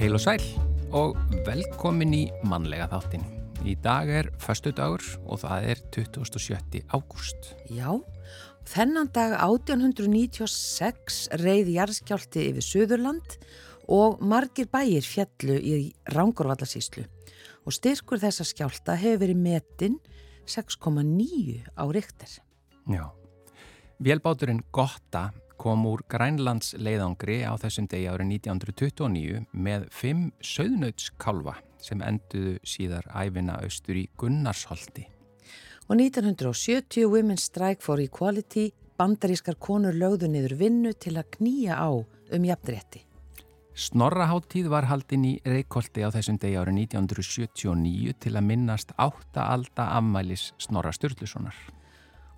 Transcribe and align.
Heil 0.00 0.16
og 0.16 0.22
sæl 0.22 0.40
og 0.96 1.18
velkomin 1.44 2.14
í 2.16 2.22
mannlega 2.48 2.86
þáttin. 2.88 3.20
Í 3.68 3.74
dag 3.84 4.08
er 4.08 4.30
förstu 4.40 4.70
dagur 4.72 5.02
og 5.28 5.42
það 5.42 5.66
er 5.74 5.82
27. 5.92 6.80
ágúst. 6.88 7.50
Já, 7.68 8.00
þennan 8.64 9.10
dag 9.12 9.34
1896 9.36 11.18
reyði 11.42 11.74
jarðskjálti 11.76 12.46
yfir 12.48 12.64
Suðurland 12.64 13.36
og 13.92 14.24
margir 14.24 14.70
bæir 14.72 15.04
fjallu 15.04 15.58
í 15.60 15.92
Rangorvallasíslu 16.16 17.04
og 17.04 17.76
styrkur 17.76 18.24
þessa 18.24 18.48
skjálta 18.48 18.96
hefur 18.96 19.26
verið 19.26 19.44
metin 19.44 20.00
6,9 20.48 21.60
á 21.76 21.84
ríkter. 21.92 22.40
Já. 22.88 23.04
Vélbáturinn 24.00 24.64
Gotta 24.72 25.28
kom 25.60 25.84
úr 25.90 26.00
Grænlands 26.08 26.72
leiðangri 26.80 27.42
á 27.44 27.52
þessum 27.60 27.88
degi 27.90 28.08
árið 28.08 28.32
1929 28.40 29.42
með 29.52 29.86
fimm 29.92 30.30
söðnautskalva 30.40 31.58
sem 31.84 32.00
enduðu 32.04 32.56
síðar 32.64 33.08
æfina 33.12 33.58
austur 33.60 33.98
í 34.00 34.06
Gunnarsholti. 34.20 35.06
Og 35.90 35.98
1970 35.98 37.08
Women's 37.10 37.48
Strike 37.50 37.84
for 37.84 38.00
Equality 38.00 38.70
bandarískar 39.00 39.56
konur 39.60 39.96
lögðu 39.96 40.28
niður 40.30 40.56
vinnu 40.60 40.92
til 40.96 41.16
að 41.18 41.30
knýja 41.38 41.76
á 41.76 41.90
um 41.92 42.46
jafnrétti. 42.46 43.04
Snorraháttíð 43.80 44.68
var 44.68 44.88
haldinn 44.90 45.24
í 45.24 45.34
Reykjóldi 45.46 46.04
á 46.04 46.12
þessum 46.12 46.40
degi 46.40 46.58
árið 46.60 46.80
1979 46.84 48.16
til 48.20 48.34
að 48.36 48.48
minnast 48.48 48.92
átta 49.00 49.46
alda 49.54 49.92
afmælis 49.96 50.50
Snorra 50.60 50.92
Sturlusonar. 50.92 51.56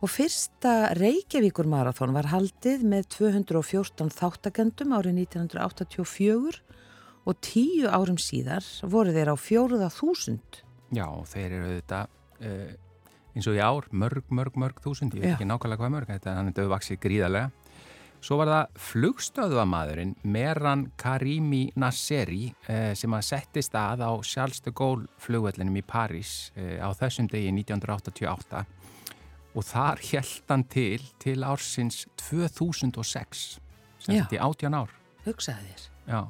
Og 0.03 0.11
fyrsta 0.11 0.91
Reykjavíkur 0.99 1.69
marathón 1.71 2.11
var 2.11 2.27
haldið 2.33 2.81
með 2.91 3.05
214 3.15 4.09
þáttakendum 4.11 4.97
árið 4.97 5.21
1984 5.29 6.59
og 7.23 7.39
tíu 7.39 7.87
árum 7.87 8.19
síðar 8.19 8.67
voru 8.83 9.15
þeir 9.15 9.31
á 9.31 9.37
fjóruða 9.39 9.93
þúsund. 9.95 10.59
Já, 10.91 11.07
þeir 11.31 11.55
eru 11.55 11.71
þetta 11.77 12.01
uh, 12.43 12.75
eins 13.37 13.47
og 13.47 13.55
í 13.55 13.63
ár, 13.63 13.87
mörg, 13.95 14.27
mörg, 14.35 14.59
mörg 14.59 14.83
þúsund, 14.83 15.15
ég 15.15 15.23
veit 15.23 15.37
ekki 15.37 15.47
nákvæmlega 15.47 15.85
hvað 15.85 15.95
mörg, 15.95 16.11
þetta 16.17 16.37
hann 16.41 16.51
er 16.51 16.59
döðvaksið 16.59 17.03
gríðarlega. 17.07 17.55
Svo 18.23 18.43
var 18.43 18.51
það 18.51 18.83
flugstöðuamadurinn 18.91 20.19
Meran 20.35 20.89
Karimi 20.99 21.69
Nasseri 21.79 22.51
uh, 22.51 22.91
sem 22.99 23.15
að 23.15 23.29
settist 23.31 23.79
að 23.79 24.03
á 24.03 24.11
Charles 24.27 24.63
de 24.67 24.75
Gaulle 24.75 25.07
flugvellinum 25.23 25.79
í 25.79 25.87
París 25.87 26.51
uh, 26.59 26.83
á 26.83 26.91
þessum 26.91 27.31
degi 27.31 27.55
1988 27.55 28.67
og 29.53 29.67
þar 29.69 30.01
held 30.11 30.49
hann 30.49 30.65
til 30.73 31.05
til 31.23 31.45
ársins 31.45 32.07
2006 32.29 33.43
sem 34.03 34.17
þetta 34.17 34.39
í 34.39 34.41
18 34.41 34.79
ár 34.79 34.95
hugsaði 35.27 35.73
þér 35.73 35.89
Já. 36.13 36.21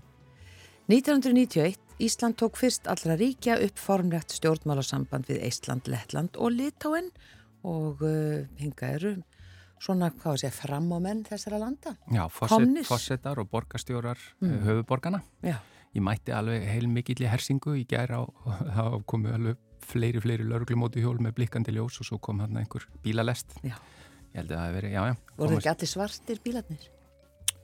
1991 0.90 1.78
Ísland 2.02 2.34
tók 2.40 2.58
fyrst 2.58 2.88
allra 2.90 3.14
ríkja 3.16 3.58
upp 3.62 3.78
formlegt 3.78 4.32
stjórnmálasamband 4.34 5.28
við 5.30 5.44
Ísland, 5.46 5.86
Lettland 5.86 6.36
og 6.36 6.50
Litáen 6.56 7.12
og 7.62 8.02
uh, 8.02 8.42
hinga 8.58 8.88
eru 8.96 9.12
svona, 9.82 10.10
hvað 10.14 10.40
sé, 10.42 10.50
fram 10.54 10.90
á 10.94 10.98
menn 11.02 11.22
þessara 11.26 11.60
landa 11.62 11.94
Já, 12.10 12.24
fossettar 12.30 13.38
og 13.42 13.50
borgastjórar 13.52 14.18
mm. 14.40 14.50
uh, 14.50 14.64
höfuborgana 14.66 15.22
Já. 15.46 15.60
Ég 15.92 16.00
mætti 16.00 16.32
alveg 16.32 16.64
heil 16.64 16.88
mikill 16.88 17.20
í 17.20 17.28
hersingu 17.28 17.76
í 17.76 17.84
gæra 17.88 18.22
og 18.24 18.34
það 18.76 18.98
komu 19.06 19.32
alveg 19.36 19.60
fleiri, 19.86 20.22
fleiri 20.22 20.46
lauruglumóti 20.48 21.02
hjól 21.02 21.18
með 21.22 21.36
blikkandi 21.40 21.74
ljós 21.74 22.00
og 22.02 22.08
svo 22.08 22.18
kom 22.22 22.42
hann 22.44 22.58
einhver 22.60 22.86
bílalest. 23.04 23.58
Já. 23.62 23.76
Ég 24.32 24.40
held 24.40 24.52
að 24.52 24.58
það 24.58 24.66
hef 24.66 24.76
verið, 24.78 24.94
já, 24.96 25.02
já. 25.10 25.36
Voru 25.36 25.58
ekki 25.58 25.72
allir 25.72 25.90
svartir 25.90 26.42
bílarnir? 26.44 26.88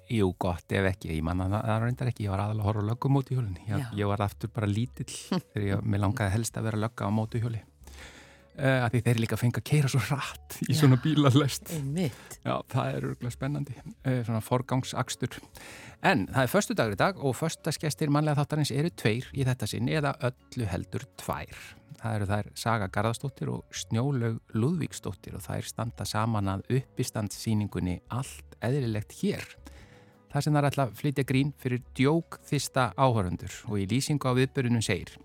Jú, 0.08 0.28
gott 0.40 0.72
ef 0.72 0.86
ekki. 0.88 1.10
Ég 1.12 1.24
manna 1.24 1.48
það, 1.52 1.72
reyndar 1.84 2.10
ekki. 2.10 2.24
Ég 2.24 2.32
var 2.32 2.42
aðalega 2.46 2.64
að 2.64 2.68
horfa 2.70 2.84
á 2.84 2.88
löggumóti 2.90 3.36
hjólinn. 3.36 3.58
Ég, 3.68 3.90
ég 4.00 4.08
var 4.08 4.22
aftur 4.24 4.52
bara 4.52 4.68
lítill 4.68 5.08
þegar 5.52 5.66
ég, 5.66 5.90
langaði 6.00 6.34
helst 6.36 6.56
að 6.56 6.70
vera 6.70 6.80
lögga 6.84 7.08
á 7.08 7.10
móti 7.12 7.42
hjóli. 7.42 7.60
Uh, 8.58 8.80
að 8.82 8.96
því 8.96 9.00
þeir 9.06 9.18
líka 9.22 9.36
fengi 9.38 9.60
að 9.60 9.66
keira 9.68 9.88
svo 9.92 10.00
rætt 10.02 10.56
í 10.64 10.72
já, 10.72 10.80
svona 10.80 10.96
bílalest 10.98 11.68
Já, 11.70 12.56
það 12.66 12.88
er 12.88 13.04
örgulega 13.06 13.30
spennandi 13.30 13.76
uh, 13.78 14.16
svona 14.26 14.40
forgangsakstur 14.42 15.36
en 16.02 16.28
það 16.30 16.44
er 16.44 16.52
förstu 16.52 16.78
dagur 16.78 16.94
í 16.94 17.00
dag 17.00 17.18
og 17.18 17.36
förstaskestir 17.36 18.12
mannlega 18.12 18.42
þáttarins 18.42 18.74
eru 18.74 18.90
tveir 18.94 19.26
í 19.34 19.46
þetta 19.48 19.66
sinn 19.70 19.90
eða 19.90 20.14
öllu 20.30 20.68
heldur 20.70 21.06
tvær 21.18 21.68
það 21.98 22.16
eru 22.16 22.28
þær 22.28 22.50
Saga 22.58 22.88
Garðarstóttir 22.92 23.50
og 23.52 23.74
Snjólaug 23.74 24.38
Lúðvíkstóttir 24.54 25.38
og 25.38 25.44
þær 25.44 25.66
standa 25.66 26.06
saman 26.08 26.50
að 26.52 26.66
uppistandsýningunni 26.78 27.98
Allt 28.14 28.58
eðlilegt 28.64 29.16
hér. 29.22 29.44
Það 30.28 30.44
sem 30.44 30.58
þær 30.58 30.68
ætla 30.68 30.86
að 30.86 30.96
flytja 31.00 31.26
grín 31.28 31.52
fyrir 31.58 31.82
djók 31.96 32.38
þista 32.46 32.90
áhörundur 33.00 33.54
og 33.70 33.78
í 33.80 33.88
lýsingu 33.90 34.28
á 34.28 34.36
viðbörunum 34.38 34.84
segir 34.84 35.16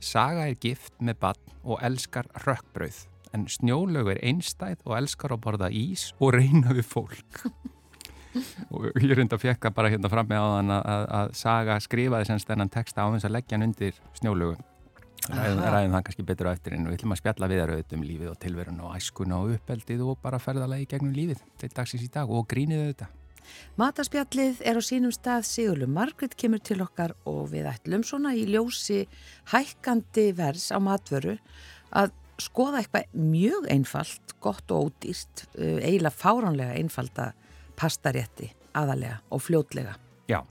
Saga 0.00 0.48
er 0.48 0.56
gift 0.60 0.96
með 0.98 1.20
bann 1.24 1.58
og 1.62 1.82
elskar 1.84 2.28
rökkbrauð 2.46 3.04
en 3.36 3.46
Snjólaug 3.52 4.10
er 4.10 4.24
einstæð 4.26 4.80
og 4.88 4.96
elskar 4.98 5.36
að 5.36 5.44
borða 5.44 5.68
ís 5.70 6.10
og 6.18 6.34
reyna 6.34 6.74
við 6.74 6.88
fólk. 6.90 7.44
og 8.70 8.90
ég 9.02 9.14
reynda 9.16 9.36
að 9.38 9.44
fjekka 9.44 9.72
bara 9.74 9.90
hérna 9.92 10.10
fram 10.12 10.28
með 10.30 10.42
á 10.42 10.48
þann 10.56 10.74
að, 10.76 11.06
að, 11.20 11.32
Saga 11.40 11.78
skrifaði 11.82 12.28
semst 12.30 12.50
þennan 12.50 12.72
texta 12.72 13.06
á 13.06 13.10
þess 13.14 13.28
að 13.28 13.36
leggja 13.38 13.58
hann 13.58 13.66
undir 13.68 13.96
Snjólaugum 14.18 14.66
ræðum, 15.28 15.62
ræðum 15.64 15.94
það 15.94 16.04
kannski 16.08 16.26
betur 16.26 16.50
á 16.50 16.54
eftir 16.54 16.76
en 16.76 16.88
við 16.88 16.98
ætlum 16.98 17.14
að 17.14 17.20
spjalla 17.20 17.48
við 17.50 17.62
þar 17.62 17.72
auðvitað 17.74 17.96
um 17.96 18.04
lífið 18.08 18.30
og 18.30 18.38
tilverun 18.44 18.82
og 18.84 18.94
æskuna 18.96 19.40
og 19.40 19.54
uppeldið 19.56 20.04
og 20.06 20.20
bara 20.22 20.40
ferðalagi 20.42 20.88
gegnum 20.90 21.16
lífið 21.16 21.42
til 21.60 21.72
dagsins 21.74 22.06
í 22.06 22.12
dag 22.12 22.30
og 22.30 22.46
grínið 22.50 22.84
auðvitað. 22.84 23.16
Mataspjallið 23.80 24.62
er 24.68 24.78
á 24.78 24.82
sínum 24.84 25.12
stað 25.14 25.46
Sigurlu 25.48 25.88
Margrit 25.90 26.36
kemur 26.38 26.62
til 26.62 26.78
okkar 26.84 27.16
og 27.28 27.50
við 27.50 27.68
ætlum 27.72 28.04
svona 28.06 28.34
í 28.38 28.46
ljósi 28.48 29.02
hækkandi 29.50 30.30
vers 30.38 30.70
á 30.70 30.78
matvöru 30.82 31.36
að 31.90 32.14
skoða 32.40 32.80
eitthvað 32.80 33.10
mjög 33.20 33.66
einfalt, 33.72 34.36
gott 34.40 34.70
og 34.72 34.88
ódýrt, 34.88 35.46
eh, 35.58 35.80
eiginlega 35.84 36.16
fáránlega 36.16 36.78
einfalda 36.78 37.32
pastarétti 37.80 38.50
aðalega 38.76 39.20
og 39.32 39.40
fljótlega. 39.42 39.94
Já, 40.28 40.42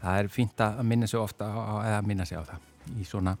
það 0.00 0.20
er 0.20 0.30
fínt 0.32 0.62
að 0.64 0.80
minna 0.88 1.08
sig 1.10 1.20
ofta 1.20 1.50
eða 1.84 2.00
minna 2.06 2.26
sig 2.28 2.40
á 2.40 2.44
það 2.48 2.96
í 2.96 3.04
svona 3.04 3.36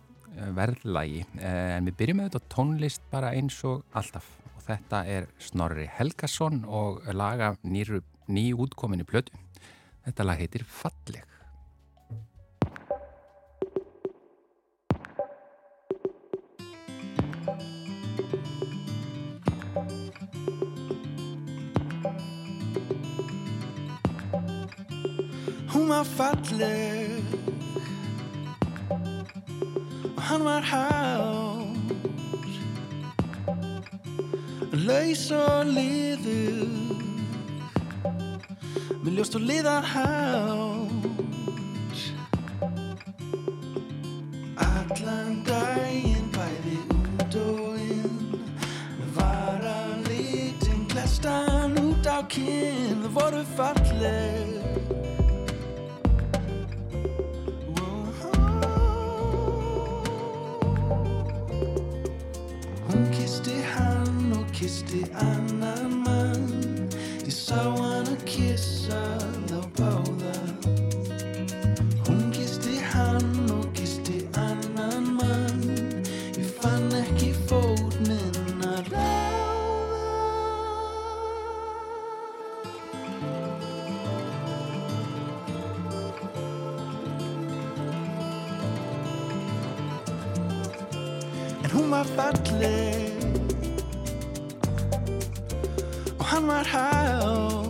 verðlægi 0.56 1.22
en 1.40 1.86
við 1.88 1.96
byrjum 1.96 2.20
með 2.20 2.28
þetta 2.28 2.52
tónlist 2.52 3.06
bara 3.12 3.32
eins 3.32 3.56
og 3.64 3.86
alltaf. 3.96 4.26
Og 4.52 4.66
þetta 4.66 5.04
er 5.08 5.30
Snorri 5.40 5.86
Helgason 5.96 6.64
og 6.68 7.00
laga 7.16 7.54
nýru, 7.64 8.02
ný 8.28 8.50
útkominni 8.52 9.06
plötu. 9.08 9.32
Þetta 10.04 10.26
lag 10.28 10.42
heitir 10.42 10.66
Falleg 10.68 11.24
Hún 25.86 25.94
var 25.94 26.04
falleg 26.04 27.22
hann 30.16 30.44
var 30.44 30.60
hár. 30.60 31.66
Laus 34.72 35.30
og 35.30 35.70
liður. 35.76 36.66
Með 39.04 39.12
ljóst 39.14 39.38
og 39.38 39.46
liðar 39.46 39.86
hár 39.92 40.90
allan 44.66 45.38
daginn 45.46 46.28
bæði 46.34 46.82
út 46.98 47.40
og 47.44 47.78
inn. 47.86 48.18
Var 49.14 49.70
að 49.76 50.10
litin 50.10 50.82
glestan 50.90 51.78
út 51.86 52.10
á 52.10 52.26
kinn. 52.26 53.06
Það 53.06 53.18
voru 53.20 53.48
falleg 53.54 54.55
kyssti 64.96 65.12
annan 65.14 66.02
mann 66.04 66.88
Ég 67.24 67.32
sá 67.32 67.60
hann 67.60 68.06
að 68.06 68.22
kissa 68.24 69.00
þá 69.48 69.58
báða. 69.76 70.36
Hún 72.06 72.30
kyssti 72.32 72.78
hann 72.92 73.50
og 73.50 73.66
kyssti 73.74 74.22
annan 74.32 75.10
mann. 75.18 75.60
Ég 76.38 76.48
fann 76.60 76.88
ekki 77.02 77.32
fót 77.48 77.98
minn 78.06 78.62
að 78.62 78.92
ráða. 78.94 79.34
En 91.64 91.70
hún 91.74 91.90
var 91.90 92.06
falleg 92.16 93.15
hann 96.46 96.64
var 96.64 97.65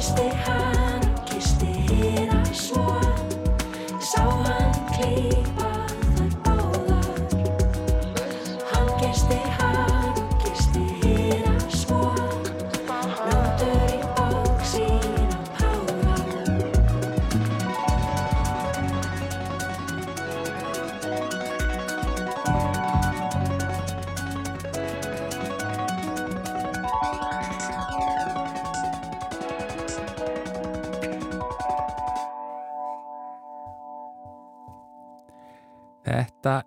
stay 0.00 0.28
high. 0.28 0.59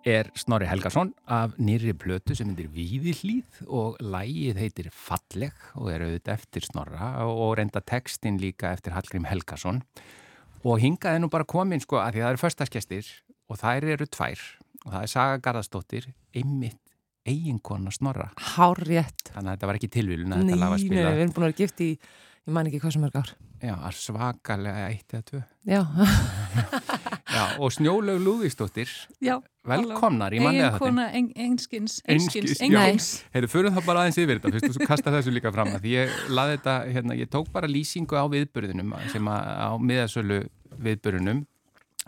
Er 0.06 0.30
Snorri 0.36 0.68
Helgason 0.68 1.14
af 1.32 1.54
nýri 1.62 1.94
plötu 1.96 2.36
sem 2.36 2.50
heitir 2.52 2.70
Víðillíð 2.74 3.62
og 3.68 4.00
lægið 4.04 4.60
heitir 4.60 4.90
Falleg 4.92 5.54
og 5.80 5.90
er 5.94 6.04
auðvitað 6.08 6.34
eftir 6.36 6.66
Snorra 6.68 7.12
og 7.28 7.56
reynda 7.60 7.82
textin 7.88 8.40
líka 8.42 8.74
eftir 8.76 8.96
Hallgrím 8.96 9.28
Helgason. 9.30 9.82
Og 10.64 10.80
hingaði 10.84 11.24
nú 11.24 11.30
bara 11.32 11.48
komin 11.48 11.82
sko 11.84 12.00
að 12.02 12.18
því 12.18 12.22
að 12.22 12.26
það 12.28 12.34
eru 12.34 12.44
förstaskestir 12.44 13.12
og 13.52 13.60
þær 13.64 13.90
eru 13.96 14.08
tvær. 14.12 14.44
Og 14.84 14.92
það 14.92 15.02
er 15.06 15.12
Saga 15.14 15.40
Garðarsdóttir 15.48 16.10
einmitt 16.36 16.80
eiginkona 17.28 17.92
Snorra. 17.96 18.30
Hár 18.58 18.80
rétt. 18.84 19.30
þannig 19.32 19.48
að 19.48 19.56
þetta 19.56 19.68
var 19.72 19.80
ekki 19.80 19.92
tilvílun 19.96 20.34
að 20.36 20.42
Nei, 20.44 20.50
þetta 20.52 20.60
lag 20.60 20.74
var 20.74 20.80
nei, 20.80 20.86
spilað. 20.88 21.14
við 21.14 21.22
erum 21.24 21.34
búin 21.38 21.46
að 21.46 21.52
vera 21.54 21.60
gift 21.62 21.84
í, 21.84 21.92
ég 22.44 22.56
man 22.56 22.68
ekki 22.68 22.82
hvað 22.84 22.96
sem 22.96 23.04
mörg 23.04 23.20
ár. 23.22 23.34
Já, 23.64 23.76
svakalega 23.96 24.88
eitt 24.90 25.14
eða 25.16 25.26
tvö. 25.30 25.42
Já, 25.72 25.82
Já, 27.34 27.44
og 27.64 27.72
Snjólaug 27.72 28.20
Lúðistóttir 28.22 28.90
Já, 29.24 29.38
velkomnar 29.68 30.36
í 30.36 30.42
mannlega 30.44 30.76
þetta 30.76 31.06
einskins, 31.40 31.96
einskins, 32.04 32.60
einskins. 32.60 33.08
Heyrðu, 33.34 33.50
förum 33.54 33.78
þá 33.78 33.82
bara 33.88 34.04
aðeins 34.04 34.20
yfir 34.20 34.42
þetta, 34.42 34.52
fyrst 34.58 34.82
þú 34.82 34.90
kasta 34.92 35.14
þessu 35.16 35.34
líka 35.34 35.54
fram 35.56 35.72
að 35.72 35.86
því 35.86 35.96
ég 35.96 36.20
laði 36.36 36.58
þetta, 36.58 36.76
hérna, 36.98 37.18
ég 37.22 37.32
tók 37.32 37.50
bara 37.56 37.72
lýsingu 37.72 38.20
á 38.20 38.26
viðbörðunum 38.36 38.94
sem 39.14 39.32
að 39.32 39.50
á 39.64 39.72
miðasölu 39.80 40.40
viðbörðunum 40.84 41.44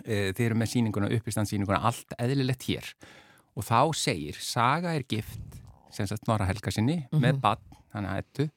e, 0.03 0.19
þeir 0.35 0.45
eru 0.49 0.59
með 0.59 0.71
síninguna, 0.75 1.11
uppistandsýninguna 1.15 1.81
allt 1.87 2.17
eðlilegt 2.19 2.67
hér. 2.67 2.91
Og 3.55 3.63
þá 3.63 3.79
segir, 3.95 4.37
Saga 4.43 4.91
er 4.97 5.07
gift 5.07 5.61
sem 5.95 6.07
sagt 6.11 6.27
Norra 6.27 6.49
Helga 6.49 6.75
sinni 6.75 7.05
með 7.15 7.39
badn, 7.39 7.79
hann 7.95 8.09
að 8.09 8.19
hættu 8.19 8.49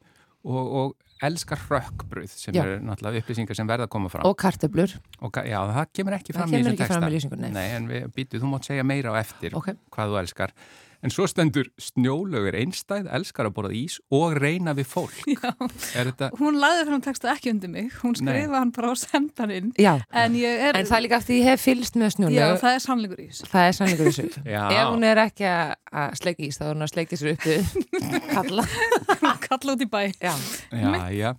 og, 0.43 0.65
og 0.67 1.08
elskar 1.23 1.61
rökkbröð 1.69 2.31
sem 2.35 2.55
Já. 2.55 2.63
eru 2.65 2.81
náttúrulega 2.87 3.23
upplýsingar 3.23 3.57
sem 3.59 3.69
verða 3.69 3.87
að 3.89 3.95
koma 3.97 4.09
fram 4.13 4.27
og 4.29 4.37
kartöblur. 4.39 4.97
og 5.21 5.33
já, 5.45 5.59
það 5.75 5.87
kemur 5.95 6.19
ekki 6.19 6.33
fram 6.37 6.51
kemur 6.51 6.71
í 6.71 6.75
ekki 6.75 6.83
þessum 6.83 6.93
fram 6.95 7.03
texta 7.03 7.11
í 7.11 7.17
lýsingunni, 7.19 7.53
nei. 7.53 7.57
Nei, 7.59 7.71
en 7.79 7.89
við 7.89 8.11
býtu, 8.15 8.41
þú 8.43 8.53
mátt 8.53 8.69
segja 8.69 8.85
meira 8.85 9.11
á 9.11 9.21
eftir 9.21 9.55
Ok. 9.59 9.73
hvað 9.91 10.13
þú 10.15 10.21
elskar 10.25 10.53
en 10.99 11.13
svo 11.15 11.29
stendur 11.31 11.69
snjólögur 11.79 12.57
einstæð 12.59 13.07
elskar 13.15 13.47
að 13.47 13.53
borða 13.55 13.71
ís 13.79 14.01
og 14.11 14.33
reyna 14.35 14.73
við 14.75 14.89
fólk 14.91 15.15
Já. 15.31 15.53
er 15.95 16.09
þetta 16.11 16.31
Hún 16.41 16.59
laði 16.59 16.81
þennan 16.89 17.05
texta 17.05 17.31
ekki 17.31 17.53
undir 17.55 17.71
mig, 17.71 17.93
hún 18.03 18.17
skrifa 18.19 18.59
hann 18.59 18.73
bara 18.75 18.91
á 18.91 18.95
sendaninn. 18.99 19.71
Já, 19.79 20.01
En 20.11 20.35
ég 20.35 20.59
er... 20.59 20.75
en 20.75 20.89
það 20.91 20.97
er 20.99 21.05
líka 21.07 21.21
eftir 21.23 21.39
ég 21.39 21.47
hef 21.53 21.63
fylst 21.63 21.95
með 21.95 22.09
Já, 22.11 22.15
snjólu. 22.17 22.59
það 22.59 22.75
er 22.75 22.83
sannleikur 22.83 23.21
í 23.23 23.29
þessu. 23.31 23.47
Það 23.53 23.69
er 23.69 23.77
sannleikur. 23.79 24.43
Já. 24.57 24.63
Ef 24.75 24.91
hún 24.91 25.07
er 25.07 25.23
ekki 25.23 25.47
að 25.47 26.19
sleika 26.19 26.43
ís, 26.49 26.59
þá 26.59 26.67
er 26.67 26.75
hún 26.75 26.83
að 26.89 26.93
sleika 26.97 27.21
sér 27.23 27.31
uppi 27.37 28.25
kalla. 28.35 28.67
Kalla 29.49 29.75
út 29.75 29.83
í 29.85 29.89
bæ. 29.89 30.01
Já. 30.21 30.33
já, 30.73 31.09
já, 31.15 31.31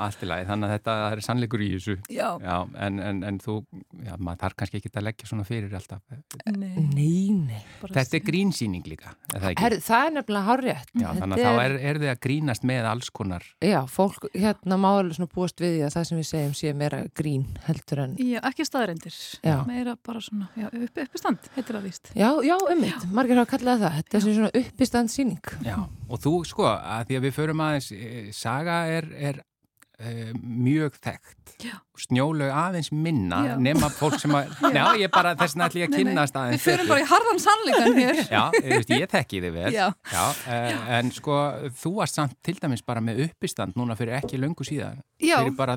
allt 0.00 0.22
í 0.24 0.28
lagi 0.28 0.46
þannig 0.48 0.68
að 0.70 0.72
þetta 0.76 0.94
er 1.12 1.20
sannleikur 1.24 1.62
í 1.64 1.68
þessu 1.74 1.96
Já. 2.10 2.28
já, 2.40 2.56
en, 2.86 2.98
en, 3.04 3.18
en 3.28 3.38
þú, 3.42 3.56
já, 4.06 4.14
maður 4.18 4.40
þarf 4.44 4.56
kannski 4.62 4.80
ekki 4.80 4.92
að 4.96 5.04
leggja 5.08 5.28
svona 5.30 5.44
fyrir 5.48 5.74
alltaf 5.76 6.00
Nei, 6.56 6.86
Nei, 6.94 7.30
nei. 7.36 7.60
bara 7.82 7.94
þetta 8.00 8.16
er 8.18 8.24
grínsýning 8.26 8.86
líka 8.88 9.12
er 9.34 9.42
það 9.44 9.48
ekki? 9.52 9.64
Herðu, 9.66 9.80
það 9.86 10.06
er 10.08 10.14
nefnilega 10.16 10.46
hár 10.48 10.62
rétt. 10.64 10.90
já, 10.94 11.08
þannig 11.20 11.36
að 11.36 11.44
þá 11.44 11.62
er, 11.64 11.76
er 11.90 12.00
þið 12.02 12.12
að 12.14 12.20
grínast 12.26 12.66
með 12.70 12.88
alls 12.90 13.10
konar 13.20 13.46
Já, 13.64 13.78
fólk 13.90 14.26
hérna 14.34 14.78
má 14.80 14.88
alveg 14.96 15.18
svona 15.18 15.30
búast 15.34 15.60
við 15.62 15.76
því 15.76 15.84
að 15.86 15.94
það 15.98 16.08
sem 16.10 16.20
við 16.22 16.28
segjum 16.30 16.56
sé 16.60 16.72
meira 16.80 17.02
grín 17.20 17.46
heldur 17.68 18.02
en 18.06 18.16
Já, 18.20 18.40
ekki 18.50 18.66
staðreindir. 18.68 19.16
Já. 19.44 19.56
Meira 19.68 19.94
bara 20.06 20.20
svona, 20.24 20.48
já, 20.58 20.68
upp, 20.72 21.00
uppistand, 21.04 21.50
heitir 21.56 21.76
það 21.78 21.86
víst. 21.88 22.10
Já, 22.16 22.30
já, 22.46 22.56
ummitt, 22.72 23.06
margir 23.14 23.40
hafa 23.40 23.52
kallað 23.56 23.84
það 23.84 23.96
Þetta 24.00 24.18
er 24.20 24.24
svona 24.26 24.50
uppistand 24.62 25.12
síning 25.12 25.52
Já, 25.66 25.76
og 26.10 26.20
þú 26.24 26.32
sko, 26.48 26.66
að 26.70 27.06
því 27.10 27.18
að 27.20 27.26
við 27.28 27.34
förum 27.50 27.62
aðeins, 27.66 27.92
e, 27.92 28.26
saga 28.36 28.80
er, 28.90 29.06
er 29.18 29.40
e, 30.00 30.32
mjög 30.40 30.96
þekkt, 31.02 31.54
Já. 31.60 31.74
snjólaug 32.00 32.52
aðeins 32.56 32.90
minna, 32.94 33.40
Já. 33.50 33.54
nema 33.60 33.90
fólk 33.92 34.18
sem 34.22 34.34
að, 34.38 34.52
já, 34.78 34.84
ég 35.02 35.12
bara 35.12 35.34
þess 35.38 35.56
vegna 35.56 35.68
ætlum 35.68 35.82
ég 35.82 35.88
að 35.90 35.94
nei, 35.96 35.98
kynnast 36.00 36.36
Við 36.36 36.42
aðeins 36.44 36.66
förum 36.66 36.92
bara 36.92 37.02
í 37.02 37.08
harðan 37.10 37.42
sannleikan 37.44 37.98
hér. 38.00 38.22
Já, 38.36 38.42
veist, 38.70 38.94
ég 38.94 39.10
þekki 39.16 39.42
þið 39.46 39.58
vel, 39.58 39.72
Já. 39.76 39.88
e, 40.46 40.60
en 41.00 41.12
sko, 41.16 41.40
þú 41.82 41.96
varst 41.98 42.20
samt 42.20 42.38
til 42.46 42.56
dæmis 42.60 42.86
bara 42.86 43.02
með 43.04 43.26
uppistand 43.28 43.76
núna 43.80 43.98
fyrir 43.98 44.20
ekki 44.20 44.40
löngu 44.40 44.66
síðan, 44.66 45.02
Já. 45.20 45.40
fyrir 45.40 45.58
bara 45.58 45.76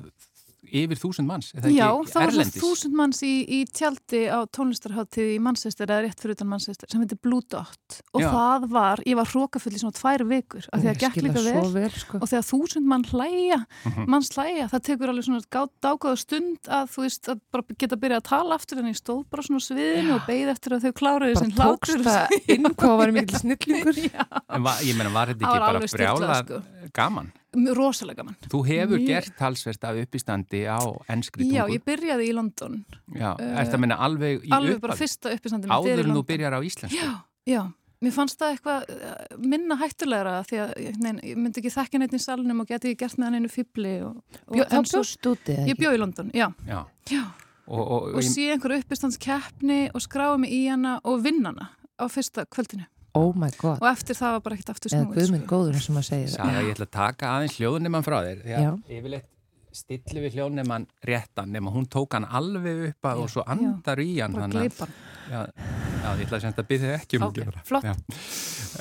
yfir 0.71 0.97
þúsund 0.97 1.27
manns, 1.27 1.51
er 1.53 1.61
það 1.65 1.73
Já, 1.75 1.87
ekki 1.91 2.11
það 2.13 2.19
var 2.23 2.31
svo 2.31 2.39
erlendis? 2.39 2.61
þúsund 2.63 2.95
manns 2.97 3.19
í, 3.27 3.31
í 3.45 3.59
tjaldi 3.67 4.21
á 4.31 4.39
tónlistarháttíð 4.47 5.31
í 5.35 5.39
Manchester 5.43 5.85
eða 5.91 6.05
rétt 6.07 6.21
fyrir 6.23 6.37
utan 6.37 6.47
Manchester 6.49 6.87
sem 6.89 7.01
heitir 7.03 7.19
Blue 7.21 7.41
Dot 7.51 7.99
og 8.13 8.21
Já. 8.23 8.29
það 8.31 8.67
var, 8.71 9.03
ég 9.05 9.15
var 9.19 9.27
hrókafull 9.33 9.73
í 9.75 9.81
svona 9.81 9.97
tvær 9.97 10.23
vikur 10.29 10.65
af 10.71 10.79
því 10.81 10.89
að 10.93 11.01
gekk 11.03 11.19
líka 11.25 11.43
vel 11.43 11.73
vel 11.73 11.91
sko. 11.91 12.17
og 12.23 12.27
þegar 12.31 12.47
þúsund 12.47 12.85
mann 12.93 13.03
hlæja 13.11 13.59
Mhm. 13.83 14.07
manns 14.09 14.29
hlæja, 14.33 14.69
það 14.71 14.83
tekur 14.87 15.09
alveg 15.11 15.27
svona 15.27 15.67
dágóða 15.83 16.17
stund 16.17 16.57
að 16.71 16.89
þú 16.95 17.03
veist 17.03 17.27
að 17.29 17.39
bara 17.51 17.63
geta 17.77 17.95
að 17.95 18.01
byrja 18.01 18.17
að 18.21 18.27
tala 18.31 18.55
aftur 18.55 18.79
en 18.79 18.85
ég 18.93 18.97
stóð 19.01 19.23
bara 19.29 19.43
svona 19.43 19.59
sviðinu 19.67 20.15
og 20.15 20.25
beigð 20.27 20.49
eftir 20.55 20.71
að 20.77 20.87
þau 20.87 20.93
kláruðu 20.93 21.33
Bara 21.33 21.43
sinn 21.45 21.55
tókst 21.59 21.93
hlátur 21.93 22.03
það 22.07 22.49
inn 22.55 22.63
hvað 22.73 22.97
var 22.97 23.11
mikil 23.11 23.39
snillingur 23.43 23.93
Já, 24.13 24.25
En 24.49 24.63
va, 24.63 24.77
ég 24.81 24.95
meina, 24.95 25.11
var 25.13 25.27
þetta 25.27 25.43
Það 25.43 25.53
ekki 25.53 25.59
var 25.59 25.73
bara 25.73 25.93
brjálað 25.97 26.45
sko. 26.45 26.61
gaman? 26.93 27.31
Rosalega 27.75 28.23
mann 28.25 28.35
Þú 28.49 28.63
hefur 28.67 28.97
Mjög. 28.99 29.07
gert 29.07 29.37
talsvert 29.37 29.83
af 29.83 29.99
uppistandi 30.03 30.63
á 30.65 30.79
ennskri 31.09 31.43
tungu. 31.45 31.55
Já, 31.55 31.63
ég 31.69 31.83
byrjaði 31.85 32.29
í 32.29 32.33
London 32.33 32.83
Já, 33.13 33.33
Uh, 33.39 33.61
ertu 33.61 33.77
að 33.77 33.79
minna 33.85 33.97
alveg 34.01 34.43
í 34.45 34.49
alveg 34.51 34.79
bara 34.81 34.93
upphafi? 34.93 35.03
fyrsta 35.05 35.33
uppistandi 35.37 35.67
mitt 35.67 35.73
er 35.73 35.77
í 35.77 35.93
Áður 35.93 35.99
en 35.99 36.05
þú 36.05 36.13
London. 36.13 36.25
byrjar 36.33 36.53
á 36.53 36.59
íslensku? 36.65 36.97
Já, 36.97 37.11
já, 37.45 37.61
mér 38.03 38.11
fannst 38.17 38.39
það 38.41 38.55
eitthvað 38.57 38.89
eh, 38.89 39.37
minna 39.37 39.75
hættulegra 39.79 40.33
því 40.49 40.57
að 40.63 40.73
nein, 40.99 41.19
ég 41.23 41.37
myndi 41.37 41.61
ekki 41.61 41.71
þekka 41.77 41.99
neitt 42.01 42.13
í 42.13 42.19
salnum 42.19 42.59
og 42.61 42.67
geti 42.67 42.89
ekki 42.91 42.99
gert 43.05 43.17
með 43.17 43.25
hann 43.29 43.35
einu 43.39 43.49
fibli 43.53 43.93
og, 44.03 44.17
og, 44.47 44.55
Bjó, 44.57 44.63
en 44.63 44.69
Það 44.73 44.89
svo- 44.89 44.99
bjóst 45.03 45.29
úti 45.31 45.53
Ég 45.55 45.69
ekki? 45.71 45.79
bjó 45.83 45.93
í 45.93 45.99
London, 46.01 46.31
já, 46.33 46.47
Já. 46.67 46.81
já 47.09 47.23
Og, 47.65 47.79
og, 47.79 47.91
og, 48.09 48.15
og 48.19 48.23
sé 48.27 48.49
einhver 48.51 48.73
uppistandskeppni 48.81 49.91
og 49.95 50.01
skráði 50.03 50.39
mig 50.43 50.51
í 50.51 50.65
hana 50.67 50.97
og 51.07 51.21
vinna 51.23 51.53
hana 51.53 51.69
á 51.95 52.05
fyrsta 52.11 52.43
kvöldinu 52.51 52.83
Oh 53.15 53.29
my 53.37 53.49
god 53.59 53.77
og 53.83 53.87
eftir 53.91 54.17
það 54.17 54.31
var 54.37 54.41
bara 54.47 54.55
ekkert 54.57 54.71
aftur 54.73 54.89
Eða 54.93 55.03
snúið 55.05 55.19
guðminn 55.19 55.43
sko. 55.43 55.55
góður 55.55 55.75
eins 55.77 55.89
og 55.89 55.95
maður 55.97 56.07
segir 56.09 56.31
Saga, 56.33 56.61
ég 56.65 56.73
ætla 56.73 56.87
að 56.87 56.95
taka 56.97 57.29
aðeins 57.37 57.57
hljóðnemann 57.59 58.05
frá 58.07 58.17
þér. 58.25 58.39
Að 58.43 58.63
Já. 58.63 58.71
yfirleitt 58.97 59.29
stilli 59.73 60.21
við 60.21 60.35
hljóðnemann 60.37 60.83
réttan 61.09 61.49
nema 61.53 61.71
hún 61.73 61.87
tók 61.89 62.13
hann 62.13 62.25
alveg 62.29 62.81
upp 62.91 63.07
að 63.09 63.21
og 63.23 63.29
svo 63.33 63.43
andar 63.49 63.97
í 64.01 64.19
hann. 64.21 64.33
bara 64.33 64.45
að- 64.45 64.57
gleipan 64.57 64.89
Já, 65.29 65.39
já, 65.47 66.09
ég 66.19 66.25
ætla 66.27 66.37
að 66.37 66.41
semst 66.43 66.59
að 66.59 66.67
byrja 66.67 66.89
þig 66.89 66.99
ekki 67.01 67.17
um 67.17 67.23
að 67.29 67.33
gera 67.39 67.51
það. 67.51 67.65
flott. 67.69 67.83
Já. 67.83 67.93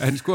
En 0.08 0.16
sko, 0.18 0.32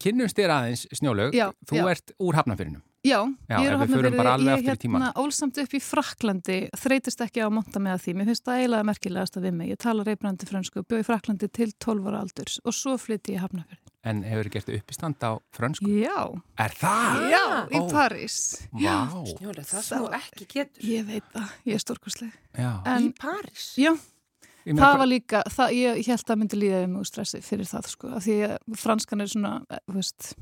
kynnumst 0.00 0.36
þér 0.38 0.52
aðeins, 0.54 0.86
Snjólaug, 0.92 1.32
þú 1.66 1.76
já. 1.80 1.84
ert 1.90 2.12
úr 2.20 2.34
hafnafyrinum. 2.38 2.82
Já, 3.02 3.18
Já, 3.50 3.56
ég 3.58 3.66
er 3.66 3.74
að 3.74 4.16
bara 4.16 4.32
alveg 4.36 4.46
ég 4.46 4.58
aftur 4.62 4.76
í 4.78 4.82
tímann. 4.84 5.02
hérna 5.02 5.22
ólsamt 5.24 5.58
upp 5.58 5.72
í 5.74 5.80
Fraklandi, 5.82 6.58
þreytist 6.78 7.20
ekki 7.24 7.42
á 7.42 7.46
að 7.48 7.54
monta 7.56 7.80
með 7.82 8.04
því, 8.04 8.12
mér 8.14 8.28
finnst 8.30 8.44
það 8.46 8.60
eiginlega 8.60 8.86
merkilegast 8.92 9.38
að 9.40 9.46
við 9.48 9.54
mig, 9.58 9.70
ég 9.72 9.80
tala 9.82 10.04
reybrandi 10.06 10.46
frönsku, 10.46 10.84
bjó 10.86 11.00
í 11.02 11.06
Fraklandi 11.08 11.48
til 11.50 11.72
12 11.82 12.06
ára 12.12 12.20
aldurs 12.22 12.60
og 12.62 12.76
svo 12.78 12.94
flytti 13.02 13.34
ég 13.34 13.42
hafnafjörð. 13.42 13.80
En 14.04 14.22
hefur 14.26 14.48
gert 14.50 14.70
uppistand 14.74 15.18
á 15.22 15.38
frönsku? 15.54 15.86
Já, 15.86 16.30
Er 16.58 16.72
það? 16.78 17.18
já, 17.30 17.42
í 17.70 17.78
Ó. 17.82 17.90
París. 17.90 18.38
Vá. 18.70 18.94
Snjóli, 19.30 19.62
það 19.66 19.82
sem 19.86 19.98
þú 20.02 20.08
ekki 20.18 20.46
getur 20.54 20.82
Ég 20.90 21.06
veit 21.06 21.24
það, 21.34 21.52
ég 21.66 21.74
er 21.74 21.82
stórkursleg. 21.84 22.32
Já. 22.58 22.72
En 22.86 23.12
París 23.14 23.66
já, 23.78 23.94
meina, 24.66 24.82
það 24.82 24.98
var 25.02 25.06
líka, 25.10 25.42
það, 25.50 25.74
ég 25.78 26.06
held 26.06 26.32
að 26.34 26.38
myndi 26.42 26.58
líða 26.60 26.84
um 26.86 26.96
úr 27.00 27.08
stressi 27.08 27.40
fyrir 27.42 27.68
það, 27.68 27.88
sko, 27.92 28.08
af 28.16 28.22
því 28.26 28.36
að 28.48 28.56
franskan 28.82 29.20
er 29.20 29.26
svona, 29.32 29.52
eh, 29.70 29.78
þú 29.88 29.94
veist, 29.98 30.34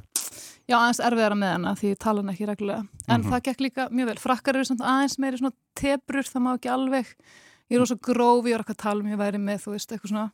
já, 0.68 0.76
aðeins 0.76 1.00
erfiðara 1.00 1.38
með 1.40 1.52
hana, 1.56 1.74
því 1.80 1.92
ég 1.94 1.98
tala 1.98 2.22
hana 2.24 2.32
ekki 2.32 2.46
reglulega. 2.50 2.88
En 3.08 3.20
Mhm. 3.22 3.30
það 3.30 3.42
gekk 3.48 3.60
líka 3.66 3.88
mjög 3.90 4.06
vel. 4.06 4.16
Frakkar 4.18 4.54
eru 4.56 4.64
samt 4.64 4.80
aðeins 4.80 5.18
meiri 5.18 5.38
svona 5.38 5.52
tebrur, 5.74 6.24
það 6.28 6.42
má 6.42 6.50
ekki 6.58 6.70
alveg, 6.70 7.06
ég 7.70 7.76
er 7.76 7.78
rosa 7.80 7.94
gróf, 7.96 8.44
ég 8.44 8.52
var 8.56 8.64
ekki 8.64 8.74
að 8.76 8.84
tala 8.84 9.00
um, 9.00 9.06
ég 9.06 9.18
væri 9.18 9.38
með, 9.40 9.64
þú 9.64 9.72
veist, 9.76 9.90
eitthvað 9.90 10.10
svona 10.10 10.30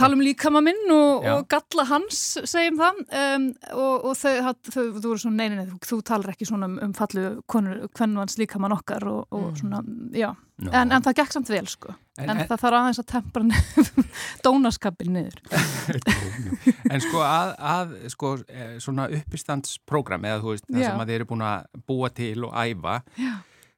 tala 0.00 0.16
um 0.16 0.22
líkama 0.24 0.60
minn 0.64 0.90
og, 0.94 1.26
og 1.30 1.44
galla 1.52 1.84
hans, 1.88 2.20
segjum 2.50 2.78
það 2.80 3.02
um, 3.20 3.44
og, 3.74 4.06
og 4.10 4.16
þau, 4.18 4.32
þau, 4.46 4.54
þau, 4.70 4.86
þú 4.98 5.04
voru 5.10 5.22
svona 5.22 5.42
neini, 5.48 5.66
þú, 5.70 5.78
þú 5.90 5.98
talar 6.10 6.32
ekki 6.34 6.48
svona 6.48 6.68
um, 6.70 6.78
um 6.88 6.94
fallu 6.96 7.26
konur, 7.50 7.84
hvernvans 7.94 8.38
líkamann 8.40 8.74
okkar 8.76 9.06
og, 9.10 9.26
og 9.34 9.52
svona, 9.60 9.82
já, 10.14 10.32
Nó. 10.62 10.70
en, 10.70 10.92
en 10.94 11.02
það 11.02 11.16
gekk 11.18 11.32
samt 11.34 11.48
vel 11.50 11.66
sko, 11.66 11.94
En- 12.14 12.28
en, 12.30 12.36
en- 12.38 12.46
það 12.46 12.60
þarf 12.62 12.76
aðeins 12.78 13.00
að 13.02 13.08
tempra 13.10 13.42
dónaskapin 14.46 15.16
niður 15.16 15.40
En 16.94 17.00
sko 17.02 17.22
að, 17.26 17.54
að 17.58 17.94
sko, 18.12 18.30
eh, 18.50 18.76
svona 18.82 19.08
uppistandsprógram 19.18 20.26
eða 20.30 20.42
þú 20.44 20.52
veist, 20.54 20.68
það 20.70 20.84
Já. 20.84 20.88
sem 20.92 21.02
að 21.02 21.10
þið 21.10 21.18
eru 21.20 21.28
búin 21.32 21.44
að 21.48 21.82
búa 21.90 22.10
til 22.14 22.36
og 22.46 22.54
æfa 22.54 23.00
Já. 23.18 23.32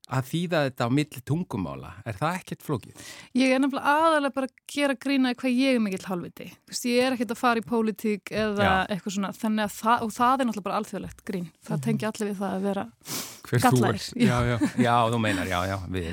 Að 0.06 0.28
þýða 0.30 0.60
þetta 0.68 0.86
á 0.86 0.90
milli 0.96 1.20
tungumála 1.26 1.90
er 2.06 2.18
það 2.18 2.36
ekkert 2.40 2.62
flókið? 2.66 3.00
Ég 3.34 3.54
er 3.56 3.62
nefnilega 3.62 3.94
aðalega 3.96 4.36
bara 4.36 4.48
að 4.50 4.60
gera 4.76 4.96
grína 5.02 5.32
í 5.34 5.38
hvað 5.40 5.56
ég 5.58 5.78
er 5.78 5.82
mikill 5.82 6.06
halviti. 6.06 6.46
Þú 6.66 6.74
veist, 6.74 6.86
Ég 6.86 7.02
er 7.06 7.16
ekkert 7.16 7.34
að 7.34 7.40
fara 7.40 7.62
í 7.62 7.66
pólitík 7.66 8.30
eða 8.30 8.68
Já. 8.68 8.74
eitthvað 8.94 9.16
svona, 9.16 9.32
þannig 9.34 9.66
að 9.66 9.74
það, 9.80 10.04
og 10.06 10.14
það 10.16 10.34
er 10.44 10.48
náttúrulega 10.50 10.68
bara 10.68 10.78
alþjóðlegt 10.82 11.24
grín. 11.26 11.48
Það 11.66 11.82
tengi 11.88 12.08
allir 12.10 12.30
við 12.30 12.40
það 12.42 12.54
að 12.56 12.68
vera, 12.70 12.86
Hver 13.46 13.66
ert? 13.90 14.08
Já, 14.18 14.36
já, 14.46 14.56
já, 14.86 14.94
þú 15.10 15.18
meinar, 15.22 15.50
já, 15.50 15.58
já, 15.70 15.76
við. 15.90 16.12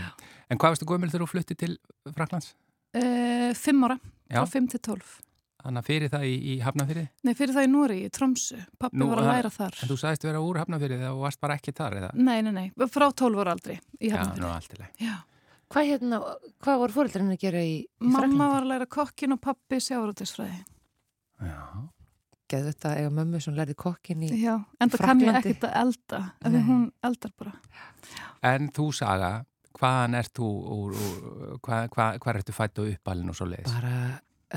En 0.50 0.60
hvað 0.62 0.74
varstu 0.76 0.90
gömul 0.90 1.10
þegar 1.10 1.26
þú 1.26 1.32
flutti 1.34 1.56
til 1.58 1.78
Fraklands? 2.14 2.54
uh, 2.98 3.54
fimm 3.58 3.86
ára, 3.88 3.98
frá 4.30 4.46
fimm 4.50 4.68
til 4.70 4.82
tólf. 4.86 5.20
Þannig 5.64 5.80
að 5.80 5.88
fyrir 5.88 6.12
það 6.12 6.24
í, 6.28 6.32
í 6.52 6.54
Hafnafyrði? 6.60 7.04
Nei, 7.24 7.34
fyrir 7.40 7.56
það 7.56 7.66
í 7.66 7.70
Núri, 7.72 7.98
í 8.04 8.08
Tromsu. 8.12 8.58
Pappi 8.84 9.00
Nú, 9.00 9.06
var 9.14 9.22
að 9.22 9.30
læra 9.30 9.52
þar. 9.54 9.78
En 9.80 9.92
þú 9.94 9.96
sagðist 10.02 10.26
vera 10.28 10.42
úr 10.44 10.60
Hafnafyrði 10.60 10.98
þegar 11.00 11.14
þú 11.14 11.22
varst 11.24 11.40
bara 11.46 11.56
ekki 11.60 11.74
þar, 11.78 11.96
eða? 12.02 12.10
Nei, 12.20 12.40
nei, 12.44 12.52
nei, 12.58 12.66
frá 12.92 13.06
tólf 13.16 13.40
ára 13.40 13.54
aldrei 13.56 13.78
í 14.02 14.10
Já, 14.12 14.18
Hafnarfirði. 14.18 14.44
nú 14.44 14.50
allt 14.52 14.76
í 14.76 14.82
leið. 14.82 15.06
Já. 15.06 15.14
Hvað, 15.74 15.88
hérna, 15.90 16.20
hvað 16.62 16.82
voru 16.84 16.94
fóreldrarinn 16.98 17.34
að 17.34 17.40
gera 17.46 17.62
í, 17.64 17.78
í 17.88 18.12
Mamma 18.14 18.50
var 18.52 18.66
að 18.66 18.72
læra 18.74 18.90
kokkin 18.92 19.34
og 19.38 19.40
pappi 19.42 19.80
sjáurútisfræði. 19.82 20.60
Já. 21.48 21.62
Geðu 22.54 22.74
þetta 22.74 22.92
eiga 23.00 23.14
mömmu 23.16 23.40
sem 23.42 23.56
lærði 23.58 23.78
kokkin 23.80 24.28
í... 24.28 24.34
Já, 24.44 24.58
en 24.84 24.92
það 24.94 25.06
kann 25.08 25.24
ég 25.24 25.40
ekkert 25.40 25.66
að 25.70 25.80
elda, 25.80 26.20
Nei. 26.44 26.60
hún 26.68 26.84
eldar 27.08 27.34
bara. 27.40 27.56
En 28.52 28.68
þú, 28.76 28.90
Saga, 29.00 29.32
hvaðan 29.80 30.20
ert 30.20 30.36
þú 30.38 30.50
úr, 30.76 30.94
úr 31.08 31.58
hvað, 31.64 31.88
hvað, 31.96 32.20
hvað 32.22 32.40
ertu 32.44 32.56
fætt 32.60 32.84
og 32.84 32.92
uppalinn 32.94 33.32
og 33.34 33.40
svo 33.40 33.48
leiðis? 33.50 33.74
Bara 33.74 33.96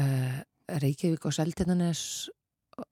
uh, 0.02 0.42
Reykjavík 0.66 1.26
og 1.28 1.34
Seltinanes 1.36 2.02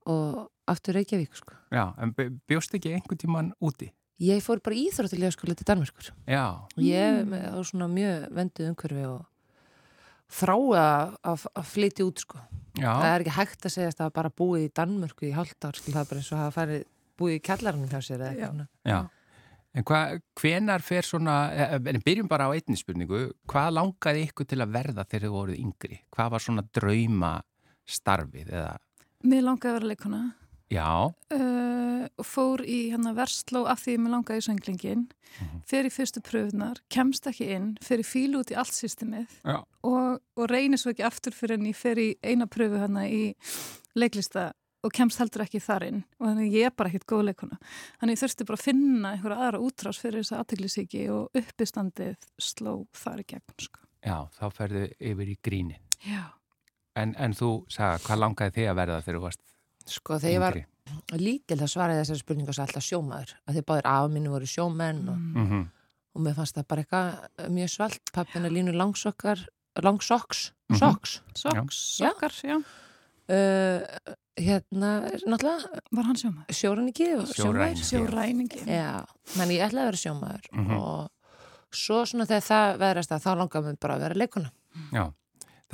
og 0.07 0.47
aftur 0.71 0.97
Reykjavík, 0.97 1.37
sko. 1.37 1.57
Já, 1.75 1.93
en 2.00 2.14
bjóst 2.49 2.75
ekki 2.76 2.95
einhvern 2.95 3.21
tíman 3.21 3.52
úti? 3.61 3.90
Ég 4.23 4.43
fór 4.45 4.62
bara 4.62 4.78
Íþróttilega 4.78 5.35
skóla 5.35 5.57
til 5.59 5.66
Danmarkur. 5.66 6.12
Já, 6.31 6.45
ég 6.78 7.25
mm. 7.25 7.35
á 7.50 7.59
svona 7.66 7.88
mjög 7.90 8.28
venduð 8.37 8.69
umhverfi 8.71 9.07
og 9.11 9.25
þrái 10.31 10.76
að, 10.78 11.16
að, 11.33 11.47
að 11.50 11.66
flytja 11.73 12.07
út 12.07 12.23
sko. 12.23 12.38
já, 12.78 12.90
það 12.90 13.11
er 13.11 13.25
ekki 13.25 13.35
hægt 13.38 13.66
að 13.66 13.75
segja 13.75 13.90
að 13.90 13.99
það 13.99 14.07
var 14.07 14.14
bara 14.21 14.37
búið 14.38 14.64
í 14.64 14.71
Danmörku 14.78 15.26
í 15.28 15.35
hálft 15.35 15.66
ár, 15.66 15.81
það 15.83 16.00
er 16.00 16.09
bara 16.11 16.23
eins 16.23 16.31
og 16.31 16.38
að 16.38 16.45
hafa 16.45 16.57
farið 16.61 16.87
búið 17.19 17.37
í 17.37 17.43
kjallarinn 17.49 17.90
hjá 17.90 18.00
sér 18.00 18.23
eða 18.23 18.31
Já. 18.31 18.33
eitthvað 18.33 18.54
svona. 18.54 18.66
já. 18.90 18.99
En 19.75 19.83
hvað, 19.83 20.21
hvenar 20.38 20.83
fer 20.87 21.02
svona, 21.07 21.37
eh, 21.50 21.75
en 21.90 22.02
byrjum 22.07 22.28
bara 22.31 22.47
á 22.47 22.54
einni 22.54 22.78
spurningu, 22.78 23.25
hvað 23.50 23.73
langaði 23.75 24.28
ykkur 24.28 24.47
til 24.47 24.61
að 24.62 24.75
verða 24.76 25.02
þegar 25.02 25.25
þið 25.26 25.35
voruð 25.35 25.59
yngri? 25.59 25.99
Hvað 26.14 26.31
var 26.31 26.45
svona 26.45 26.64
drauma 26.71 27.33
starfið 27.87 28.49
eða, 28.53 28.79
Mér 29.25 29.43
langaði 29.47 29.71
að 29.71 29.79
vera 29.79 29.88
leikona. 29.93 30.23
já, 30.71 30.88
uh, 31.33 32.25
fór 32.25 32.61
í 32.67 32.91
hérna 32.91 33.14
versló 33.17 33.64
af 33.71 33.85
því 33.85 33.95
að 33.95 34.03
mér 34.05 34.12
langaði 34.17 34.41
í 34.43 34.45
sönglingin 34.49 35.05
fer 35.67 35.87
í 35.88 35.93
fyrstu 35.93 36.21
pröfunar, 36.25 36.81
kemst 36.93 37.26
ekki 37.31 37.47
inn 37.55 37.71
í 37.81 38.05
fílu 38.05 38.41
út 38.43 38.50
í 38.53 38.57
allt 38.59 38.75
systemið 38.75 39.31
og, 39.83 40.21
og 40.37 40.45
reynir 40.50 40.79
svo 40.79 40.91
ekki 40.93 41.07
aftur 41.07 41.33
fyrir 41.37 41.59
en 41.59 41.67
ég 41.71 41.76
fer 41.79 41.99
í 41.99 42.11
eina 42.23 42.47
pröfu 42.47 42.79
hérna 42.83 43.07
í 43.09 43.35
leiklista 43.97 44.53
og 44.85 44.93
kemst 44.93 45.17
heldur 45.23 45.47
ekki 45.47 45.62
þar 45.64 45.87
inn. 45.87 46.00
Og 46.21 46.26
þannig 46.29 46.53
ég 46.59 46.67
er 46.69 46.75
bara 46.76 46.91
ekkert 46.91 47.07
góð 47.09 47.23
leikona 47.31 47.57
þannig 48.00 48.19
ég 48.19 48.21
þurfti 48.21 48.45
bara 48.50 48.59
að 48.61 48.64
finna 48.67 49.12
einhverja 49.14 49.47
aðra 49.47 49.61
útrás 49.64 50.00
fyrir 50.03 50.21
þessa 50.21 50.43
aðteglisíki 50.43 51.07
og 51.14 51.41
uppistandið 51.41 52.17
sló 52.37 52.75
þar 52.93 53.23
í 53.25 53.29
gegn 53.33 53.55
sko. 53.64 53.81
já, 54.05 54.19
þá 54.37 54.45
ferðu 54.53 54.85
yfir 55.00 55.31
í 55.33 55.38
grínin. 55.41 55.81
Já, 56.05 56.26
En, 56.97 57.15
en 57.19 57.33
þú, 57.35 57.65
Saga, 57.69 57.99
hvað 57.99 58.19
langaði 58.23 58.53
þig 58.55 58.69
að 58.71 58.77
verða 58.79 59.01
þegar 59.03 59.19
þú 59.19 59.23
varst 59.25 59.41
sko 59.87 60.19
þegar 60.23 60.33
ég 60.35 60.41
var 60.41 61.19
lítil 61.21 61.57
það 61.59 61.71
svaraði 61.73 62.01
þessari 62.05 62.21
spurningu 62.23 62.53
svo 62.55 62.63
alltaf 62.65 62.85
sjómaður 62.87 63.33
að 63.49 63.55
þið 63.59 63.65
báðir 63.69 63.87
af 63.91 64.11
minni 64.11 64.29
voru 64.33 64.47
sjómenn 64.47 65.09
og, 65.09 65.17
Mm 65.19 65.47
-hmm. 65.51 65.65
og 66.15 66.23
mér 66.23 66.35
fannst 66.35 66.57
það 66.57 66.67
bara 66.69 66.83
eitthvað 66.83 67.51
mjög 67.51 67.71
svalt 67.71 68.13
pappina 68.13 68.49
línu 68.49 68.73
langsokkar 68.73 69.39
langsokks, 69.83 70.53
Mhm. 70.71 70.79
sokks 70.79 71.21
soks, 71.35 71.99
Já. 71.99 72.07
sokkar, 72.09 72.33
já. 72.45 72.57
uh, 73.29 73.81
hérna, 74.39 75.11
náttúrulega 75.27 75.81
Var 75.93 76.05
hann 76.05 76.17
sjómaður? 76.17 76.47
sjóræningi 76.51 77.09
og 77.19 77.27
Sjóræningi. 77.29 77.83
sjómaður 77.83 78.09
Sjóræningi. 78.09 78.65
Já, 78.67 79.05
þannig 79.27 79.59
ég 79.59 79.67
ætlaði 79.69 79.83
að 79.83 79.91
vera 79.91 80.03
sjómaður 80.05 80.45
Mhm. 80.53 80.71
og 80.79 81.11
svo 81.73 82.05
svona 82.07 82.27
þegar 82.27 82.47
það 82.49 82.79
veðrast 82.79 83.11
að 83.13 83.23
þá 83.23 83.31
langaði 83.39 83.65
mér 83.65 83.81
bara 83.81 83.95
að 83.97 84.01
vera 84.01 84.15
leikuna. 84.15 84.51
Já, 84.93 85.13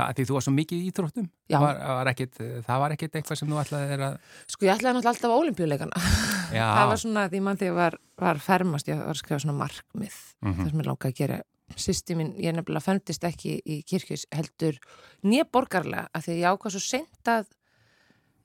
það, 0.01 0.15
því 0.19 0.25
þú 0.31 0.37
var 0.37 0.45
svo 0.47 0.53
mikið 0.57 0.81
í 0.81 0.89
íþróttum? 0.91 1.29
Var, 1.53 1.79
var 2.01 2.11
ekkit, 2.15 2.41
það 2.67 2.81
var 2.85 2.95
ekkit 2.97 3.19
eitthvað 3.21 3.41
sem 3.41 3.53
þú 3.53 3.61
ætlaði 3.63 3.99
að... 4.09 4.17
Sko 4.55 4.67
ég 4.67 4.73
ætlaði 4.75 4.97
náttúrulega 4.97 5.13
alltaf 5.15 5.31
á 5.31 5.41
olimpíuleikana. 5.45 6.03
Já, 6.59 6.65
það 6.75 6.91
var 6.91 7.01
svona 7.05 7.25
því 7.31 7.41
mann 7.47 7.61
þegar 7.61 7.77
var, 7.79 7.99
var 8.25 8.43
fermast, 8.49 8.89
ég 8.91 8.99
var 9.05 9.13
að 9.15 9.21
skrifa 9.23 9.41
svona 9.45 9.59
markmið 9.61 10.19
Mhm. 10.41 10.57
það 10.65 10.71
sem 10.73 10.81
ég 10.81 10.87
langaði 10.91 11.13
að 11.13 11.19
gera. 11.23 11.39
Sýsti 11.79 12.15
mín, 12.19 12.31
ég 12.43 12.55
nefnilega 12.57 12.83
fendist 12.83 13.23
ekki 13.29 13.53
í 13.63 13.77
kirkjus 13.87 14.25
heldur 14.35 14.79
nýja 15.23 15.45
borgarlega 15.47 16.09
af 16.17 16.25
því 16.27 16.39
ég 16.41 16.49
ákvað 16.51 16.73
svo 16.75 16.81
seint 16.83 17.31
að 17.31 17.45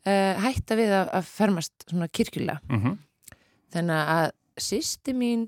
uh, 0.05 0.35
hætta 0.45 0.77
við 0.77 0.91
að, 0.93 1.09
að 1.17 1.29
fermast 1.33 1.87
svona 1.89 2.09
kirkjulega. 2.13 2.59
mm 2.69 2.97
Þannig 3.75 4.11
að 4.13 4.27
sýsti 4.61 5.11
mín, 5.17 5.47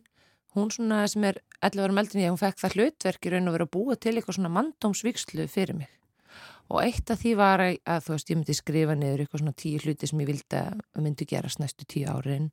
hún 0.57 0.71
svona 0.73 1.03
sem 1.07 1.23
er 1.29 1.37
11 1.63 1.83
árum 1.85 1.99
eldin 2.01 2.23
ég, 2.25 2.31
hún 2.33 2.41
fekk 2.41 2.57
það 2.59 2.73
hlutverk 2.75 3.27
í 3.29 3.31
raun 3.31 3.47
og 3.47 3.55
vera 3.55 3.67
að 3.69 3.71
búa 3.77 3.95
til 3.95 4.15
eitthvað 4.17 4.35
svona 4.39 4.51
mandómsvíkslu 4.57 5.45
fyrir 5.51 5.77
mig. 5.77 5.91
Og 6.67 6.81
eitt 6.83 7.09
af 7.13 7.21
því 7.21 7.33
var 7.39 7.63
að, 7.63 8.03
þú 8.03 8.13
veist, 8.13 8.29
ég 8.31 8.39
myndi 8.39 8.55
skrifa 8.57 8.95
niður 8.97 9.23
eitthvað 9.23 9.43
svona 9.43 9.57
tíu 9.63 9.81
hluti 9.83 10.09
sem 10.09 10.23
ég 10.23 10.29
vildi 10.31 10.61
að 10.61 11.03
myndi 11.05 11.27
gerast 11.29 11.61
næstu 11.63 11.87
tíu 11.87 12.07
árin 12.11 12.49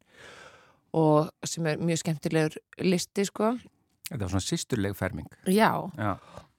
og 0.95 1.33
sem 1.43 1.67
er 1.67 1.81
mjög 1.83 2.05
skemmtilegur 2.05 2.61
listi, 2.87 3.25
sko. 3.27 3.57
Þetta 4.07 4.21
var 4.21 4.31
svona 4.31 4.47
sýsturleg 4.47 4.95
ferming. 4.95 5.27
Já, 5.51 5.73
Já, 5.99 6.13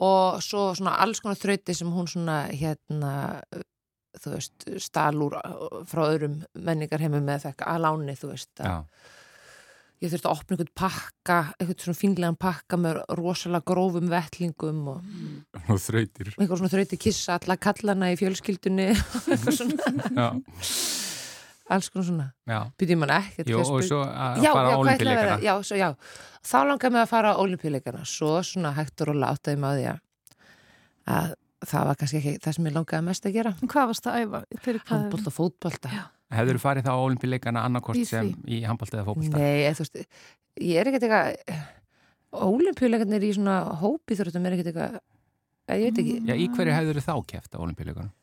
og 0.03 0.41
svo 0.43 0.73
svona 0.75 0.97
alls 1.05 1.21
konar 1.23 1.39
þrauti 1.39 1.75
sem 1.77 1.93
hún 1.93 2.09
svona 2.11 2.41
hérna 2.51 3.13
þú 4.19 4.33
veist, 4.35 4.65
stalúr 4.83 5.35
frá 5.89 6.03
öðrum 6.07 6.41
menningarheimum 6.53 7.23
með 7.25 7.49
fekk 7.49 7.65
að 7.67 7.81
láni, 7.85 8.17
þú 8.19 8.31
veist, 8.33 8.51
að 8.59 8.71
já, 8.71 8.75
ég 10.03 10.11
þurfti 10.11 10.27
að 10.27 10.33
opna 10.35 10.55
einhvern 10.55 10.73
pakka, 10.75 11.37
einhvern 11.59 11.79
svona 11.85 11.99
fínlegan 11.99 12.37
pakka 12.39 12.77
með 12.81 12.99
rosalega 13.19 13.65
grófum 13.71 14.09
vettlingum 14.11 14.81
og 14.91 15.01
og 15.71 15.79
þrautir. 15.81 16.33
einhver 16.35 16.59
svona 16.59 16.71
þrauti 16.73 16.99
kissa 17.01 17.37
alla 17.39 17.57
kallana 17.57 18.11
í 18.13 18.17
fjölskyldunni 18.19 18.89
eitthvað 18.95 19.59
svona, 19.61 20.11
Já, 20.15 20.27
alls 21.75 21.89
konar 21.89 22.05
svona 22.09 22.27
já. 22.45 22.59
byrjum 22.77 22.99
man 23.01 23.13
ekkert 23.15 23.47
já, 24.43 24.51
fara 24.53 24.67
á 24.67 24.69
já, 24.69 24.81
olimpíuleikana. 24.83 25.37
já, 25.41 25.53
svo, 25.65 25.79
já, 25.79 25.87
þá 26.45 26.57
langaði 26.69 26.93
mig 26.97 27.01
að 27.05 27.09
fara 27.15 27.31
á 27.33 27.41
olimpíuleikana 27.41 28.03
svo 28.09 28.33
svona 28.45 28.73
hægt 28.77 29.01
og 29.01 29.09
á 29.65 29.71
því 29.79 29.87
að, 29.93 30.03
að 31.15 31.33
það 31.65 31.87
var 31.89 31.97
kannski 32.01 32.19
ekki 32.21 32.35
það 32.45 32.57
sem 32.59 32.67
ég 32.69 32.75
langaði 32.75 33.07
mest 33.07 33.25
að 33.25 33.37
gera 33.39 33.55
Hvað 33.63 33.89
varst 33.89 34.11
að 34.11 34.19
æfa? 34.21 34.43
Handbólta 34.91 35.33
fótbólta 35.33 35.93
Já. 35.95 36.03
Hefur 36.35 36.57
þú 36.57 36.63
farið 36.63 36.87
þá 36.87 36.91
á 36.93 37.05
olimpíuleikana 37.05 37.63
annarkort 37.67 37.99
Í 37.99 38.05
sem 38.09 38.31
í 38.47 38.61
handbólta 38.67 38.99
eða 38.99 39.07
fókbalta? 39.09 39.41
Nei, 39.41 39.73
þú 39.75 39.85
veist, 39.85 40.21
ég 40.61 40.79
er 40.81 40.91
ekkert 40.91 41.07
eitthvað 41.07 41.65
Ólimpíuleikarnir 42.35 43.23
í 43.23 43.31
svona 43.37 43.57
hópi 43.79 44.17
þurftum 44.19 44.47
er 44.47 44.57
ekkert 44.57 44.71
eitthvað 44.73 44.95
ég 45.79 45.89
veit 45.89 45.99
ekki, 46.03 46.15
Já, 46.27 46.35
í 46.35 46.47
hverju 46.51 46.75
hefur 46.75 46.99
þú 46.99 47.05
þá 47.05 47.15
keft 47.31 47.55
á 47.55 47.59
olimpíuleikunum? 47.63 48.13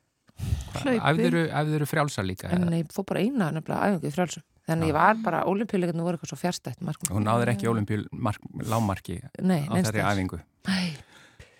Æfður 0.82 1.84
þú 1.84 1.88
frjálsar 1.88 2.26
líka? 2.26 2.50
en 2.52 2.66
ég 2.76 2.90
fór 2.92 3.06
bara 3.08 3.22
eina 3.22 3.50
nefnilega 3.54 3.92
æfingu 3.92 4.08
í 4.10 4.14
frjálsum 4.16 4.44
þannig 4.68 4.92
ég 4.92 4.96
var 4.96 5.22
bara, 5.24 5.44
ólimpíuleikarnir 5.48 6.06
voru 6.06 6.18
eitthvað 6.18 6.32
svo 6.32 6.38
fjärstætt. 6.40 6.82
Hún 7.10 7.26
náður 7.26 7.50
ekki 7.54 7.70
olimpíulámarki 7.70 9.18
Nei, 9.42 9.64
á 9.66 9.74
þærri 9.80 10.04
æfingu. 10.06 10.38
Nei, 10.68 10.92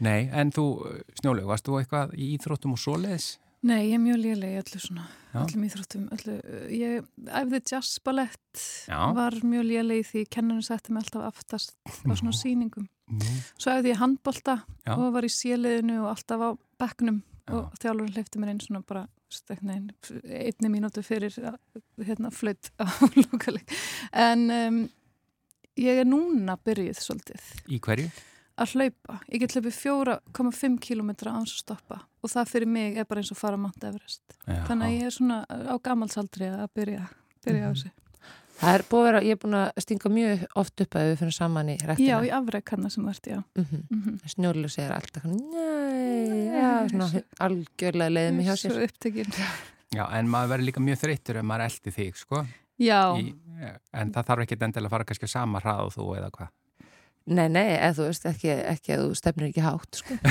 Nei, 0.03 0.27
en 0.35 0.51
þú, 0.55 0.65
Snjóleg, 1.21 1.47
varst 1.47 1.69
þú 1.69 1.79
eitthvað 1.79 2.15
í 2.19 2.33
íþróttum 2.37 2.75
og 2.75 2.81
svoleiðis? 2.83 3.37
Nei, 3.63 3.85
ég 3.87 3.95
er 3.95 4.01
mjög 4.03 4.19
léleg 4.19 4.55
í 4.57 4.59
öllu 4.59 4.81
svona, 4.83 5.05
Já. 5.31 5.37
öllum 5.45 5.65
íþróttum, 5.69 6.07
öllu. 6.17 6.33
Ég 6.75 7.05
æfði 7.31 7.61
jazzballett, 7.71 8.63
var 9.15 9.37
mjög 9.47 9.69
léleg 9.69 10.01
í 10.03 10.07
því, 10.09 10.23
kennarinn 10.35 10.67
setti 10.67 10.91
mig 10.93 11.05
alltaf 11.05 11.29
aftast 11.29 11.77
á 11.87 12.11
svona 12.19 12.35
sýningum. 12.35 12.89
Nú, 13.13 13.29
Svo 13.61 13.71
æfði 13.77 13.93
ég 13.93 14.01
handbolta 14.03 14.57
Já. 14.83 14.97
og 14.97 15.13
var 15.15 15.23
í 15.29 15.31
séliðinu 15.31 16.01
og 16.03 16.09
alltaf 16.17 16.43
á 16.43 16.51
bekknum 16.83 17.21
Já. 17.23 17.53
og 17.55 17.79
þjálfurinn 17.79 18.17
hleyfti 18.17 18.43
mér 18.43 18.51
inn 18.57 18.65
svona 18.67 18.83
bara 18.89 19.05
steknein, 19.33 19.87
einni 20.27 20.69
mínútu 20.75 21.01
fyrir 21.07 21.33
hérna 22.03 22.33
flutt 22.35 22.73
á 22.83 22.91
lokalik. 23.31 23.71
En 24.13 24.43
um, 24.51 24.83
ég 25.79 26.03
er 26.03 26.11
núna 26.11 26.59
byrjuð 26.67 26.99
svolítið 26.99 27.47
í 27.71 27.79
hverju? 27.79 28.11
Að 28.63 28.75
hlaupa. 28.77 29.19
Ég 29.29 29.43
get 29.43 29.57
hlaupið 29.57 29.79
4,5 29.79 30.79
km 30.83 31.11
á 31.29 31.33
hans 31.33 31.55
að 31.57 31.63
stoppa 31.65 32.03
og 32.23 32.31
það 32.31 32.53
fyrir 32.53 32.71
mig 32.71 33.01
er 33.01 33.09
bara 33.09 33.23
eins 33.23 33.33
og 33.35 33.39
fara 33.41 33.59
Mount 33.59 33.83
Everest. 33.85 34.23
Já. 34.47 34.63
Þannig 34.69 34.87
að 34.87 34.95
ég 34.95 35.09
er 35.09 35.17
svona 35.17 35.41
á 35.49 35.75
gammalsaldri 35.83 36.49
að 36.53 36.71
byrja, 36.79 37.09
byrja 37.47 37.67
á 37.67 37.71
þessu. 37.73 37.93
Það 38.63 38.77
er 38.77 38.85
búið 38.87 39.01
að 39.03 39.07
vera, 39.09 39.21
ég 39.27 39.35
er 39.35 39.39
búin 39.43 39.57
að 39.59 39.83
stinga 39.83 40.11
mjög 40.13 40.43
oft 40.63 40.83
upp 40.85 40.97
að 40.99 41.09
við 41.09 41.17
finnum 41.19 41.35
saman 41.35 41.71
í 41.73 41.75
Já, 41.75 41.87
rektina. 41.89 42.19
í 42.23 42.31
afreg 42.37 42.73
hann 42.73 42.91
sem 42.95 43.09
ert, 43.11 43.27
já. 43.27 43.39
Mm 43.59 43.65
-hmm. 43.71 43.83
Mm 43.91 44.19
Snjólu 44.35 44.69
segir 44.69 44.93
alltaf, 44.93 45.25
nei, 45.25 46.47
já, 46.47 46.89
svona 46.91 47.23
algjörlega 47.41 48.15
leiðið 48.15 48.37
mig 48.37 48.47
hjá 48.47 48.57
sér. 48.57 48.71
Svo 48.71 48.85
upptekinn. 48.87 49.33
Já, 49.93 50.05
en 50.13 50.29
maður 50.29 50.49
verður 50.53 50.67
líka 50.69 50.81
mjög 50.81 50.99
þreyttur 51.03 51.37
ef 51.37 51.45
maður 51.45 51.65
eldi 51.65 51.91
þig, 51.91 52.17
sko. 52.17 52.47
Já, 52.79 53.19
Í, 53.19 53.35
en 53.93 54.13
það 54.13 54.27
þarf 54.27 54.43
ekki 54.43 54.57
endilega 54.61 54.87
að 54.87 54.91
fara 54.91 55.05
kannski 55.05 55.27
á 55.27 55.35
sama 55.35 55.61
hrað 55.61 55.87
og 55.87 55.93
þú 55.93 56.07
eða 56.19 56.31
hvað. 56.31 56.49
Nei, 57.27 57.47
nei, 57.49 57.77
eða 57.79 57.95
þú 57.95 58.05
veist, 58.09 58.25
ekki, 58.27 58.49
ekki 58.73 58.95
að 58.97 59.03
þú 59.05 59.15
stefnir 59.21 59.47
ekki 59.53 59.63
hátt, 59.63 59.99
sko. 60.01 60.17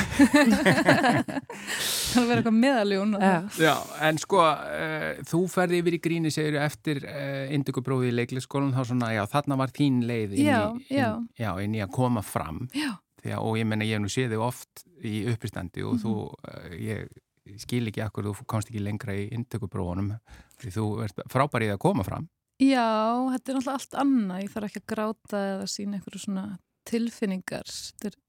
það 0.92 2.26
verður 2.28 2.42
eitthvað 2.42 2.58
meðaljón. 2.58 3.14
Já. 3.22 3.36
Já, 3.62 3.74
en 4.08 4.20
sko, 4.22 4.42
uh, 4.44 5.22
þú 5.30 5.40
ferði 5.54 5.80
yfir 5.82 5.98
í 5.98 6.02
gríni, 6.04 6.32
segir 6.34 6.58
eftir 6.62 7.00
uh, 7.08 7.46
indugubróði 7.56 8.12
í 8.12 8.16
leiklisskólan, 8.20 8.74
þá 8.76 8.82
svona, 8.92 9.12
já, 9.16 9.24
þarna 9.32 9.58
var 9.62 9.72
þín 9.76 10.02
leið 10.10 10.36
inn, 10.36 10.50
Já, 10.50 10.60
í, 10.76 10.98
já. 10.98 11.08
inn, 11.16 11.28
já, 11.40 11.52
inn 11.64 11.78
í 11.80 11.84
að 11.86 11.94
koma 11.96 12.24
fram. 12.26 12.64
Já. 12.76 12.92
Því 13.22 13.36
að, 13.36 13.44
og 13.48 13.58
ég 13.62 13.68
menna, 13.70 13.86
ég 13.88 13.96
hef 14.00 14.04
nú 14.04 14.12
séð 14.12 14.32
þig 14.36 14.44
oft 14.48 14.84
í 15.06 15.16
uppistandi 15.32 15.84
og 15.86 15.94
Mhm. 15.96 16.02
þú, 16.04 16.14
uh, 16.28 16.70
ég 16.82 17.62
skil 17.62 17.86
ekki 17.90 18.04
akkur, 18.06 18.28
þú 18.32 18.46
komst 18.50 18.70
ekki 18.72 18.82
lengra 18.84 19.14
í 19.18 19.30
indugubróðunum, 19.36 20.16
því 20.62 20.76
þú 20.76 20.86
ert 21.06 21.24
frábær 21.32 21.66
í 21.66 21.72
að 21.74 21.80
koma 21.84 22.04
fram. 22.08 22.28
Já, 22.62 22.86
þetta 23.34 23.50
er 23.50 23.56
náttúrulega 23.58 23.78
allt 23.80 23.96
annað. 23.98 24.42
Ég 24.44 24.52
þarf 24.54 24.68
ekki 24.70 24.82
að 24.84 24.90
gráta 24.92 25.40
eða 25.56 25.64
sína 25.72 25.98
einhverju 25.98 26.20
svona 26.22 26.44
tilfinningar. 26.90 27.66
Þetta 27.68 28.12
er, 28.12 28.20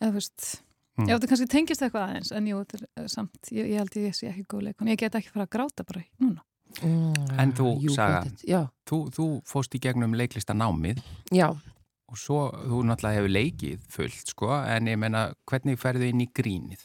eða 0.00 0.10
þú 0.10 0.14
veist, 0.20 0.48
Mm. 0.98 1.06
já, 1.06 1.14
þetta 1.14 1.26
kannski 1.30 1.46
tengist 1.46 1.82
eitthvað 1.86 2.04
aðeins, 2.08 2.30
en 2.34 2.46
jú, 2.50 2.56
þetta 2.64 2.74
er 2.80 3.02
uh, 3.04 3.06
samt, 3.06 3.50
ég, 3.54 3.68
ég 3.70 3.78
held 3.78 3.96
ég 4.02 4.14
sé 4.18 4.26
ekki 4.32 4.42
góð 4.50 4.62
leikon. 4.66 4.88
Ég 4.90 4.96
get 4.98 5.14
ekki 5.14 5.30
fara 5.30 5.44
að 5.46 5.52
gráta 5.54 5.84
bara 5.86 6.00
núna. 6.18 6.42
Mm, 6.82 7.38
En 7.38 7.52
þú, 7.54 7.66
jú, 7.84 7.92
Saga? 7.94 8.24
Já, 8.42 8.64
Þú, 8.90 8.98
þú 9.14 9.26
fóst 9.46 9.76
í 9.78 9.80
gegnum 9.84 10.16
leiklistanámið 10.18 10.98
já, 11.30 11.46
og 12.08 12.18
svo, 12.18 12.40
þú 12.50 12.82
náttúrulega 12.88 13.14
hefur 13.20 13.30
leikið 13.30 13.86
fullt, 13.94 14.26
sko, 14.34 14.50
en 14.74 14.90
ég 14.90 14.98
menna, 14.98 15.22
hvernig 15.46 15.78
ferðu 15.78 16.10
inn 16.10 16.20
í 16.26 16.28
grínið? 16.34 16.82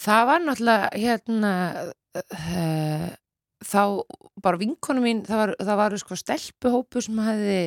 það 0.00 0.26
var 0.32 0.40
náttúrulega, 0.48 0.88
hérna, 1.04 1.52
uh, 2.16 3.10
þá 3.62 3.82
bara 4.42 4.58
vinkonu 4.58 5.04
mín, 5.04 5.20
það 5.28 5.38
var, 5.42 5.52
það 5.60 5.76
var 5.84 5.96
sko 6.02 6.16
stelpuhópu 6.18 7.02
sem 7.04 7.20
hefði 7.22 7.58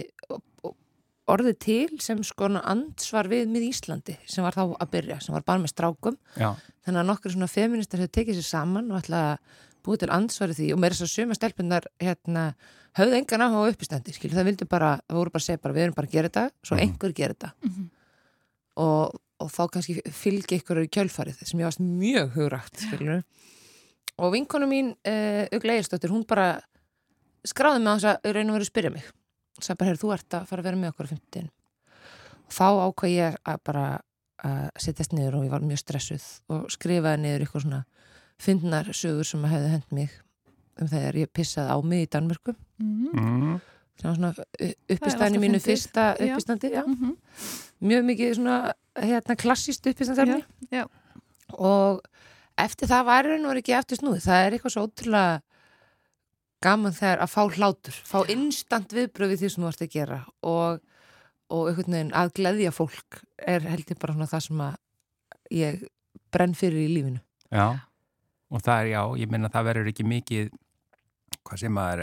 orðið 1.27 1.55
til 1.65 1.99
sem 2.03 2.19
sko 2.23 2.47
ansvar 2.61 3.27
við 3.31 3.47
mið 3.49 3.63
Íslandi 3.71 4.15
sem 4.29 4.43
var 4.45 4.53
þá 4.53 4.63
að 4.77 4.89
byrja, 4.93 5.19
sem 5.25 5.33
var 5.33 5.41
bara 5.47 5.59
með 5.63 5.71
strákum. 5.73 6.17
Já, 6.37 6.51
þannig 6.85 7.01
að 7.01 7.07
nokkur 7.09 7.33
svona 7.33 7.47
feministar 7.49 7.99
hefur 8.03 8.13
tekið 8.19 8.37
sér 8.41 8.47
saman 8.49 8.91
og 8.91 8.99
ætla 9.01 9.21
að 9.31 9.61
búið 9.85 9.99
til 10.03 10.11
ansvari 10.13 10.53
því. 10.57 10.67
Og 10.73 10.79
með 10.81 10.93
þess 10.95 11.05
að 11.05 11.13
suma 11.15 11.35
stelpunar 11.37 11.87
hérna, 12.01 12.43
höfðu 12.97 13.17
engan 13.19 13.43
áhuga 13.45 13.65
á 13.65 13.69
uppistandi 13.73 14.13
skil, 14.15 14.31
það 14.33 14.47
vildu 14.51 14.67
bara, 14.69 14.93
það 15.09 15.17
voru 15.19 15.33
bara 15.35 15.41
að 15.43 15.47
segja 15.49 15.61
bara 15.65 15.73
við 15.77 15.83
erum 15.87 15.97
bara 15.97 16.07
að 16.07 16.15
gera 16.15 16.29
þetta, 16.29 16.45
svo 16.65 16.75
Mhm. 16.77 16.83
einhver 16.85 17.13
gera 17.13 17.33
þetta. 17.33 17.51
Og, 18.85 19.19
og 19.39 19.51
þá 19.51 19.61
kannski 19.71 19.97
fylgi 20.11 20.57
ykkur 20.59 20.81
í 20.83 20.89
kjölfarið 20.91 21.41
sem 21.47 21.59
ég 21.59 21.65
varst 21.69 21.79
mjög 21.83 22.33
hugrægt 22.35 22.81
skilur 22.85 23.23
og 24.19 24.31
vinkonu 24.33 24.67
mín 24.67 24.93
uh, 25.07 25.45
Ugla 25.55 25.73
Eirstóttir, 25.77 26.11
hún 26.11 26.25
bara 26.27 26.61
skráði 27.45 27.81
mig 27.83 27.91
á 27.91 27.95
þess 27.99 28.09
að 28.25 28.33
raun 28.35 28.49
og 28.51 28.55
verið 28.57 28.65
að 28.67 28.71
spyrja 28.71 28.91
mig 28.95 29.05
sagði 29.61 29.77
bara, 29.79 29.89
heyrðu, 29.89 30.01
þú 30.03 30.13
ert 30.13 30.33
að 30.39 30.45
fara 30.49 30.61
að 30.61 30.65
vera 30.69 30.77
með 30.81 30.89
okkur 30.93 31.05
á 31.05 31.13
15 31.13 31.49
og 32.45 32.51
þá 32.57 32.67
ákvað 32.85 33.09
ég 33.15 33.37
að 33.45 33.59
bara 33.65 33.85
að 34.45 34.69
setjast 34.83 35.13
niður 35.15 35.35
og 35.39 35.45
ég 35.47 35.51
var 35.55 35.63
mjög 35.65 35.79
stressuð 35.81 36.25
og 36.53 36.65
skrifaði 36.73 37.21
niður 37.23 37.45
ykkur 37.47 37.61
svona 37.65 37.83
fyndnar 38.37 38.89
sögur 38.93 39.25
sem 39.25 39.45
að 39.47 39.53
hefði 39.55 39.69
hend 39.71 39.91
mig 39.95 40.11
um 40.81 40.87
þegar 40.91 41.15
ég 41.21 41.31
pissaði 41.33 41.71
á 41.71 41.77
mig 41.83 42.03
í 42.05 42.11
Danmörku 42.11 42.55
Mm. 42.75 43.07
mm. 43.15 43.59
sem 43.95 44.09
var 44.09 44.15
svona 44.17 44.27
alltaf 44.33 44.45
uppistæðin 44.91 45.35
í 45.37 45.39
mínu 45.39 45.59
fyndið. 45.61 45.67
fyrsta 45.69 46.03
Já. 46.19 46.25
uppistandi 46.35 46.69
já. 46.73 46.83
Mm 46.85 46.95
-hmm. 46.99 47.13
mjög 47.87 48.03
mikið 48.05 48.33
svona 48.35 48.73
hérna, 48.99 49.35
klassíst 49.35 49.87
uppistandefni 49.87 50.43
Já, 50.71 50.83
já. 50.83 50.85
og 51.47 52.01
eftir 52.57 52.87
það 52.87 53.05
var 53.05 53.23
raun 53.25 53.45
og 53.45 53.51
verið 53.53 53.63
ekki 53.63 53.77
eftir 53.79 53.97
snúið 53.97 54.21
það 54.27 54.45
er 54.45 54.51
eitthvað 54.51 54.71
svo 54.75 54.83
ótrúlega 54.87 55.41
gaman 56.65 56.95
þegar 56.95 57.23
að 57.23 57.33
fá 57.35 57.41
hlátur 57.55 58.01
fá 58.09 58.17
instant 58.33 58.95
viðbröð 58.95 59.33
við 59.33 59.43
því 59.43 59.51
sem 59.53 59.65
þú 59.65 59.71
ert 59.71 59.85
að 59.85 59.93
gera 59.95 60.19
og, 60.41 60.83
og 61.53 61.71
einhvern 61.71 61.97
veginn 61.97 62.13
að 62.17 62.33
gleðja 62.39 62.75
fólk 62.75 63.21
er 63.37 63.65
held 63.69 63.93
ég 63.93 64.01
bara 64.01 64.17
svona 64.17 64.31
það 64.33 64.45
sem 64.49 64.65
að 64.67 64.77
ég 65.55 65.87
brenn 66.33 66.57
fyrir 66.57 66.85
í 66.85 66.91
lífinu 66.91 67.23
Já, 67.53 67.67
og 68.51 68.63
það 68.65 68.79
er 68.81 68.91
já, 68.91 69.01
ég 69.21 69.31
menna 69.31 69.51
það 69.53 69.67
verður 69.69 69.91
ekki 69.93 70.07
mikið 70.09 70.53
hvað 71.45 71.61
sem 71.61 71.77
er 71.77 72.01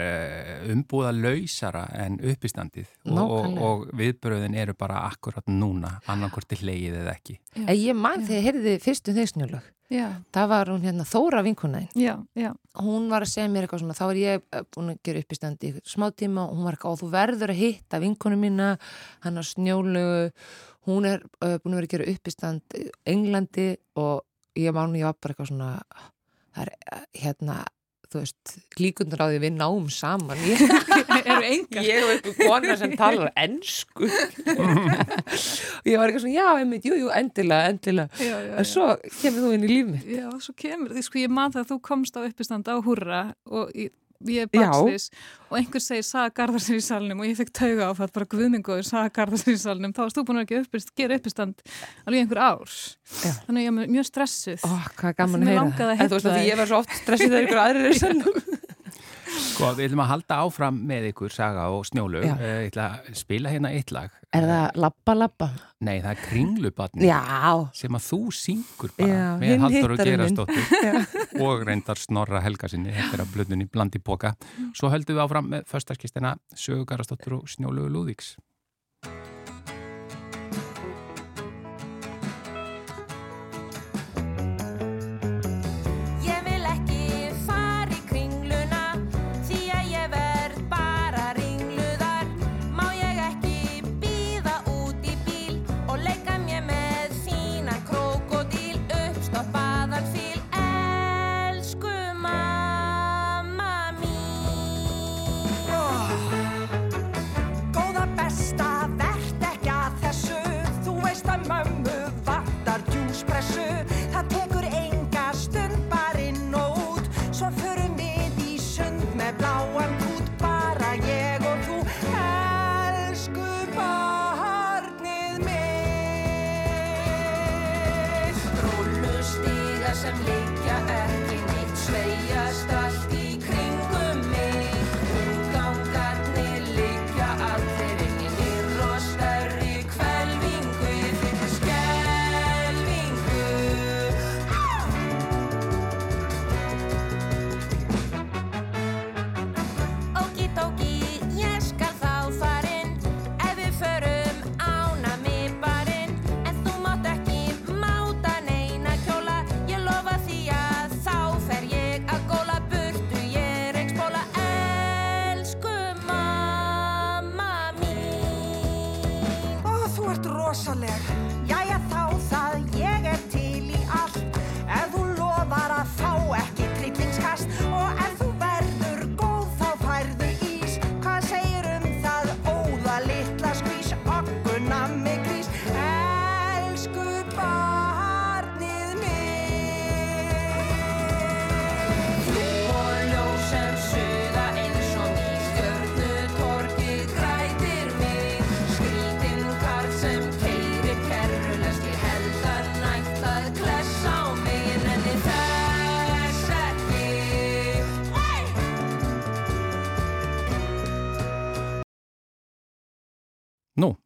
umbúða 0.71 1.11
lausara 1.15 1.83
en 1.99 2.15
uppistandið 2.31 2.87
og, 3.11 3.19
og, 3.19 3.57
og 3.67 3.85
viðbröðin 3.99 4.55
eru 4.59 4.75
bara 4.79 5.03
akkurat 5.09 5.47
núna, 5.51 5.97
annarkvort 6.11 6.47
til 6.53 6.61
leið 6.67 7.01
eða 7.01 7.15
ekki. 7.17 7.37
en 7.59 7.75
ég 7.75 7.97
man 7.97 8.23
Já. 8.23 8.27
þegar 8.29 8.39
ég 8.39 8.47
heyrði 8.47 8.75
fyrstu 8.83 9.15
þeir 9.17 9.31
já, 9.93 10.07
það 10.35 10.49
var 10.53 10.71
hún 10.73 10.85
hérna 10.87 11.05
Þóra 11.07 11.43
vinkunæðin 11.45 12.03
já, 12.03 12.13
já. 12.39 12.49
hún 12.81 13.07
var 13.11 13.25
að 13.25 13.33
segja 13.35 13.51
mér 13.53 13.67
eitthvað 13.67 13.83
svona 13.83 13.97
þá 13.97 14.03
var 14.09 14.19
ég 14.21 14.43
eh, 14.43 14.67
búin 14.73 14.93
að 14.93 15.01
gera 15.05 15.23
upp 15.23 15.37
í 15.37 15.73
smá 15.93 16.07
tíma 16.11 16.47
og 16.47 16.57
hún 16.57 16.67
var 16.67 16.77
eitthvað, 16.77 16.95
og 16.95 17.01
þú 17.03 17.11
verður 17.13 17.53
að 17.53 17.61
hitta 17.61 18.01
vinkonu 18.03 18.39
mína, 18.41 18.69
hann 19.25 19.41
að 19.41 19.49
snjólu 19.53 20.05
hún 20.89 21.07
er 21.07 21.23
uh, 21.43 21.57
búin 21.63 21.75
að 21.75 21.81
vera 21.81 21.87
að 21.87 21.93
gera 21.95 22.09
upp 22.11 22.31
í 22.31 22.87
Englandi 23.13 23.69
og 24.01 24.59
ég 24.59 24.75
man, 24.75 24.97
ég 24.97 25.07
var 25.07 25.17
bara 25.19 25.35
eitthvað 25.35 25.51
svona 25.53 25.69
það 26.53 26.65
er 26.65 26.73
eh, 26.73 27.05
hérna 27.23 27.61
þú 28.13 28.21
veist, 28.21 28.53
líkundur 28.79 29.23
á 29.23 29.27
því 29.31 29.39
við 29.43 29.55
náum 29.57 29.87
saman. 29.93 30.39
Ég, 30.49 30.61
Eru 31.23 31.47
engar? 31.47 31.85
ég 31.87 32.03
og 32.03 32.11
einhver 32.13 32.35
kona 32.39 32.75
sem 32.79 32.93
talar 32.99 33.29
ennsku 33.39 34.07
og 34.07 34.71
ég 35.89 35.97
var 35.99 36.09
eitthvað 36.09 36.23
svona, 36.25 36.35
já, 36.35 36.47
einmitt, 36.59 36.87
jú, 36.87 36.97
jú, 36.99 37.09
endilega, 37.15 37.71
endilega. 37.73 38.21
Já, 38.21 38.35
já, 38.47 38.53
en 38.59 38.67
svo 38.69 38.87
kemur 39.21 39.45
þú 39.47 39.51
inn 39.57 39.65
í 39.67 39.71
líf 39.71 39.91
mitt. 39.93 40.07
Já, 40.17 40.27
svo 40.43 40.55
kemur 40.59 40.93
því, 40.95 41.05
sko, 41.07 41.21
ég 41.23 41.33
man 41.33 41.53
það 41.55 41.63
að 41.65 41.71
þú 41.73 41.79
komst 41.89 42.19
á 42.19 42.21
uppistand 42.25 42.69
á 42.69 42.75
húrra 42.85 43.21
og 43.49 43.71
ég, 43.77 43.93
ég 44.31 44.45
er 44.45 44.49
Já. 44.53 44.69
bakslis 44.69 45.09
og 45.49 45.57
einhver 45.59 45.83
segir 45.83 46.05
Saga 46.07 46.33
Garðarsson 46.39 46.79
í 46.79 46.83
salnum 46.83 47.21
og 47.21 47.29
ég 47.29 47.37
fekk 47.37 47.51
tauga 47.59 47.89
á 47.89 47.91
það 47.99 48.13
bara 48.17 48.29
guðmingoður 48.33 48.87
Saga 48.87 49.13
Garðarsson 49.17 49.53
í 49.53 49.61
salnum, 49.61 49.93
þá 49.93 50.01
varst 50.05 50.19
þú 50.19 50.25
búin 50.29 50.41
að 50.41 50.55
uppist, 50.61 50.93
gera 50.97 51.19
uppistand 51.19 51.61
alveg 52.05 52.17
í 52.17 52.23
einhver 52.23 52.41
ár. 52.41 52.75
Já. 53.23 53.33
þannig 53.45 53.59
að 53.59 53.63
ég 53.67 53.71
er 53.85 53.93
mjög 53.97 54.09
stressuð. 54.09 54.65
Ó, 54.65 54.71
hvað 54.97 55.09
er 55.11 55.17
gaman 55.21 55.45
að 55.45 55.53
heyra. 55.53 55.65
að 55.89 55.95
hitta 56.01 56.21
að 56.33 56.47
ég 56.47 56.61
var 56.61 56.71
svo 56.71 56.81
oft 56.83 56.97
stressið 57.03 57.35
þegar 57.35 57.47
ykkur 57.47 57.63
aðrir 57.67 57.89
er 57.91 57.99
sann 58.03 58.23
Sko, 59.33 59.69
við 59.77 59.87
ætlum 59.87 60.01
að 60.03 60.09
halda 60.09 60.37
áfram 60.43 60.77
með 60.89 61.07
ykkur, 61.11 61.31
Saga 61.33 61.65
og 61.73 61.83
Snjólu. 61.87 62.21
Já. 62.25 62.33
Eh, 62.37 62.53
Ég 62.63 62.71
ætla 62.71 62.85
að 62.99 63.17
spila 63.17 63.51
hérna 63.53 63.71
eitt 63.73 63.91
lag. 63.93 64.13
Er 64.33 64.47
það 64.49 64.79
labba 64.81 65.13
labba? 65.17 65.47
Nei, 65.83 65.97
það 66.01 66.09
er 66.13 66.21
Kringlubarni 66.23 67.05
Já, 67.05 67.19
sem 67.77 67.97
að 67.97 68.05
þú 68.07 68.19
syngur 68.33 68.93
bara 68.97 69.09
Já, 69.11 69.25
með 69.41 69.53
hittarinn 69.65 69.97
minn. 69.97 70.07
Gerastóttur 70.09 71.43
og 71.47 71.65
reyndar 71.67 72.01
Snorra 72.01 72.41
Helgasinni, 72.45 72.93
þetta 72.95 73.19
er 73.19 73.25
að 73.25 73.33
blöðunni 73.35 73.67
blandi 73.69 74.01
boka. 74.01 74.33
Svo 74.77 74.89
höldum 74.93 75.17
við 75.19 75.25
áfram 75.27 75.51
með 75.53 75.67
föstaskistina 75.69 76.35
Sögu 76.57 76.87
Garastóttur 76.89 77.39
og 77.41 77.45
Snjólu 77.51 77.85
Lúðíks. 77.93 78.35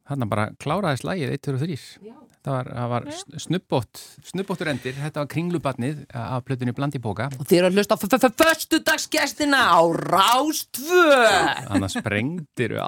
Þarna 0.08 0.28
bara 0.30 0.48
kláraðist 0.56 1.04
lægið 1.04 1.34
1, 1.36 1.44
2 1.44 1.54
og 1.54 1.62
3. 1.66 1.78
Það 2.48 2.54
var, 2.54 2.68
var 2.92 3.06
snubbótt, 3.42 4.00
snubbóttur 4.24 4.70
endir. 4.72 4.94
Þetta 4.96 5.20
var 5.20 5.28
kringlubarnið 5.34 5.98
af 6.16 6.46
plötunni 6.46 6.72
Blandibóka. 6.76 7.26
Og 7.36 7.44
þið 7.44 7.58
eru 7.58 7.68
að 7.68 7.80
hlusta 7.80 7.98
á 7.98 8.02
föstudagsgestina 8.40 9.60
á 9.68 9.80
Rástvö. 10.00 11.18
Annars 11.74 11.98
sprengdir 11.98 12.78
við 12.78 12.84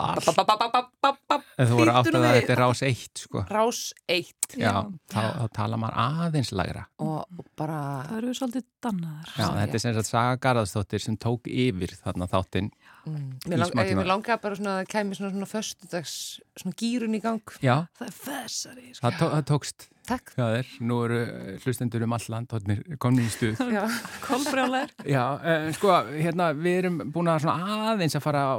allt. 1.37 1.47
Þú 1.61 1.79
voru 1.79 1.95
átt 2.01 2.11
að 2.17 2.27
þetta 2.27 2.55
er 2.57 2.61
rás 2.65 2.83
1, 2.87 3.23
sko. 3.25 3.45
Rás 3.51 3.81
1. 4.11 4.37
Já, 4.59 4.73
þá, 5.13 5.21
þá 5.39 5.45
tala 5.55 5.79
maður 5.79 5.99
aðeins 6.27 6.51
lagra. 6.59 6.85
Og, 7.05 7.43
bara, 7.59 7.81
Það 8.09 8.17
eru 8.19 8.33
svolítið 8.41 8.65
dannaðar. 8.83 9.31
Já, 9.39 9.47
þetta 9.61 9.79
er 9.79 9.85
sem 9.85 9.95
sagt 10.01 10.11
Saga 10.11 10.41
Garðarsdóttir 10.43 11.05
sem 11.05 11.19
tók 11.23 11.47
yfir 11.47 11.95
þarna 12.01 12.27
þáttinn. 12.33 12.73
mm, 13.07 13.29
mér, 13.47 13.63
lang, 13.63 14.03
langaði 14.11 14.41
bara 14.43 14.59
svona 14.59 14.75
að 14.75 14.83
það 14.83 14.91
kæmi 14.97 15.19
svona, 15.21 15.33
svona 15.37 15.51
föstudags, 15.53 16.17
svona 16.59 16.77
gýrun 16.83 17.15
í 17.15 17.23
gang. 17.23 17.55
Já, 17.63 17.77
Það 18.01 18.07
er 18.11 18.19
þessari. 18.27 18.87
Sko. 18.91 19.07
það, 19.07 19.19
tó, 19.23 19.31
það 19.37 19.47
tókst. 19.55 19.89
Takk. 20.11 20.33
Það 20.35 20.55
er, 20.59 20.71
nú 20.83 20.97
eru 21.07 21.19
hlustendur 21.63 22.03
um 22.03 22.15
alland, 22.17 22.51
hodnir 22.51 22.81
komin 22.99 23.29
í 23.29 23.31
stuð. 23.31 23.61
Já. 23.71 23.85
Kolbrjálæður. 24.27 24.95
Já, 25.07 25.25
uh, 25.39 25.69
sko, 25.77 25.93
hérna, 26.11 26.51
við 26.59 26.81
erum 26.83 26.99
búin 27.15 27.31
að 27.31 27.45
svona 27.45 27.77
aðeins 27.93 28.19
að 28.19 28.25
fara 28.27 28.43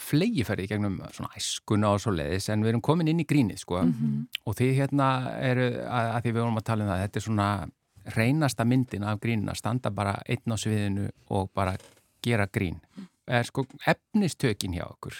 flegiferði 0.00 0.66
gegnum 0.70 0.98
svona 1.14 1.30
æskuna 1.38 1.92
og 1.94 2.00
svo 2.02 2.12
leiðis 2.14 2.48
en 2.52 2.62
við 2.64 2.72
erum 2.74 2.82
komin 2.84 3.08
inn 3.12 3.20
í 3.22 3.26
grínið, 3.28 3.60
sko 3.62 3.80
og 3.84 4.56
þið 4.58 4.72
hérna 4.80 5.08
eru, 5.38 5.68
að, 5.86 6.10
að 6.16 6.20
því 6.24 6.32
við 6.32 6.40
vorum 6.42 6.60
að 6.60 6.66
tala 6.70 6.84
um 6.84 6.90
það, 6.90 7.02
þetta 7.04 7.20
er 7.20 7.26
svona 7.28 7.48
reynasta 8.16 8.64
myndin 8.68 9.04
af 9.08 9.20
grínina, 9.22 9.54
standa 9.56 9.90
bara 9.90 10.16
einn 10.28 10.52
á 10.52 10.56
sviðinu 10.60 11.06
og 11.30 11.50
bara 11.54 11.76
gera 12.24 12.46
grín. 12.52 12.80
Er 13.26 13.44
sko 13.48 13.64
efnistökin 13.88 14.74
hjá 14.76 14.84
okkur, 14.90 15.14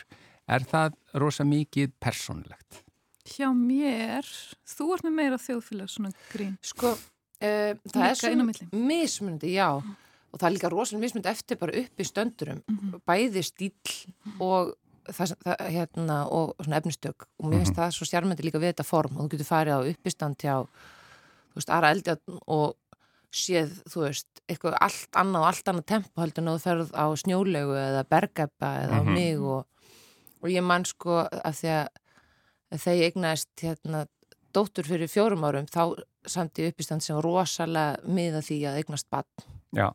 er 0.49 0.67
það 0.69 0.99
rosa 1.17 1.45
mikið 1.49 1.95
persónlegt? 2.03 2.83
Hjá 3.25 3.49
mér, 3.57 4.27
þú 4.69 4.91
ert 4.93 5.07
með 5.07 5.15
meira 5.17 5.39
þjóðfélag 5.41 5.89
svona 5.89 6.11
grín. 6.33 6.59
Sko, 6.61 6.91
uh, 6.93 7.71
það 7.89 8.05
er 8.05 8.19
Líka 8.21 8.45
milli. 8.45 8.67
svona 8.69 8.87
mismunandi, 8.91 9.55
já. 9.57 9.71
Og 10.35 10.41
það 10.41 10.49
er 10.49 10.55
líka 10.57 10.71
rosalega 10.73 11.05
mismunandi 11.05 11.31
eftir 11.31 11.61
bara 11.61 11.77
upp 11.79 12.03
í 12.03 12.07
stöndurum. 12.09 12.63
Bæði 13.07 13.45
stíl 13.47 13.71
og, 14.43 14.73
það, 15.07 15.37
það, 15.45 15.61
hérna, 15.77 16.17
og 16.27 16.55
svona 16.59 16.81
efnistök. 16.83 17.29
Og 17.39 17.51
mér 17.53 17.63
finnst 17.63 17.79
það 17.79 17.93
svo 17.95 18.09
sjarmandi 18.11 18.47
líka 18.47 18.59
við 18.59 18.73
þetta 18.73 18.89
form. 18.89 19.15
Og 19.17 19.29
þú 19.29 19.37
getur 19.37 19.51
farið 19.53 19.79
á 19.79 19.81
uppistand 19.93 20.43
hjá, 20.43 20.57
þú 21.53 21.61
veist, 21.61 21.71
Ara 21.71 21.93
Eldjarn 21.95 22.41
og 22.51 22.75
séð, 23.35 23.77
þú 23.91 24.05
veist, 24.05 24.43
eitthvað 24.51 24.77
allt 24.85 25.19
annað 25.19 25.43
og 25.45 25.49
allt 25.51 25.71
annað 25.73 25.87
tempo 25.91 26.23
heldur 26.23 26.45
en 26.45 26.51
þú 26.53 26.63
ferð 26.63 26.93
á 26.95 27.07
snjólegu 27.19 27.77
eða 27.79 28.03
bergæpa 28.11 28.71
eða 28.85 29.01
á 29.01 29.03
mig 29.07 29.41
og, 29.43 29.65
og 30.43 30.51
ég 30.53 30.67
man 30.67 30.87
sko 30.87 31.23
af 31.27 31.59
því 31.59 31.73
að 31.75 32.83
þegar 32.85 33.01
ég 33.01 33.11
egnaðist 33.11 33.65
hérna 33.65 34.05
dóttur 34.55 34.87
fyrir 34.87 35.11
fjórum 35.11 35.45
árum 35.47 35.67
þá 35.71 35.99
samt 36.31 36.61
í 36.63 36.69
uppistand 36.71 37.05
sem 37.05 37.19
rosalega 37.23 37.99
miða 38.07 38.43
því 38.45 38.61
að 38.71 38.81
eignast 38.83 39.11
bann 39.13 39.27
Já, 39.75 39.91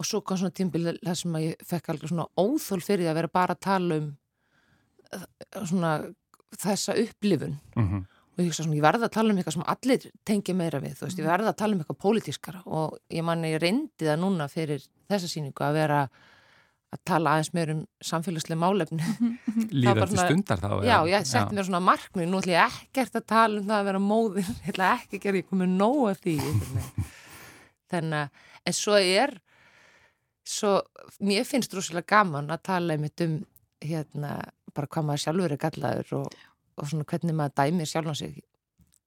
og 0.00 0.08
svo 0.08 0.22
kom 0.24 0.40
svona 0.40 0.56
tímbil 0.56 0.94
þar 0.96 1.18
sem 1.20 1.36
að 1.36 1.46
ég 1.50 1.66
fekk 1.68 1.92
alveg 1.92 2.12
svona 2.12 2.28
óþól 2.40 2.80
fyrir 2.84 3.04
því 3.04 3.10
að 3.12 3.20
vera 3.20 3.34
bara 3.40 3.56
að 3.56 3.62
tala 3.66 4.00
um 4.00 4.08
eh, 5.12 5.26
svona 5.60 5.92
þessa 6.60 6.96
upplifun. 6.98 7.58
Mm 7.76 8.00
og 8.40 8.46
ég 8.46 8.50
hugsa 8.50 8.64
svona, 8.64 8.78
ég 8.78 8.84
verða 8.84 9.08
að 9.08 9.14
tala 9.16 9.32
um 9.32 9.38
eitthvað 9.40 9.56
sem 9.56 9.68
allir 9.68 10.04
tengja 10.28 10.56
meira 10.56 10.80
við, 10.80 10.96
þú 10.96 11.06
veist, 11.06 11.20
ég 11.20 11.28
verða 11.28 11.52
að 11.52 11.58
tala 11.60 11.76
um 11.76 11.82
eitthvað 11.82 12.00
pólitískara. 12.04 12.60
Og 12.66 12.96
ég 13.12 13.24
man 13.26 13.44
ég 13.44 13.60
reyndi 13.60 14.06
það 14.06 14.20
núna 14.22 14.46
fyrir 14.50 14.84
þessa 15.10 15.30
sýningu 15.30 15.64
að 15.66 15.76
vera 15.76 15.98
að 16.90 17.02
tala 17.06 17.34
aðeins 17.36 17.52
meir 17.54 17.72
um 17.74 17.82
samfélagslega 18.02 18.60
málefni. 18.62 19.10
Líða 19.82 19.94
bara 19.98 20.08
til 20.08 20.16
svona- 20.16 20.28
stundar 20.30 20.62
þá. 20.62 20.70
Já, 20.88 20.96
ég 21.12 21.28
setti 21.28 21.58
mér 21.58 21.68
svona 21.68 21.82
markmið, 21.90 22.30
nú 22.30 22.40
ætlum 22.40 22.56
ég 22.56 22.80
ekkert 22.80 23.20
að 23.20 23.28
tala 23.34 23.60
um 23.60 23.68
það 23.68 23.76
að 23.76 23.90
vera 23.90 24.02
móðin, 24.06 24.50
ég 24.64 24.72
ætla 24.74 24.90
ekki 24.96 25.20
að 25.20 25.26
gera, 25.26 25.42
ég 25.42 25.50
komið 25.52 25.76
nóg 25.76 26.02
af 26.14 26.24
því. 26.24 26.36
Þannig 27.90 28.18
að, 28.24 28.44
en 28.70 28.78
svo 28.80 28.98
er, 28.98 29.36
svo, 30.50 30.76
mér 31.24 31.46
finnst 31.48 31.74
rosalega 31.76 32.16
gaman 32.16 32.50
að 32.52 32.62
tala 32.70 32.96
einmitt 32.96 33.22
um, 33.26 33.40
hérna, 33.84 34.36
bara 34.76 34.90
hvað 34.90 35.08
maður 35.08 35.24
sjálfur 35.24 35.54
er 35.56 35.60
gallaður 35.64 36.14
og, 36.20 36.38
og 36.76 36.90
svona 36.90 37.06
hvernig 37.10 37.36
maður 37.38 37.56
dæmir 37.62 37.90
sjálfan 37.90 38.18
sig. 38.18 38.40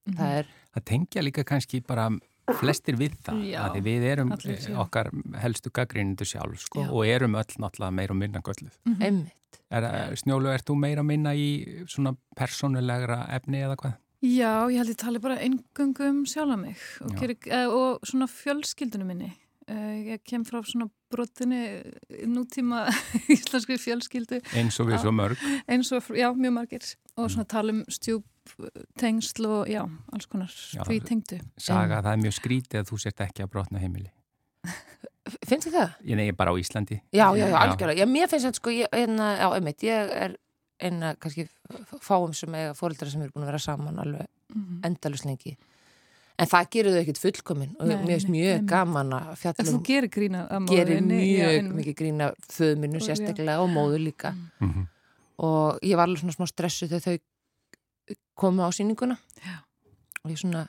Það 0.03 0.37
er, 0.41 0.53
Það 0.73 0.85
tengja 0.89 1.21
líka 1.23 1.43
kannski 1.47 1.79
bara 1.85 2.09
flestir 2.59 2.97
við 2.99 3.13
það, 3.23 3.43
Já, 3.47 3.59
að 3.63 3.75
því 3.77 3.81
við 3.85 4.05
erum 4.09 4.33
allir, 4.35 4.57
eh, 4.57 4.79
okkar 4.81 5.09
helstu 5.39 5.71
gaggrinundu 5.71 6.25
sjálf, 6.27 6.65
sko, 6.65 6.83
og 6.89 7.05
erum 7.07 7.37
öll 7.39 7.59
náttúrulega 7.61 7.95
meira 7.95 8.15
og 8.15 8.19
minna 8.19 8.41
gölluð. 8.43 8.75
einmitt. 8.99 9.59
Er, 9.73 9.85
Snjólu, 10.19 10.49
ert 10.51 10.65
þú 10.67 10.75
meira 10.81 11.01
að 11.05 11.07
minna 11.11 11.31
í 11.37 11.47
svona 11.89 12.15
persónulegra 12.35 13.23
efni 13.37 13.61
eða 13.63 13.77
hvað? 13.79 13.95
Já, 14.23 14.51
ég 14.71 14.77
held 14.79 14.91
ég 14.93 14.99
tali 15.01 15.19
bara 15.19 15.35
eingöngu 15.43 16.05
um 16.09 16.19
sjálfa 16.25 16.57
mig 16.59 16.77
og, 17.03 17.11
Já. 17.11 17.19
geri, 17.19 17.37
uh, 17.51 17.69
og 17.75 18.05
svona 18.07 18.27
fjölskyldunum 18.31 19.09
minni. 19.11 19.31
Uh, 19.63 19.95
ég 20.11 20.19
kem 20.27 20.43
frá 20.43 20.59
svona 20.67 20.89
brotinni 21.13 21.59
nútíma 22.27 22.81
íslenskri 23.31 23.77
fjölskyldu 23.79 24.41
Eins 24.59 24.75
og 24.83 24.89
við 24.89 24.99
svo 25.05 25.13
mörg. 25.15 25.39
eins 25.71 25.91
og, 25.95 26.03
já, 26.11 26.27
mjög 26.35 26.51
margir 26.57 26.83
og 27.15 27.29
Mm. 27.29 27.29
svona 27.31 27.45
tala 27.47 27.71
um 27.71 27.83
stjúp, 27.87 28.23
tengsl 28.99 29.45
og 29.45 29.67
já, 29.71 29.83
alls 30.11 30.25
konar 30.27 30.49
því 30.87 30.97
tengdu. 31.07 31.37
Saga, 31.57 32.01
það 32.01 32.11
er 32.17 32.21
mjög 32.25 32.35
skrítið 32.41 32.79
að 32.81 32.89
þú 32.89 32.99
sért 32.99 33.21
ekki 33.23 33.43
að 33.45 33.51
brotna 33.53 33.79
heimili. 33.79 34.09
Finnst 35.47 35.69
þið 35.69 35.75
það? 35.77 35.91
Ég 36.11 36.17
negi 36.19 36.33
bara 36.35 36.51
á 36.51 36.55
Íslandi. 36.59 36.97
Já, 37.15 37.27
já, 37.39 37.45
já, 37.47 37.55
algjörlega. 37.61 38.01
Já, 38.03 38.07
mér 38.11 38.27
finnst 38.31 38.47
þetta 38.49 38.59
sko, 38.59 38.73
ég, 38.75 38.89
einna, 38.91 39.29
já, 39.39 39.47
einmitt, 39.55 39.85
ég 39.87 40.11
er 40.25 40.35
einna 40.83 41.13
kannski 41.15 41.45
fáum 42.03 42.33
sem 42.35 42.51
eiga 42.59 42.73
fóreldra 42.75 43.07
sem 43.13 43.21
eru 43.23 43.31
búin 43.31 43.45
að 43.45 43.53
vera 43.53 43.61
saman 43.63 43.99
alveg 44.03 44.27
Mhm. 44.53 44.81
endalust 44.89 45.25
lengi. 45.25 45.55
En 46.41 46.47
það 46.49 46.69
gerir 46.73 46.91
þau 46.95 47.01
ekkit 47.03 47.19
fullkomin 47.21 47.75
og 47.79 47.87
Nei, 47.87 47.95
mér 47.95 48.07
finnst 48.17 48.29
nei, 48.29 48.35
mjög 48.39 48.53
einmitt. 48.55 48.69
gaman 48.71 49.11
að 49.13 49.27
En 49.29 49.35
fjalla 49.43 49.65
þú 49.67 49.75
um, 49.77 49.83
gerir 49.85 50.09
grína 50.09 50.39
að 50.49 50.65
gerir 50.71 51.01
móðurinni, 51.01 51.19
já, 51.19 51.43
mjög 51.45 51.57
einmitt. 51.59 51.75
mikið 51.77 51.95
grína 51.99 52.29
föðminu 52.49 53.01
sérstaklega 53.05 53.59
og 53.61 53.69
móður 53.69 54.01
líka. 54.07 54.33
Mm. 54.59 54.67
Mm 54.73 54.87
Og 55.43 55.79
ég 55.81 55.97
var 55.97 56.05
alveg 56.07 56.21
svona 56.21 56.33
smá 56.35 56.45
stressu 56.47 56.85
þegar 56.87 57.01
þau 57.07 58.15
komu 58.37 58.61
á 58.65 58.69
sýninguna 58.73 59.15
Já. 59.41 59.55
og 60.23 60.29
ég 60.31 60.37
svona 60.37 60.67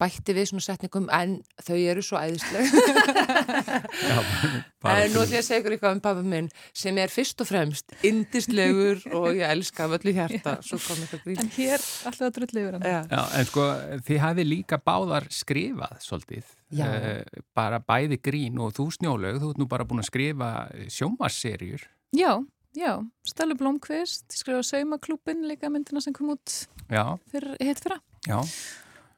bætti 0.00 0.32
við 0.36 0.46
svona 0.50 0.64
setningum 0.64 1.06
en 1.12 1.36
þau 1.60 1.76
eru 1.76 2.02
svo 2.04 2.16
æðisleg. 2.20 2.64
En 4.90 5.12
nú 5.12 5.20
ætlum 5.20 5.34
ég 5.34 5.42
að 5.42 5.46
segja 5.46 5.60
ykkur 5.60 5.74
eitthvað 5.76 5.96
um 5.96 6.00
pappa 6.04 6.22
minn 6.24 6.48
sem 6.76 6.96
er 7.02 7.12
fyrst 7.12 7.42
og 7.44 7.48
fremst 7.50 7.92
indislegur 8.06 9.02
og 9.18 9.28
ég 9.36 9.44
elska 9.52 9.84
af 9.86 9.96
öllu 9.98 10.14
hjarta. 10.16 10.56
Svo 10.64 10.78
kom 10.82 11.02
eitthvað 11.04 11.24
grín. 11.26 11.40
En 11.44 11.50
hér 11.56 11.84
alltaf 12.08 12.26
að 12.30 12.32
drullu 12.38 12.62
yfir 12.64 12.78
hann. 12.78 12.86
Já. 12.88 13.00
Já, 13.12 13.20
en 13.40 13.50
sko, 13.50 13.66
þið 14.08 14.22
hafið 14.24 14.50
líka 14.54 14.80
báðar 14.88 15.28
skrifað 15.34 16.00
svolítið. 16.06 16.48
Já. 16.80 16.86
Eh, 16.86 17.42
bara 17.56 17.80
bæði 17.82 18.20
grín 18.24 18.58
og 18.62 18.72
þú 18.76 18.88
snjólaug, 18.96 19.40
þú 19.42 19.52
ert 19.52 19.60
nú 19.60 19.68
bara 19.70 19.86
búin 19.88 20.00
að 20.02 20.08
skrifa 20.10 20.50
sjómarserjur. 20.96 21.84
Já, 22.16 22.32
já, 22.78 22.92
Stella 23.26 23.54
Blomqvist, 23.58 24.28
skrifa 24.34 24.62
Saumaklúbin, 24.66 25.44
líka 25.50 25.70
myndina 25.70 26.00
sem 26.02 26.14
kom 26.16 26.32
út 26.36 26.56
Já, 26.90 27.04
fyrir, 27.30 27.56
hitt 27.62 27.82
fyrra. 27.84 28.00
já, 28.26 28.38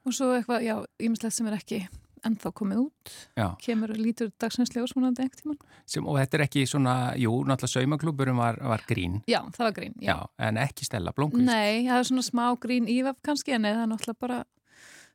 Og 0.02 0.14
svo 0.16 0.32
eitthvað, 0.36 0.64
já, 0.66 0.76
ímislegt 1.02 1.36
sem 1.36 1.50
er 1.50 1.58
ekki 1.58 1.82
ennþá 2.26 2.52
komið 2.54 2.80
út, 2.84 3.12
já. 3.38 3.48
kemur 3.62 3.92
lítur 3.98 4.30
dagsins 4.40 4.70
ljós 4.74 4.94
múnandi 4.94 5.24
einhvern 5.24 5.40
tíman. 5.40 5.78
Sem, 5.90 6.06
og 6.06 6.18
þetta 6.20 6.38
er 6.38 6.44
ekki 6.46 6.64
svona, 6.70 6.94
jú, 7.18 7.34
náttúrulega 7.48 7.72
saumaklúburum 7.74 8.38
var, 8.38 8.60
var 8.62 8.84
grín. 8.86 9.20
Já, 9.30 9.40
það 9.56 9.66
var 9.66 9.76
grín, 9.78 9.96
já. 9.98 10.12
Já, 10.12 10.46
en 10.46 10.60
ekki 10.62 10.86
Stella 10.86 11.14
Blomqvist. 11.16 11.46
Nei, 11.48 11.88
það 11.88 11.98
er 11.98 12.08
svona 12.10 12.26
smá 12.26 12.44
grín 12.62 12.86
ívaf 12.90 13.18
kannski, 13.26 13.56
en 13.56 13.66
nei, 13.66 13.72
það 13.74 13.86
er 13.86 13.90
náttúrulega 13.94 14.22
bara 14.22 14.38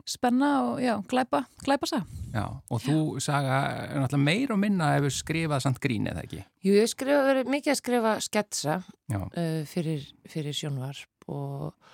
spenna 0.07 0.51
og 0.63 0.83
já, 0.83 0.93
glæpa, 1.07 1.43
glæpa 1.63 1.89
sag. 1.89 2.11
Já, 2.35 2.45
og 2.47 2.83
þú 2.83 2.99
saga, 3.23 3.61
náttúrulega 3.95 4.23
meir 4.23 4.53
og 4.55 4.61
minna 4.61 4.91
hefur 4.97 5.15
skrifað 5.15 5.63
samt 5.63 5.81
grín 5.83 6.07
eða 6.11 6.23
ekki. 6.27 6.43
Jú, 6.67 6.75
ég 6.75 6.91
skrifa 6.91 7.23
verið 7.27 7.51
mikið 7.55 7.73
að 7.73 7.81
skrifa 7.81 8.13
sketsa 8.23 8.77
Já, 9.07 9.19
uh, 9.23 9.63
fyrir, 9.67 10.07
fyrir 10.27 10.55
sjónvarp 10.55 11.31
og, 11.31 11.91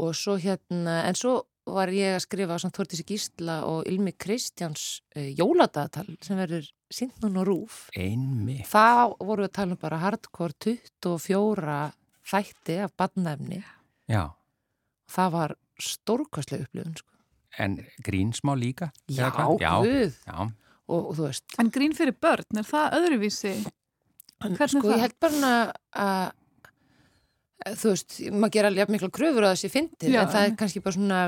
og 0.00 0.12
svo 0.16 0.36
hérna, 0.40 1.02
en 1.08 1.20
svo 1.20 1.40
var 1.66 1.92
ég 1.94 2.16
að 2.16 2.24
skrifa 2.24 2.56
samt 2.58 2.74
Þortísi 2.78 3.04
Gísla 3.06 3.60
og 3.68 3.84
Ylmi 3.86 4.12
Kristjáns 4.18 5.02
uh, 5.16 5.28
jóladagatal 5.38 6.08
sem 6.24 6.38
verður 6.40 6.66
sínt 6.92 7.20
núna 7.22 7.44
á 7.44 7.48
rúf 7.48 7.84
Einmitt. 7.96 8.66
þá 8.68 9.14
voru 9.22 9.44
við 9.44 9.50
að 9.50 9.54
tala 9.60 9.76
um 9.76 9.80
bara 9.80 10.00
hardcore 10.02 10.56
24 10.58 11.76
þætti 12.32 12.78
af 12.86 12.96
badnefni 12.98 13.60
Já, 14.10 14.24
það 15.10 15.30
var 15.36 15.54
stórkastlega 15.82 16.66
upplifun 16.66 16.98
sko. 16.98 17.08
en 17.62 17.78
grínsmá 18.04 18.56
líka? 18.58 18.90
já, 19.08 19.30
hvað? 19.30 19.54
já, 19.62 19.72
guð 19.86 20.18
já. 20.26 20.36
og, 20.42 21.00
og 21.00 21.14
þú 21.16 21.28
veist 21.28 21.56
En 21.62 21.70
grín 21.72 21.94
fyrir 21.96 22.16
börn, 22.18 22.58
er 22.58 22.66
það 22.68 22.98
öðruvísi? 22.98 23.54
Hvernig 24.42 24.74
sko 24.74 24.82
það? 24.88 24.94
ég 24.96 25.04
held 25.06 25.18
bara 25.22 25.52
að 26.02 26.32
að, 27.62 27.76
þú 27.78 27.92
veist, 27.94 28.18
maður 28.34 28.54
gera 28.56 28.70
alveg 28.72 28.82
jafn 28.82 28.96
mikla 28.96 29.10
kröfur 29.14 29.46
að 29.46 29.52
það 29.54 29.60
sé 29.62 29.70
fyndið, 29.72 30.10
Já. 30.16 30.20
en 30.24 30.32
það 30.34 30.46
er 30.48 30.56
kannski 30.58 30.82
bara 30.82 30.96
svona 30.98 31.20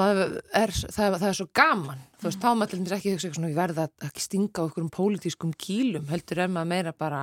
er, 0.00 0.70
það, 0.70 1.04
er- 1.06 1.18
það 1.20 1.28
er 1.28 1.36
svo 1.38 1.46
gaman 1.54 1.98
þú 2.20 2.28
veist, 2.28 2.40
þá 2.40 2.48
er 2.50 2.56
maður 2.56 2.70
til 2.70 2.78
dæmis 2.78 2.92
ekki 2.96 3.12
hugsa 3.12 3.28
eitthvað 3.28 3.38
svona 3.40 3.50
ég 3.52 3.60
verða 3.60 3.86
að 3.88 4.06
ekki 4.08 4.20
stinga 4.20 4.58
á 4.58 4.64
einhverjum 4.66 4.90
pólitískum 4.96 5.52
kýlum 5.58 6.08
heldur 6.08 6.38
er 6.38 6.48
maður 6.48 6.68
meira 6.72 6.92
bara 6.92 7.22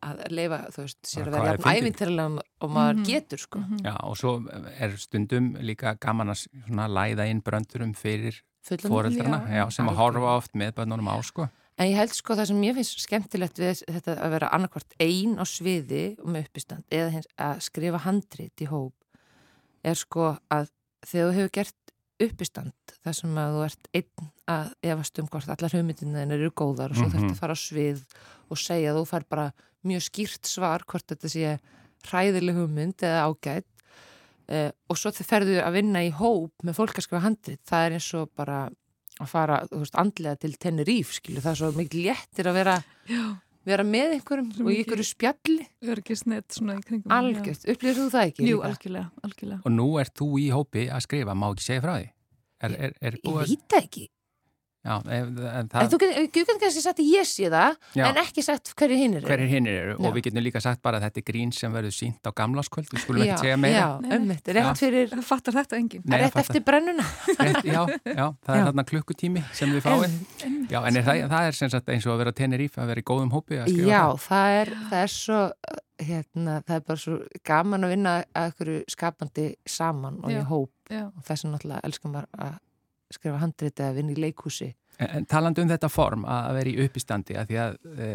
að 0.00 0.20
leifa, 0.32 0.58
þú 0.72 0.80
veist, 0.86 0.98
sér 1.04 1.26
að 1.28 1.34
vera 1.34 1.44
er 1.44 1.58
jafn 1.58 1.62
fyndið? 1.66 1.82
ævinterlega 1.82 2.42
og 2.64 2.70
maður 2.70 2.94
Mhm. 2.96 3.04
getur, 3.04 3.38
sko 3.38 3.58
Já, 3.84 3.96
og 4.02 4.16
svo 4.16 4.30
er 4.80 4.96
stundum 4.96 5.54
líka 5.60 5.98
gaman 6.00 6.28
að 6.30 6.46
svona 6.66 6.88
læða 6.88 7.28
inn 7.28 7.42
bröndurum 7.42 7.94
fyrir 7.94 8.40
foreldrarna, 8.64 9.46
Já. 9.48 9.64
já, 9.66 9.70
sem 9.72 9.86
að 9.88 9.96
horfa 9.96 10.36
oft 10.36 10.52
með 10.54 10.72
bönnunum 10.72 11.08
á, 11.08 11.20
sko. 11.24 11.48
En 11.78 11.86
ég 11.88 11.96
held 11.96 12.12
sko 12.12 12.34
það 12.36 12.46
sem 12.46 12.62
ég 12.62 12.74
finnst 12.74 12.98
skemmtilegt 13.00 13.56
við 13.58 13.82
þetta 13.88 14.16
að 14.20 14.30
vera 14.30 14.48
annarkvart 14.52 14.92
ein 15.00 15.36
á 15.40 15.44
sviði 15.48 16.18
og 16.20 16.26
með 16.28 16.44
uppistand 16.48 16.84
eða 16.90 17.10
hins 17.10 17.26
að 17.38 17.60
skrifa 17.60 17.98
handrit 18.04 18.52
í 18.60 18.66
hóp 18.68 18.92
er 19.82 19.94
sko 19.94 20.38
að 20.50 20.68
þegar 21.06 21.30
þú 21.30 21.34
hefur 21.38 21.52
gert 21.56 21.74
uppistand 22.20 22.94
þar 23.04 23.16
sem 23.16 23.38
að 23.40 23.54
þú 23.56 23.64
ert 23.66 23.90
einn 24.00 24.30
að 24.50 24.72
efast 24.92 25.18
um 25.22 25.28
hvort 25.32 25.48
allar 25.54 25.74
hugmyndinu 25.76 26.24
eru 26.36 26.50
góðar 26.52 26.90
og 26.92 26.96
svo 27.00 27.06
Mhm. 27.08 27.12
þarfst 27.16 27.34
að 27.34 27.40
fara 27.40 27.56
á 27.56 27.64
svið 27.64 28.00
og 28.50 28.58
segja 28.58 28.92
að 28.92 28.98
þú 29.00 29.04
fær 29.10 29.24
bara 29.28 29.52
mjög 29.84 30.02
skýrt 30.10 30.44
svar 30.46 30.84
hvort 30.86 31.06
þetta 31.06 31.28
sé 31.32 31.58
hræðileg 32.10 32.54
hugmynd 32.60 32.98
eða 33.04 33.24
ágætt 33.28 33.66
uh, 34.50 34.70
og 34.90 34.96
svo 34.98 35.10
þið 35.14 35.26
ferðu 35.30 35.56
að 35.62 35.72
vinna 35.78 36.02
í 36.04 36.10
hóp 36.10 36.52
með 36.66 36.74
fólk 36.80 36.96
að 36.98 37.04
skrifa 37.06 37.22
handrit. 37.24 37.60
Það 37.68 37.86
er 37.86 37.92
eins 37.98 38.08
og 38.18 38.30
bara 38.36 38.70
að 39.20 39.28
fara 39.28 39.60
þú 39.68 39.78
veist, 39.84 39.94
andlega 40.00 40.38
til 40.40 40.54
Tenerife 40.56 41.12
skilu, 41.20 41.40
það 41.44 41.50
er 41.52 41.58
svo 41.60 41.70
mikið 41.76 42.04
léttir 42.08 42.48
að 42.48 42.56
vera, 42.56 42.76
Já, 43.06 43.22
vera 43.68 43.84
með 43.86 44.14
einhverjum 44.16 44.52
Svo 44.56 44.66
og 44.66 44.72
í 44.72 44.78
einhverju 44.80 45.06
spjalli 45.08 45.66
örgisnett 45.92 46.56
svona 46.56 46.78
í 46.78 46.84
kringum. 46.86 47.12
algjört, 47.12 47.66
upplýður 47.68 47.98
þú 48.00 48.06
það 48.14 48.30
ekki? 48.30 48.46
Jú, 48.48 48.62
algjörlega, 48.66 49.10
algjörlega. 49.26 49.60
Og 49.64 49.74
nú 49.74 49.88
ert 50.00 50.14
þú 50.20 50.30
í 50.40 50.48
hópi 50.54 50.86
að 50.88 51.04
skrifa, 51.06 51.36
má 51.36 51.50
ekki 51.50 51.66
segja 51.66 51.84
frá 51.84 51.94
því? 51.98 52.08
Er, 52.60 52.72
er, 52.76 52.96
er 53.00 53.20
Ég 53.20 53.36
veit 53.40 53.66
það 53.72 53.84
ekki 53.84 54.06
já, 54.80 54.94
en 55.12 55.38
en 55.50 55.68
það, 55.70 55.88
þú 55.92 55.98
getur 56.00 56.28
get 56.32 56.50
kannski 56.62 56.82
sagt 56.84 57.00
að 57.02 57.08
ég 57.10 57.24
sé 57.28 57.46
það 57.52 57.72
já, 57.98 58.04
en 58.08 58.16
ekki 58.22 58.40
sagt 58.44 58.66
hverju 58.78 58.96
hinn 59.00 59.14
eru. 59.18 59.26
Hverjir 59.28 59.50
hinn 59.52 59.66
eru. 59.70 59.94
Já. 59.96 60.00
og 60.08 60.14
við 60.16 60.22
getum 60.28 60.42
líka 60.44 60.60
sagt 60.64 60.80
bara 60.84 60.96
að 61.00 61.04
þetta 61.08 61.20
er 61.20 61.24
grín 61.30 61.50
sem 61.56 61.70
verður 61.74 61.94
sínt 61.96 62.22
á 62.24 62.30
gamlaskvöld, 62.40 62.88
við 62.94 63.00
skulum 63.04 63.24
já, 63.24 63.26
ekki 63.34 63.42
segja 63.46 63.58
meira. 63.60 63.82
já, 63.82 63.88
ömmit, 64.16 64.44
rétt 64.56 64.80
fyrir 64.80 65.06
Það 65.10 65.26
fattar 65.26 65.54
þetta 65.58 65.74
enginn. 65.80 66.04
Nei, 66.06 66.18
rétt 66.22 66.38
eftir 66.40 66.62
brennuna. 66.64 67.04
Rétt, 67.40 67.64
já, 67.66 67.82
já, 68.06 68.26
það 68.46 68.54
er 68.56 68.62
þarna 68.70 68.84
klukkutími 68.88 69.42
sem 69.56 69.68
við 69.74 69.82
fáið. 69.84 70.10
Já, 70.70 70.78
en 70.86 70.96
er 70.96 71.04
það, 71.04 71.14
það 71.34 71.44
er 71.50 71.54
sem 71.60 71.70
sagt 71.74 71.86
eins 71.92 72.06
og 72.08 72.12
að 72.14 72.20
vera 72.24 72.36
Tenerife, 72.40 72.78
að 72.80 72.88
vera 72.94 73.02
í 73.02 73.08
góðum 73.10 73.32
hópi 73.34 73.54
Já, 73.58 73.62
það. 73.66 73.72
það 74.24 74.46
er, 74.60 74.68
það 74.90 75.00
er 75.02 75.10
svo 75.14 75.40
hérna, 76.00 76.52
það 76.64 76.74
er 76.76 76.82
bara 76.88 77.00
svo 77.04 77.14
gaman 77.44 77.84
að 77.84 77.90
vinna 77.94 78.12
að 78.32 78.50
að 83.10 83.16
að 83.16 83.18
skrifa 83.18 83.40
handrit 83.42 83.80
eða 83.82 83.96
vinna 83.98 84.14
í 84.14 84.20
leikhúsi 84.22 84.70
En, 85.00 85.08
en 85.16 85.24
talandi 85.26 85.62
um 85.64 85.68
þetta 85.70 85.88
form 85.88 86.24
að 86.28 86.54
vera 86.58 86.70
í 86.70 86.84
uppistandi 86.84 87.36
að 87.40 87.46
því 87.50 87.56
að 87.62 87.76
e, 88.04 88.08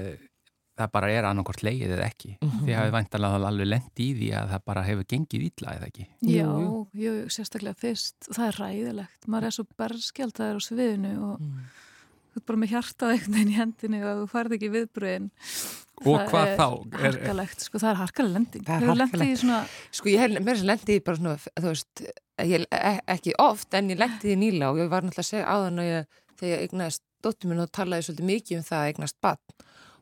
það 0.78 0.92
bara 0.92 1.08
er 1.16 1.26
annarkort 1.26 1.64
leið 1.66 1.86
eða 1.96 2.06
ekki. 2.06 2.34
Mhm. 2.44 2.60
Því 2.68 2.74
hafið 2.78 2.92
væntalega 2.94 3.48
alveg 3.50 3.68
lent 3.72 4.02
í 4.04 4.08
því 4.20 4.28
að 4.38 4.50
það 4.52 4.64
bara 4.70 4.84
hefur 4.86 5.08
gengið 5.14 5.46
ítla 5.48 5.74
eða 5.80 5.88
ekki. 5.90 6.06
já, 6.30 6.46
Jú, 6.46 6.88
jú, 6.94 7.14
sérstaklega 7.32 7.80
fyrst. 7.80 8.16
Það 8.30 8.46
er 8.52 8.60
ræðilegt. 8.60 9.28
Maður 9.28 9.48
er 9.50 9.56
svo 9.58 9.66
berskjaldar 9.80 10.60
á 10.60 10.62
sviðinu 10.62 11.14
og 11.32 11.40
Mm. 11.40 11.66
þú 12.36 12.38
ert 12.42 12.46
bara 12.46 12.60
með 12.60 12.74
hjartað 12.76 13.16
veginn 13.26 13.50
í 13.50 13.58
hendinu 13.58 14.04
og 14.06 14.22
þú 14.22 14.30
færð 14.36 14.58
ekki 14.60 14.70
viðbröðin. 14.76 15.30
Og 16.04 16.26
hvað 16.30 16.50
þá? 16.60 16.66
Er- 16.92 17.06
Harkalegt, 17.06 17.62
sko, 17.64 17.80
það 17.80 17.90
er 17.94 18.00
harkaleg 18.02 18.34
lending. 18.36 18.64
Það 18.68 18.76
er 18.76 18.88
lendið 18.90 19.04
harkalegt. 19.06 19.32
í 19.32 19.40
svona, 19.42 19.60
Sko 19.96 20.10
ég 20.12 20.20
hef 20.20 20.34
mér 20.44 20.58
sem 20.60 20.68
lendi 20.68 20.98
í 20.98 21.04
bara 21.06 21.20
svona, 21.22 21.36
þú 21.56 21.70
veist, 21.72 22.02
ég, 22.44 22.66
e 22.72 22.92
ekki 23.16 23.36
oft 23.40 23.74
en 23.80 23.90
ég 23.94 24.02
lendi 24.02 24.34
í 24.34 24.40
nýla 24.40 24.72
og 24.74 24.82
ég 24.82 24.90
var 24.92 25.06
náttúrulega 25.06 25.24
að 25.24 25.30
segja 25.32 25.46
áðan 25.56 25.80
að 25.80 25.92
ég, 25.92 26.10
þegar 26.36 26.52
ég 26.52 26.66
eignast 26.68 27.02
dóttur 27.24 27.50
minn 27.50 27.64
og 27.64 27.72
talaði 27.72 28.08
svolítið 28.10 28.30
mikið 28.32 28.58
um 28.60 28.66
það 28.68 28.82
að 28.82 28.90
eignast 28.92 29.18
bann 29.24 29.38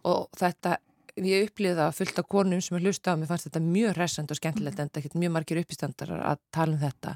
og 0.03 0.23
þetta, 0.41 0.77
ég 1.23 1.45
upplýði 1.47 1.77
það 1.77 1.93
fullt 1.99 2.19
af 2.23 2.27
konum 2.34 2.62
sem 2.65 2.77
er 2.79 2.84
hlusta 2.88 3.13
á, 3.13 3.19
mér 3.21 3.29
fannst 3.29 3.47
þetta 3.47 3.62
mjög 3.63 3.93
resend 3.99 4.34
og 4.34 4.39
skemmtilegt 4.41 4.79
en 4.82 4.89
ekkert 4.89 5.19
mjög 5.21 5.32
margir 5.38 5.62
uppistandar 5.62 6.10
að 6.17 6.41
tala 6.51 6.73
um 6.73 6.82
þetta 6.82 7.15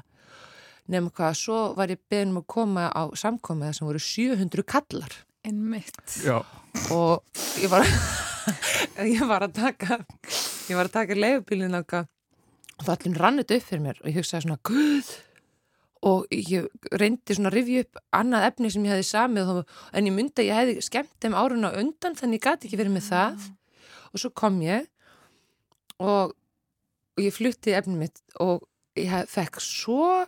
nefnum 0.88 1.10
hvað, 1.12 1.34
svo 1.36 1.58
var 1.76 1.90
ég 1.92 2.00
beðin 2.08 2.30
um 2.32 2.40
að 2.40 2.46
koma 2.54 2.86
á 2.88 3.02
samkomið 3.12 3.74
sem 3.76 3.88
voru 3.90 4.00
700 4.00 4.64
kallar 4.64 5.18
einmitt. 5.44 6.00
Já. 6.24 6.40
og 6.94 7.22
ég 7.60 7.68
var 7.68 7.84
ég 9.14 9.24
var 9.28 9.46
að 9.46 9.56
taka 9.58 10.00
ég 10.68 10.76
var 10.76 10.88
að 10.88 10.96
taka 10.98 11.16
leifubílinn 11.18 11.78
og 11.78 11.88
það 12.84 12.92
allir 12.94 13.22
rannit 13.22 13.54
upp 13.56 13.64
fyrir 13.66 13.84
mér 13.84 14.02
og 14.02 14.10
ég 14.10 14.20
hugsaði 14.20 14.46
svona, 14.46 14.60
guð! 14.68 15.14
Og 16.08 16.28
ég 16.30 16.68
reyndi 16.94 17.34
svona 17.34 17.50
að 17.50 17.56
rifja 17.56 17.82
upp 17.82 17.98
annað 18.14 18.44
efni 18.52 18.68
sem 18.70 18.84
ég 18.86 18.94
hefði 18.94 19.06
samið 19.08 19.48
en 19.58 20.08
ég 20.08 20.14
myndi 20.14 20.44
að 20.44 20.46
ég 20.46 20.60
hefði 20.60 20.84
skemmt 20.86 21.16
þeim 21.24 21.34
árun 21.34 21.66
á 21.66 21.70
undan 21.74 22.14
þannig 22.18 22.38
ég 22.38 22.44
gati 22.44 22.68
ekki 22.68 22.78
verið 22.78 22.94
með 22.94 23.08
það. 23.08 23.48
Og 24.12 24.22
svo 24.22 24.30
kom 24.38 24.60
ég 24.62 24.86
og, 25.98 26.36
og 27.18 27.24
ég 27.24 27.34
flutti 27.34 27.74
efni 27.74 27.98
mitt 27.98 28.22
og 28.38 28.62
ég 28.98 29.10
hef, 29.10 29.32
fekk 29.32 29.58
svo 29.64 30.22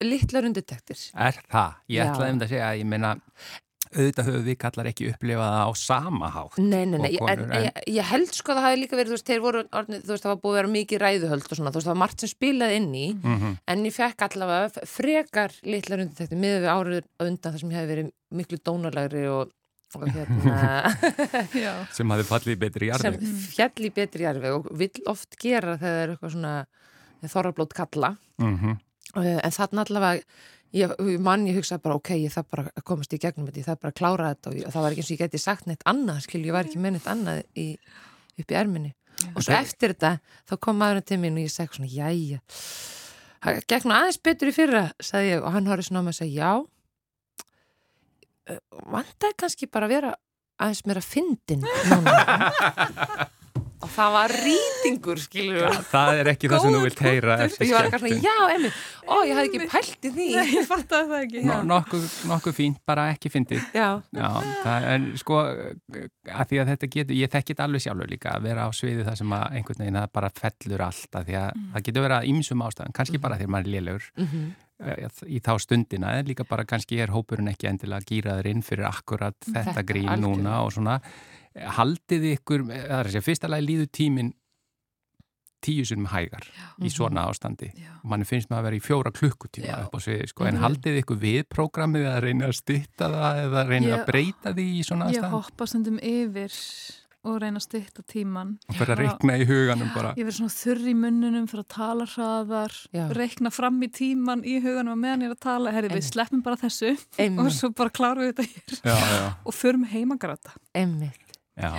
litlar 0.00 0.48
undirtektir. 0.48 1.02
Er 1.12 1.36
það? 1.52 1.76
Ég 1.92 2.06
ætlaði 2.06 2.32
um 2.32 2.40
þetta 2.40 2.48
að 2.48 2.54
segja 2.54 2.70
að 2.70 2.80
ég 2.80 2.88
meina 2.88 3.12
auðvitað 3.90 4.28
höfum 4.30 4.44
við 4.46 4.56
kallar 4.62 4.88
ekki 4.90 5.06
upplifað 5.10 5.48
það 5.50 5.66
á 5.66 5.72
sama 5.80 6.28
hátt. 6.34 6.58
Nei, 6.62 6.84
nei, 6.86 6.98
nei, 7.02 7.10
og 7.18 7.30
en, 7.32 7.40
konur, 7.40 7.54
en- 7.56 7.64
ég, 7.66 7.80
ég 7.96 8.08
held 8.10 8.34
sko 8.36 8.52
að 8.52 8.58
það 8.60 8.66
hafi 8.68 8.80
líka 8.82 8.98
verið, 9.00 9.10
þú 9.10 9.16
veist, 9.16 9.26
þeir 9.30 9.42
voru, 9.44 9.62
orðnir, 9.80 10.02
þú 10.06 10.12
veist, 10.14 10.24
það 10.26 10.32
var 10.34 10.40
búið 10.44 10.52
að 10.54 10.58
vera 10.60 10.72
mikið 10.76 11.02
ræðuhöld 11.04 11.46
og 11.50 11.58
svona, 11.58 11.72
þú 11.74 11.80
veist, 11.80 11.88
það 11.88 11.94
var 11.94 12.00
margt 12.04 12.20
sem 12.24 12.30
spilaði 12.34 12.76
inn 12.80 12.90
í, 12.94 13.06
Mm 13.24 13.56
en 13.70 13.84
ég 13.86 13.94
fekk 13.96 14.22
allavega 14.26 14.84
frekar 14.90 15.56
litlar 15.66 16.02
undir 16.04 16.18
þetta 16.22 16.38
miður 16.38 16.60
við 16.64 16.70
árið 16.74 17.08
undan 17.26 17.52
þar 17.54 17.60
sem 17.64 17.70
ég 17.74 17.80
hef 17.80 17.88
verið 17.90 18.10
miklu 18.40 18.58
dónalagri 18.66 19.24
og, 19.30 19.50
og 19.98 20.06
hérna, 20.14 20.60
Já, 21.64 21.72
Sem 21.94 22.10
hafði 22.14 22.28
fallið 22.30 22.60
betri 22.62 22.90
í 22.90 22.92
sem 22.94 23.16
jarðveg. 23.16 23.34
fjall 23.56 23.88
í 23.88 23.92
betri 23.98 24.26
jarfi 24.28 24.54
og 24.54 24.70
vill 24.78 25.02
oft 25.10 25.34
gera 25.42 25.74
þegar 25.80 25.82
það 25.82 26.04
er 26.04 26.14
eitthvað 26.14 26.34
svona 26.36 26.54
þorrablót 27.34 27.74
kalla, 27.80 28.14
Mm 28.38 28.78
Eh, 29.18 29.40
en 29.42 29.50
þarna 29.50 29.82
allavega, 29.82 30.22
ég, 30.76 30.94
mann 31.22 31.46
ég 31.48 31.58
hugsaði 31.58 31.84
bara, 31.84 31.98
ok, 31.98 32.12
ég 32.20 32.34
þarf 32.34 32.48
bara 32.52 32.64
að 32.70 32.86
komast 32.86 33.14
í 33.14 33.20
gegnum 33.22 33.48
þetta, 33.48 33.60
ég 33.62 33.68
þarf 33.68 33.82
bara 33.82 33.92
að 33.92 33.98
klára 34.00 34.30
þetta 34.34 34.50
og 34.50 34.56
ég, 34.58 34.70
það 34.70 34.84
var 34.84 34.94
ekki 34.94 35.02
eins 35.02 35.10
og 35.10 35.14
ég 35.14 35.22
geti 35.24 35.42
sagt 35.42 35.68
neitt 35.68 35.84
annað, 35.90 36.22
skil, 36.26 36.42
ég 36.46 36.56
var 36.56 36.68
ekki 36.68 36.82
með 36.82 36.96
neitt 36.96 37.10
annað 37.10 37.42
í, 37.58 37.66
upp 38.42 38.54
í 38.54 38.58
erminni. 38.60 38.92
Og 39.34 39.44
svo 39.44 39.56
eftir 39.56 39.94
þetta, 39.94 40.12
þá 40.48 40.54
kom 40.64 40.80
maðurinn 40.80 41.08
til 41.10 41.20
mín 41.20 41.36
og 41.36 41.44
ég 41.44 41.52
segi 41.52 41.76
svona, 41.76 41.90
jæja, 41.92 42.38
nú 43.84 43.96
aðeins 43.96 44.20
betur 44.24 44.52
í 44.52 44.56
fyrra, 44.56 44.84
sagði 45.02 45.34
ég, 45.34 45.44
og 45.44 45.56
hann 45.56 45.68
horfði 45.68 45.88
svona 45.88 46.00
á 46.00 46.06
mig 46.06 46.14
og 46.14 46.20
sagði, 46.20 46.38
já, 46.38 46.52
eh, 48.48 48.62
vantaði 48.94 49.38
kannski 49.42 49.68
bara 49.68 49.90
að 49.90 49.94
vera 49.96 50.14
aðeins 50.60 50.86
meira 50.88 51.04
fyndin 51.04 51.66
núna. 51.90 53.28
og 53.80 53.88
það 53.94 54.10
var 54.16 54.34
rýtingur, 54.44 55.20
skilur 55.22 55.58
við. 55.64 55.76
Það 55.90 56.20
er 56.20 56.30
ekki 56.34 56.50
það 56.52 56.64
sem 56.64 56.74
þú 56.74 56.80
vilt 56.84 57.02
heyra 57.06 57.36
eftir 57.46 57.66
Ég 57.66 57.74
var 57.74 57.86
eitthvað 57.88 58.02
skemmtun. 58.04 58.24
svona, 58.24 58.48
já, 58.50 58.56
emmi, 58.56 58.70
ó, 59.06 59.14
ég 59.24 59.38
hafði 59.38 59.48
ekki 59.50 59.68
pælt 59.72 60.08
í 60.08 60.12
því. 60.16 60.26
nei, 60.36 60.50
ég 60.52 60.68
fattaði 60.68 61.08
það 61.10 61.24
ekki. 61.24 61.44
Nokkuð, 61.70 62.06
nokkuð 62.30 62.56
fínt, 62.58 62.80
bara 62.88 63.06
ekki 63.14 63.32
fyndið. 63.32 63.62
Já, 63.76 63.88
Já, 64.16 64.28
það 64.64 64.88
er 64.90 65.06
sko 65.22 65.40
að 65.40 66.50
því 66.50 66.60
að 66.60 66.72
þetta 66.74 66.90
getur, 66.96 67.16
ég 67.16 67.32
þekki 67.32 67.54
þetta 67.54 67.66
alveg 67.66 67.84
sjálfur 67.86 68.12
líka 68.12 68.34
að 68.36 68.48
vera 68.50 68.66
á 68.66 68.70
sviði 68.76 69.06
það 69.08 69.20
sem 69.20 69.34
að 69.36 69.56
einhvern 69.58 69.84
veginn 69.84 70.00
það 70.00 70.12
bara 70.18 70.32
fellur 70.40 70.84
allt 70.86 71.18
að 71.20 71.30
því 71.30 71.38
að 71.40 71.64
það 71.74 71.86
getur 71.88 72.06
verið 72.06 72.18
að 72.18 72.28
ýmsum 72.34 72.64
ástæðan, 72.66 72.96
kannski 73.00 73.22
bara 73.22 73.40
þegar 73.40 73.54
maður 73.54 73.70
er 73.70 73.74
lélegur 73.74 74.06
mhm, 74.20 74.46
eh, 74.84 75.24
í 75.26 75.42
þá 75.44 75.52
stundina, 75.64 76.14
en 76.20 76.30
líka 76.30 76.46
bara 76.48 76.68
kannski 76.68 77.00
er 77.00 77.14
hópurinn 77.14 77.50
ekki 77.52 77.70
endilega 77.70 78.08
gýraður 78.12 78.50
inn 78.52 78.64
fyrir 78.66 78.88
akkurat 78.90 79.36
þetta, 79.44 79.66
Þetta, 79.70 79.86
grín 79.88 80.10
núna 80.20 80.60
og 80.66 80.74
svona 80.76 81.00
haldið 81.56 82.28
ykkur, 82.36 82.62
það 82.68 82.98
er 83.00 83.04
að 83.04 83.10
segja, 83.14 83.26
fyrsta 83.26 83.48
lagi 83.50 83.66
líður 83.66 83.90
tíminn 83.90 84.32
tíu 85.60 85.84
sinum 85.84 86.06
hægar 86.08 86.46
í 86.80 86.86
Mhm. 86.88 86.92
svona 86.94 87.26
ástandi 87.28 87.68
Já. 87.76 87.90
og 88.02 88.08
manni 88.08 88.24
finnst 88.24 88.48
maður 88.48 88.60
að 88.60 88.64
vera 88.64 88.76
í 88.76 88.80
fjóra 88.80 89.10
klukkutíma 89.12 89.66
Já. 89.68 89.84
upp 89.84 89.92
á 89.92 89.98
sviði, 90.00 90.28
sko, 90.28 90.44
en 90.46 90.54
Mhm. 90.56 90.62
haldið 90.64 91.02
ykkur 91.02 91.18
við 91.20 91.42
prógramið 91.52 92.06
að 92.08 92.20
reyna 92.22 92.46
að 92.48 92.54
stytta 92.62 93.10
það 93.12 93.44
eða 93.44 93.68
reyna 93.68 93.86
Ég- 93.86 93.98
að 94.00 94.06
breyta 94.06 94.54
því 94.54 94.64
í 94.78 94.80
svona 94.84 95.10
Ég 95.12 95.20
aðstæðan 95.20 95.30
hoppa 95.30 95.66
stundum 95.66 95.98
yfir 96.00 96.52
og 97.22 97.42
reyna 97.42 97.58
að 97.58 97.66
styrta 97.68 98.02
tíman 98.08 98.58
og 98.70 98.74
fyrir 98.76 98.96
að 98.96 98.98
reikna 99.04 99.36
í 99.36 99.44
huganum 99.44 99.92
bara 99.94 100.14
Ég 100.16 100.24
verið 100.24 100.38
svona 100.40 100.56
þurr 100.56 100.88
í 100.88 100.94
munnunum 100.96 101.46
fyrir 101.46 101.64
að 101.64 101.68
tala 101.68 102.06
hraðar, 102.06 102.88
Já. 102.94 103.08
reikna 103.12 103.52
fram 103.52 103.80
í 103.82 103.88
tíman 103.92 104.42
í 104.42 104.62
huganum 104.62 104.92
og 104.92 104.98
meðan 104.98 105.20
ég 105.20 105.28
er 105.28 105.34
að 105.34 105.40
tala, 105.40 105.70
herri 105.72 105.88
við 105.90 106.08
sleppum 106.10 106.42
bara 106.42 106.56
þessu 106.56 106.92
og 107.18 107.18
Einmitt, 107.18 107.52
svo 107.52 107.68
bara 107.74 107.90
klárum 107.90 108.24
við 108.24 108.32
þetta 108.32 108.48
hér 108.48 108.80
já, 108.80 108.96
já, 108.96 109.36
og 109.44 109.52
förum 109.52 109.84
heim 109.84 110.08
að 110.12 110.18
gráta. 110.18 110.52
einmitt. 110.74 111.29
Já. 111.56 111.72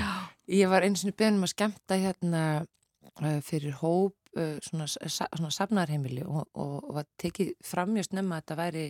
Ég 0.51 0.71
var 0.71 0.86
eins 0.86 1.05
og 1.05 1.15
beðnum 1.17 1.47
að 1.47 1.53
skemmta 1.53 1.97
hérna 1.99 2.43
uh, 2.62 3.39
fyrir 3.45 3.77
hóp 3.79 4.15
uh, 4.38 4.57
svona, 4.65 4.88
svona 4.89 5.51
safnarheimili 5.53 6.25
og, 6.25 6.49
og, 6.60 6.91
var 6.97 7.07
tekið 7.21 7.53
fram 7.65 7.93
mjög 7.95 8.10
snemma 8.10 8.39
að 8.39 8.43
þetta 8.43 8.60
væri 8.60 8.86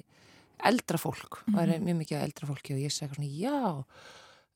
eldra 0.71 1.01
fólk, 1.01 1.39
væri 1.55 1.79
mjög 1.81 2.01
mikið 2.03 2.23
eldra 2.25 2.49
fólki 2.49 2.75
og 2.75 2.81
ég 2.83 2.93
segi 2.93 3.15
svona 3.15 3.29
já. 3.29 3.85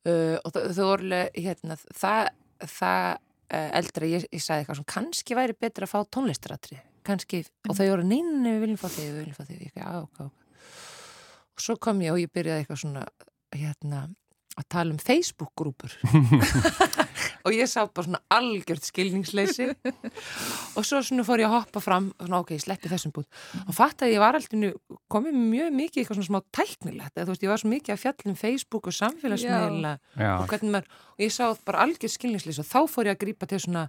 Uh, 0.05 0.35
og 0.45 0.53
þau 0.53 0.89
alveg, 0.93 1.31
hérna 1.33 1.77
það, 1.81 2.33
það 2.61 3.07
uh, 3.15 3.69
eldra, 3.81 4.09
ég, 4.11 4.27
ég 4.29 4.43
sagði 4.43 4.65
eitthvað 4.65 4.81
svona 4.81 4.93
kannski 4.93 5.37
væri 5.37 5.57
betra 5.57 5.87
að 5.87 5.95
fá 5.95 6.11
tónlistaratri 6.13 6.81
kannski, 7.05 7.43
og 7.69 7.77
þau 7.77 7.87
voru 7.91 8.05
neina 8.07 8.55
við 8.55 8.63
viljum 8.63 8.81
fá 8.81 8.87
þig, 8.89 9.09
við 9.11 9.17
viljum 9.21 9.37
fá 9.37 9.43
þig, 9.49 9.79
og 11.55 11.63
svo 11.63 11.77
kom 11.81 12.01
ég 12.03 12.13
og 12.13 12.21
ég 12.21 12.31
byrjaði 12.33 12.63
eitthvað 12.63 12.81
svona 12.81 13.03
hérna 13.55 14.05
að 14.55 14.67
tala 14.71 14.93
um 14.95 14.99
Facebook-grúpur. 15.01 15.95
Og 17.45 17.53
ég 17.53 17.69
sá 17.69 17.83
bara 17.85 18.05
svona 18.07 18.21
algjört 18.33 18.87
skilningsleysi. 18.87 19.67
Og 20.75 20.85
svo 20.87 21.01
svona 21.05 21.25
fór 21.27 21.43
ég 21.43 21.49
að 21.49 21.59
hoppa 21.59 21.81
fram 21.83 22.07
og 22.15 22.25
svona 22.25 22.39
ok, 22.41 22.53
ég 22.55 22.63
sleppi 22.63 22.89
þessum 22.89 23.13
bútt 23.13 23.27
og 23.65 23.75
fatt 23.77 24.01
að 24.01 24.15
ég 24.15 24.23
var 24.23 24.37
alltaf 24.37 24.95
komið 25.11 25.37
mjög 25.37 25.75
mikið 25.77 25.99
í 25.99 26.03
eitthvað 26.03 26.19
svona 26.19 26.29
smá 26.31 26.39
tæknilegt. 26.57 27.13
Eða 27.13 27.27
þú 27.27 27.35
veist, 27.35 27.45
ég 27.45 27.53
var 27.53 27.61
svo 27.61 27.71
mikið 27.73 27.95
að 27.95 28.01
fjallum 28.05 28.39
Facebook 28.39 28.89
og 28.89 28.97
samfélagsmiðla 28.97 29.93
og 30.31 30.47
hvernig 30.49 30.73
maður, 30.73 30.89
og 31.13 31.25
ég 31.27 31.35
sá 31.35 31.45
bara 31.67 31.85
algjört 31.85 32.15
skilningsleysi. 32.15 32.65
Og 32.65 32.71
þá 32.71 32.95
fór 32.95 33.11
ég 33.11 33.17
að 33.17 33.23
grípa 33.27 33.49
til 33.51 33.61
svona 33.61 33.85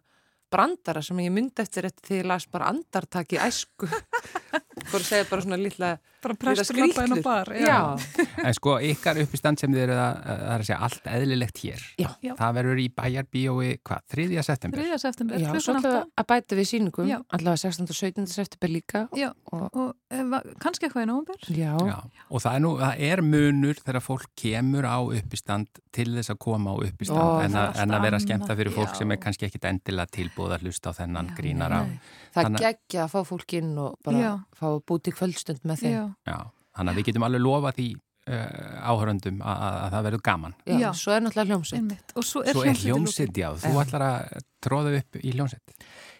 brandara 0.53 1.03
sem 1.03 1.19
ég 1.25 1.33
myndi 1.35 1.63
eftir 1.63 1.89
þetta 1.89 2.07
þegar 2.07 2.21
ég 2.21 2.29
las 2.31 2.47
bara 2.51 2.71
andartaki 2.71 3.41
æsku. 3.43 3.89
Fór 4.91 5.01
að 5.01 5.09
segja 5.09 5.27
bara 5.31 5.43
svona 5.43 5.59
lilla 5.59 5.97
Bara 6.27 6.39
prestur 6.43 6.81
lappa 6.83 7.07
inn 7.07 7.17
á 7.17 7.19
bar. 7.25 7.53
Já, 7.57 7.79
En 8.47 8.57
sko, 8.57 8.77
ykkar 8.83 9.21
uppistand 9.23 9.62
sem 9.62 9.73
þið 9.73 9.85
eru 9.87 9.97
að, 9.97 10.21
það 10.27 10.45
er 10.47 10.57
að 10.57 10.67
segja 10.69 10.81
allt 10.89 11.11
eðlilegt 11.17 11.62
hér. 11.65 11.87
Já. 12.03 12.09
Já. 12.27 12.33
Það 12.41 12.59
verður 12.61 12.83
í 12.83 12.87
bæjarbíói, 13.01 13.71
hvað, 13.87 14.05
3. 14.17 14.43
september? 14.51 14.83
3. 14.85 15.01
september, 15.07 15.41
Já, 15.41 15.49
svo 15.55 15.77
klukkan 15.77 15.81
ætlaðu 15.83 16.03
8 16.03 16.23
að 16.23 16.29
bæta 16.33 16.61
við 16.61 16.71
síningum, 16.73 17.11
Já. 17.11 17.19
allavega 17.39 17.62
16. 17.65 17.89
og 17.89 18.01
17. 18.01 18.27
september 18.35 18.75
líka. 18.75 19.05
Já. 19.17 19.31
Og, 19.55 19.67
og 19.71 19.95
ef, 20.11 20.37
kannski 20.62 20.89
eitthvað 20.89 21.07
í 21.07 21.07
já, 21.57 21.75
Já, 21.87 21.97
og 22.31 22.43
það 22.43 22.57
er 22.57 22.62
nú, 22.65 22.73
það 22.81 23.03
er 23.09 23.23
munur 23.25 23.81
þegar 23.81 24.05
fólk 24.05 24.27
kemur 24.39 24.87
á 24.89 24.99
uppistand 25.03 25.81
til 25.95 26.09
þess 26.17 26.33
að 26.33 26.41
koma 26.43 26.75
á 26.75 26.77
uppistand 26.87 27.23
Ó, 27.23 27.41
en, 27.45 27.57
allt 27.57 27.81
en 27.81 27.95
að 27.95 28.05
vera 28.07 28.19
annað. 28.19 28.27
skemmta 28.27 28.57
fyrir 28.59 28.75
fólk 28.75 28.93
Já. 28.93 28.99
sem 29.01 29.15
er 29.15 29.21
kannski 29.23 29.49
ekkit 29.49 29.69
endilega 29.71 30.12
tilbúð 30.17 30.57
að 30.57 30.67
hlusta 30.67 30.93
á 30.93 30.99
þennan 31.01 31.31
Já, 31.31 31.37
grínara. 31.39 31.81
Það 32.37 32.46
Þannig- 32.49 32.64
geggja 32.66 33.05
að 33.07 33.12
fá 33.16 33.20
fólk 33.33 33.55
inn 33.59 33.70
og 33.83 33.94
bara 34.05 34.18
Já. 34.22 34.33
fá 34.59 34.66
búti 34.90 35.12
kvöldstund 35.16 35.62
með 35.66 35.83
þeim. 35.85 35.94
Já. 35.96 36.05
Já, 36.31 36.38
þannig 36.77 36.92
að 36.92 36.99
við 37.01 37.09
getum 37.11 37.25
alveg 37.29 37.42
lofa 37.46 37.72
því 37.77 37.87
uh, 37.96 38.90
áhöröndum 38.90 39.38
að, 39.40 39.62
að, 39.66 39.77
að 39.87 39.94
það 39.96 40.07
verður 40.09 40.22
gaman. 40.29 40.55
Já, 40.66 40.77
Já. 40.83 40.88
svo 41.01 41.14
er 41.16 41.25
náttúrulega 41.25 41.51
hljómsveit. 41.55 41.81
Einmitt. 41.81 42.14
Og 42.16 42.27
svo 42.27 42.42
er 42.44 42.61
er 42.66 42.81
hljómsitt, 42.83 43.40
já, 43.42 43.49
þú 43.64 43.81
ætlar 43.85 44.05
að 44.11 44.44
tróða 44.66 44.94
upp 45.01 45.18
í 45.22 45.33
hljómsitt. 45.37 45.77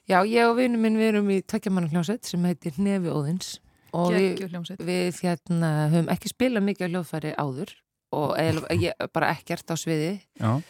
Já, 0.07 0.19
ég 0.23 0.47
og 0.47 0.57
vinnu 0.61 0.79
minn 0.79 0.97
við 1.01 1.09
erum 1.15 1.31
í 1.35 1.41
tveggjamanna 1.43 1.91
hljómsveit 1.91 2.25
sem 2.31 2.45
heitir 2.47 2.77
Nefi 2.79 3.11
Óðins 3.11 3.57
og 3.97 4.13
við, 4.15 4.27
Geggjuð 4.37 4.53
hljómsveit. 4.55 4.85
við 4.87 5.21
hérna 5.25 5.71
höfum 5.91 6.11
ekki 6.15 6.31
spilað 6.31 6.63
mikið 6.69 6.87
á 6.87 6.91
hljóðfæri 6.95 7.33
áður 7.43 7.73
og 8.15 8.37
ég, 8.79 8.93
bara 9.13 9.33
ekkert 9.35 9.67
á 9.71 9.75
sviði. 9.77 10.21
Já, 10.39 10.61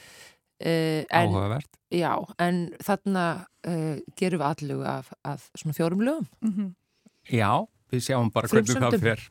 Uh, 0.56 1.04
en, 1.12 1.26
áhugavert. 1.28 1.76
Já, 1.92 2.12
en 2.42 2.66
þarna 2.83 3.25
uh, 3.66 3.96
gerum 4.18 4.42
við 4.42 4.46
allugu 4.51 4.85
af, 4.90 5.12
af 5.25 5.49
svona 5.59 5.77
fjórum 5.77 6.03
lögum. 6.07 6.29
Mhm. 6.44 6.75
Já, 7.33 7.66
við 7.90 8.05
sjáum 8.07 8.29
bara 8.35 8.46
hvernig 8.51 8.79
það 8.79 8.99
fer. 9.03 9.22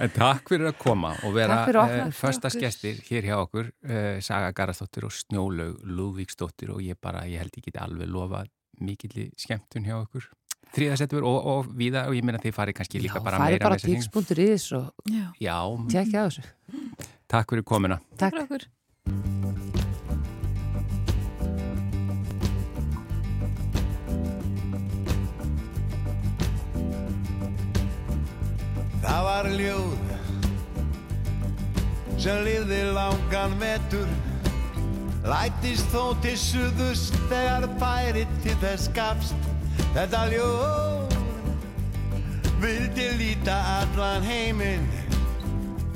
En 0.00 0.12
takk 0.14 0.48
fyrir 0.48 0.70
að 0.70 0.78
koma 0.80 1.10
og 1.28 1.34
vera 1.36 1.58
uh, 1.68 2.10
föstasgestir 2.16 3.02
hér 3.10 3.28
hjá 3.28 3.36
okkur, 3.42 3.68
uh, 3.84 4.20
Saga 4.24 4.52
Garastóttir 4.56 5.04
og 5.04 5.12
Snjólaug 5.12 5.82
Lúðvíksdóttir 5.84 6.72
og 6.72 6.80
ég 6.84 6.96
bara, 7.00 7.26
ég 7.28 7.42
held 7.42 7.56
geti 7.60 7.76
alveg 7.80 8.08
lofa 8.08 8.44
mikill 8.80 9.28
skemmtun 9.36 9.84
hjá 9.84 9.98
okkur. 10.00 10.30
Þriðasettur 10.70 11.24
og, 11.26 11.46
og 11.50 11.70
viða 11.76 12.04
og 12.08 12.14
ég 12.14 12.22
meina 12.24 12.38
þið 12.40 12.54
farið 12.54 12.76
kannski 12.78 13.00
líka 13.02 13.18
Já, 13.18 13.24
bara 13.26 13.40
farið 13.42 13.56
meira 13.56 13.64
bara 13.66 13.74
með 13.74 13.82
þessi 13.82 13.90
hring. 13.90 14.04
tíks.is 14.06 14.66
og 14.78 15.10
Já. 15.10 15.24
Já, 15.42 15.56
tjekkja 15.96 16.22
á 16.22 16.26
þessu. 16.30 16.44
takk 17.34 17.56
fyrir 17.56 17.66
komuna. 17.66 17.98
Takk. 18.16 18.38
Fyrir 18.38 18.46
okkur. 18.46 19.49
Það 29.10 29.24
var 29.26 29.48
ljóð. 29.58 30.02
Sem 32.14 32.44
lifði 32.46 32.78
langan 32.94 33.56
vetur. 33.58 34.12
Lætist 35.26 35.90
þó 35.90 36.14
til 36.22 36.36
suðus 36.38 37.08
þegar 37.26 37.66
færi 37.82 38.22
til 38.44 38.54
þess 38.62 38.86
gafst. 38.94 39.50
Þetta 39.98 40.22
ljóð 40.30 41.18
vildi 42.62 43.10
líta 43.18 43.58
allan 43.80 44.22
heiminn. 44.22 44.86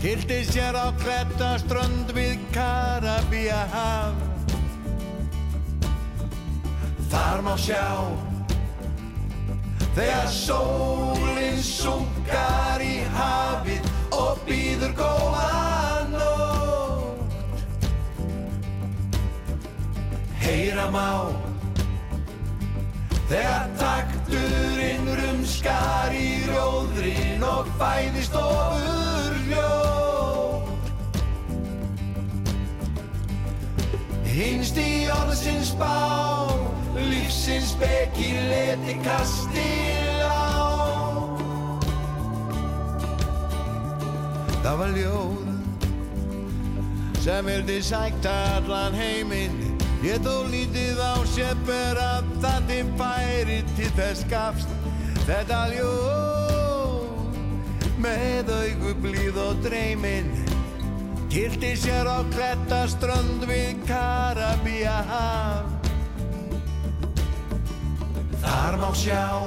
Kildi 0.02 0.42
sér 0.50 0.74
á 0.74 0.90
kletta 1.00 1.54
strönd 1.62 2.10
við 2.12 2.42
Karabía 2.52 3.62
haf 3.72 4.18
Þar 7.08 7.40
má 7.46 7.54
sjá 7.56 7.86
Þegar 9.94 10.26
sólinn 10.26 11.60
sunkar 11.62 12.82
í 12.82 12.96
hafið 13.14 13.84
og 14.18 14.40
býður 14.48 14.94
góða 14.98 15.44
nótt. 16.10 17.36
Heyra 20.42 20.88
má 20.90 21.06
Þegar 23.30 23.70
takturinn 23.78 25.06
rumskar 25.20 26.12
í 26.18 26.28
rjóðrin 26.48 27.46
og 27.54 27.70
fæðist 27.78 28.34
ofur 28.36 29.38
ljóð 29.46 30.23
Hinst 34.34 34.74
í 34.82 35.06
orðsins 35.14 35.68
bá, 35.78 36.50
lífsins 36.98 37.76
beki 37.78 38.32
leti 38.48 38.96
kastil 39.04 40.24
á. 40.26 40.58
Það 44.64 44.80
var 44.80 44.90
ljóð 44.96 45.46
sem 47.22 47.46
vildi 47.46 47.78
sækta 47.86 48.32
allan 48.56 48.98
heiminn. 48.98 49.54
Ég 50.02 50.18
þó 50.26 50.50
lítið 50.50 50.98
á 50.98 51.14
ber 51.68 52.02
að 52.02 52.34
það 52.42 52.66
til 52.72 52.86
færi 52.98 53.60
til 53.78 53.92
þess 54.00 54.26
gafst. 54.32 54.74
Þetta 55.28 55.60
ljóð 55.76 57.06
með 58.02 58.50
augu 58.58 58.98
blíð 59.06 59.38
og 59.46 59.62
dreyminn. 59.62 60.43
Kildi 61.34 61.74
sér 61.74 62.06
á 62.06 62.22
kletta 62.30 62.86
strönd 62.86 63.42
við 63.50 63.74
Karabía 63.88 65.02
haf 65.08 65.66
Þar 68.38 68.76
má 68.78 68.94
sjá 68.94 69.42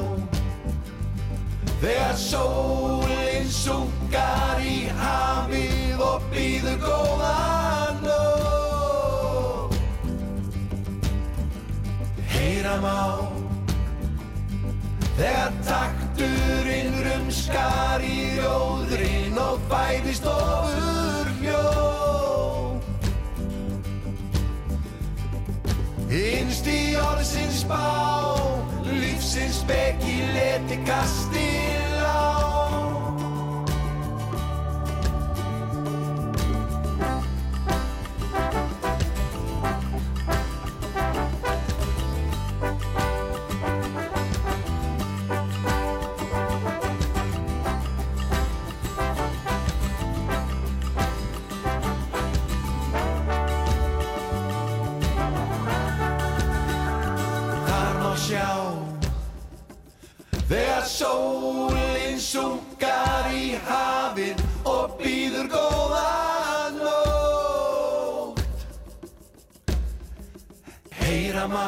Þegar 1.80 2.20
sólinn 2.20 3.48
sunkar 3.48 4.60
í 4.60 4.92
hafið 5.00 6.04
og 6.04 6.28
býður 6.34 6.76
góða 6.84 7.32
nótt. 8.04 9.80
Heyra 12.36 12.76
má 12.84 13.00
Þegar 15.16 15.56
takturinn 15.72 17.00
rumskar 17.08 18.04
í 18.04 18.36
rjóðrin 18.36 19.40
og 19.48 19.56
fæðist 19.72 20.28
ofur 20.36 20.97
Innst 26.08 26.64
í 26.72 26.96
orðsins 26.96 27.66
bá, 27.68 27.84
lífsins 28.88 29.60
beki 29.68 30.22
leti 30.32 30.80
kastil 30.88 31.87
sólinn 60.98 62.18
sunkar 62.18 63.28
í 63.30 63.54
hafið 63.68 64.40
og 64.66 64.96
býður 64.98 65.48
góðan 65.52 66.78
nótt 66.82 68.42
Heyra 70.98 71.46
má 71.52 71.68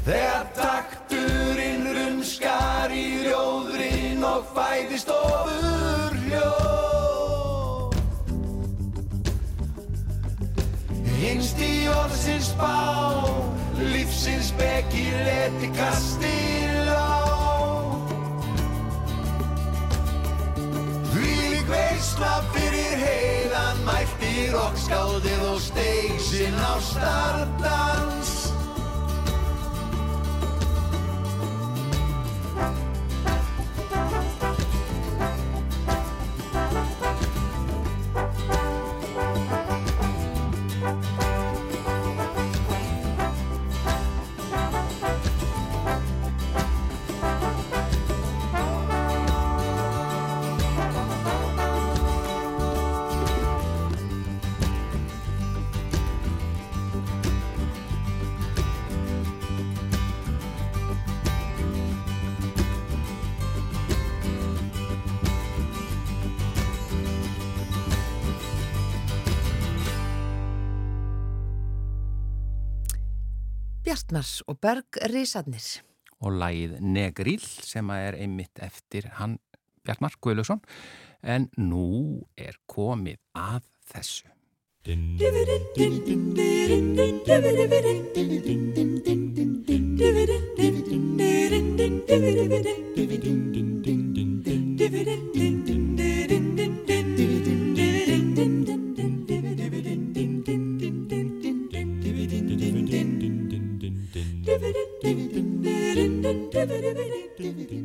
Þegar 0.00 0.46
takturinn 0.56 1.84
rumskar 1.94 2.90
í 2.96 3.20
rjóðrin 3.26 4.24
og 4.24 4.48
fæðist 4.56 5.12
ofur 5.12 6.16
hljóð. 6.24 7.94
Innst 11.30 11.60
í 11.62 11.84
orðsins 11.92 12.50
bá, 12.58 12.74
lífsins 13.92 14.50
beki 14.58 15.06
leti 15.28 15.68
kastil 15.76 16.69
veisla 22.20 22.42
fyrir 22.52 23.00
heiðan 23.00 23.78
mælti 23.86 24.50
rockskáldið 24.52 25.44
og 25.48 25.60
steig 25.60 26.20
sinn 26.20 26.58
á 26.60 26.76
stardans 26.84 28.19
Bjartmars 74.10 74.42
og 74.50 74.56
Bergrísarnir. 74.58 75.82
og 76.20 76.32
lagið 76.34 76.80
Negril 76.82 77.44
sem 77.46 77.90
er 77.94 78.16
einmitt 78.18 78.58
eftir 78.58 79.06
hann 79.20 79.38
Bjartmar 79.86 80.16
Guðlusson 80.20 80.58
en 81.22 81.46
nú 81.56 82.26
er 82.36 82.58
komið 82.66 83.22
að 83.38 83.62
þessu. 83.94 84.26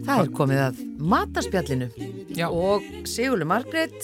Það 0.06 0.20
er 0.20 0.30
komið 0.36 0.60
að 0.62 0.82
matarspjallinu 1.12 1.88
Já. 2.38 2.48
og 2.52 2.86
Sigurlu 3.10 3.48
Margrét 3.50 3.98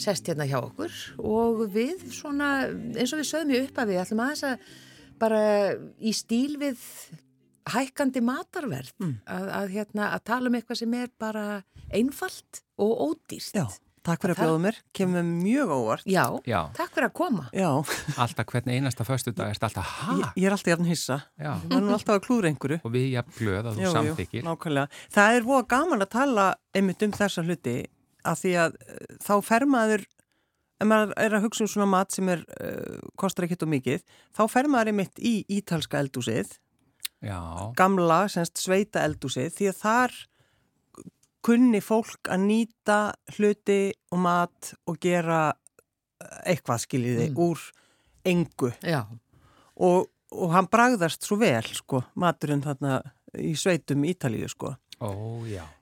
sest 0.00 0.28
hérna 0.28 0.44
hjá 0.50 0.58
okkur 0.58 0.92
og 1.22 1.62
við 1.72 2.02
svona, 2.12 2.66
eins 2.68 3.14
og 3.14 3.22
við 3.22 3.28
sögum 3.30 3.52
í 3.54 3.60
uppafi, 3.62 3.96
ætlum 4.00 4.24
aðeins 4.26 4.44
að 4.48 4.66
bara 5.22 5.42
í 6.02 6.12
stíl 6.16 6.58
við 6.60 6.82
hækkandi 7.72 8.20
matarverð 8.24 8.92
að, 9.00 9.48
að, 9.48 9.70
hérna, 9.72 10.10
að 10.12 10.24
tala 10.28 10.50
um 10.50 10.58
eitthvað 10.58 10.82
sem 10.82 10.96
er 10.98 11.08
bara 11.20 11.44
einfalt 11.94 12.60
og 12.76 12.92
ódýrt. 13.08 13.56
Já, 13.56 13.66
takk 14.04 14.20
fyrir 14.22 14.34
að 14.36 14.40
bjóða 14.44 14.60
mér, 14.66 14.78
kemur 14.96 15.24
mjög 15.28 15.70
óvart. 15.74 16.06
Já, 16.10 16.24
Já, 16.48 16.58
takk 16.76 16.92
fyrir 16.96 17.08
að 17.08 17.14
koma. 17.18 17.44
Já, 17.56 17.68
alltaf 18.24 18.48
hvern 18.52 18.72
einasta 18.74 19.06
föstudag 19.08 19.48
er 19.52 19.56
þetta 19.58 19.68
alltaf 19.70 19.92
ha? 20.04 20.16
ég, 20.20 20.26
ég 20.42 20.48
er 20.50 20.56
alltaf 20.56 20.72
jafn 20.74 20.88
hissa. 20.90 21.18
Já, 21.40 21.52
Það 21.64 21.76
er 21.78 21.92
alltaf 21.98 22.14
að 22.18 22.24
klúra 22.26 22.50
einhverju. 22.52 22.80
og 22.84 22.92
við 22.94 23.06
jafn 23.14 23.36
glöð 23.38 23.60
að 23.70 23.78
þú 23.78 23.80
Jú, 23.80 23.86
jú, 23.88 23.92
samþykir. 23.98 24.44
nákvæmlega. 24.48 25.00
Það 25.16 25.38
er 25.38 25.46
voða 25.48 25.66
gaman 25.74 26.04
að 26.06 26.10
tala 26.18 26.48
einmitt 26.74 27.06
um 27.08 27.14
þessa 27.16 27.44
hluti 27.46 27.76
að 28.24 28.42
því 28.44 28.52
að 28.64 28.76
uh, 28.80 29.16
þá 29.24 29.32
fer 29.44 29.66
maður, 29.68 30.04
ef 30.80 30.86
maður 30.90 31.14
er 31.24 31.34
að 31.38 31.44
hugsa 31.48 31.64
um 31.64 31.72
svona 31.74 31.88
mat 31.94 32.12
sem 32.12 32.28
er, 32.32 32.44
uh, 32.60 33.00
kostar 33.20 33.44
ekkert 33.48 33.64
og 33.66 33.72
mikið, 33.74 34.04
þá 34.36 34.42
fer 34.52 34.68
maður 34.72 34.92
einmitt 34.94 35.20
í 35.20 35.34
ítalska 35.58 36.00
eldúsið, 36.04 36.54
Já, 37.24 37.40
gamla, 37.78 38.26
semst 38.28 38.60
sveita 38.60 39.00
eldúsið, 39.08 39.48
því 39.56 39.68
að 39.70 39.76
þar 39.80 40.16
kunni 41.44 41.80
fólk 41.84 42.30
að 42.32 42.46
nýta 42.48 42.98
hluti 43.36 43.80
og 44.14 44.22
mat 44.24 44.72
og 44.88 44.96
gera 45.04 45.42
uh, 45.52 46.38
eitthvað 46.48 46.84
skiljiði 46.86 47.30
Mm. 47.30 47.36
úr 47.44 47.60
engu 48.24 48.70
og, 49.76 50.08
og 50.32 50.52
hann 50.54 50.68
bragðast 50.72 51.26
svo 51.26 51.36
vel 51.40 51.62
sko, 51.76 52.00
maturinn 52.16 52.62
þarna 52.64 53.02
í 53.36 53.52
sveitum 53.58 54.04
Ítalíu 54.08 54.48
sko. 54.48 54.72
ó. 55.02 55.10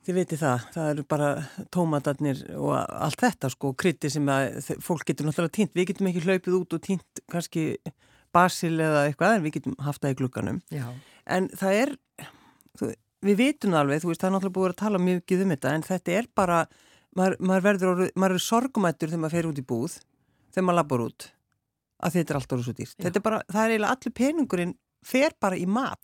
Þið 0.03 0.15
veitir 0.17 0.39
það, 0.41 0.63
það 0.75 0.89
eru 0.95 1.03
bara 1.07 1.29
tómatarnir 1.71 2.41
og 2.59 2.73
allt 2.75 3.21
þetta 3.23 3.51
sko, 3.53 3.75
krytti 3.79 4.11
sem 4.11 4.27
að 4.33 4.73
fólk 4.83 5.05
getur 5.07 5.29
náttúrulega 5.29 5.53
týnt. 5.55 5.75
Við 5.77 5.87
getum 5.93 6.09
ekki 6.11 6.25
hlaupið 6.25 6.57
út 6.59 6.75
og 6.75 6.81
týnt 6.83 7.21
kannski 7.31 7.77
basil 8.35 8.73
eða 8.81 9.05
eitthvað 9.11 9.37
en 9.37 9.45
við 9.45 9.55
getum 9.61 9.77
haft 9.85 10.03
það 10.03 10.15
í 10.15 10.19
glugganum. 10.23 10.61
já, 10.73 10.89
En 11.27 11.47
það 11.55 11.73
er, 11.85 11.95
við 13.23 13.39
vitum 13.39 13.77
alveg, 13.79 14.03
þú 14.03 14.11
veist, 14.11 14.23
það 14.23 14.29
er 14.29 14.35
náttúrulega 14.37 14.57
búið 14.59 14.73
að 14.73 14.81
tala 14.83 15.03
mjög 15.03 15.37
um 15.37 15.55
þetta 15.55 15.75
en 15.77 15.87
þetta 15.87 16.17
er 16.19 16.29
bara, 16.35 16.59
maður, 17.19 17.37
maður 17.41 17.67
verður, 17.69 18.03
maður 18.19 18.37
er 18.39 18.45
sorgumættur 18.47 19.13
þegar 19.13 19.23
maður 19.25 19.37
fer 19.37 19.51
út 19.51 19.63
í 19.63 19.67
búð, 19.73 19.97
þegar 20.53 20.67
maður 20.69 20.81
labbar 20.81 21.05
út, 21.07 21.29
að 22.03 22.19
þetta 22.19 22.35
er 22.35 22.41
allt 22.41 22.57
orðið 22.57 22.69
svo 22.69 22.77
dýrt. 22.81 22.97
Já. 22.97 23.05
Þetta 23.07 23.23
er 23.23 23.27
bara, 23.29 23.41
það 23.49 23.63
er 23.63 23.75
eiginlega 23.75 23.97
allur 23.97 24.17
peningurinn 24.23 24.77
fer 25.13 25.39
bara 25.43 25.59
í 25.59 25.67
mat. 25.67 26.01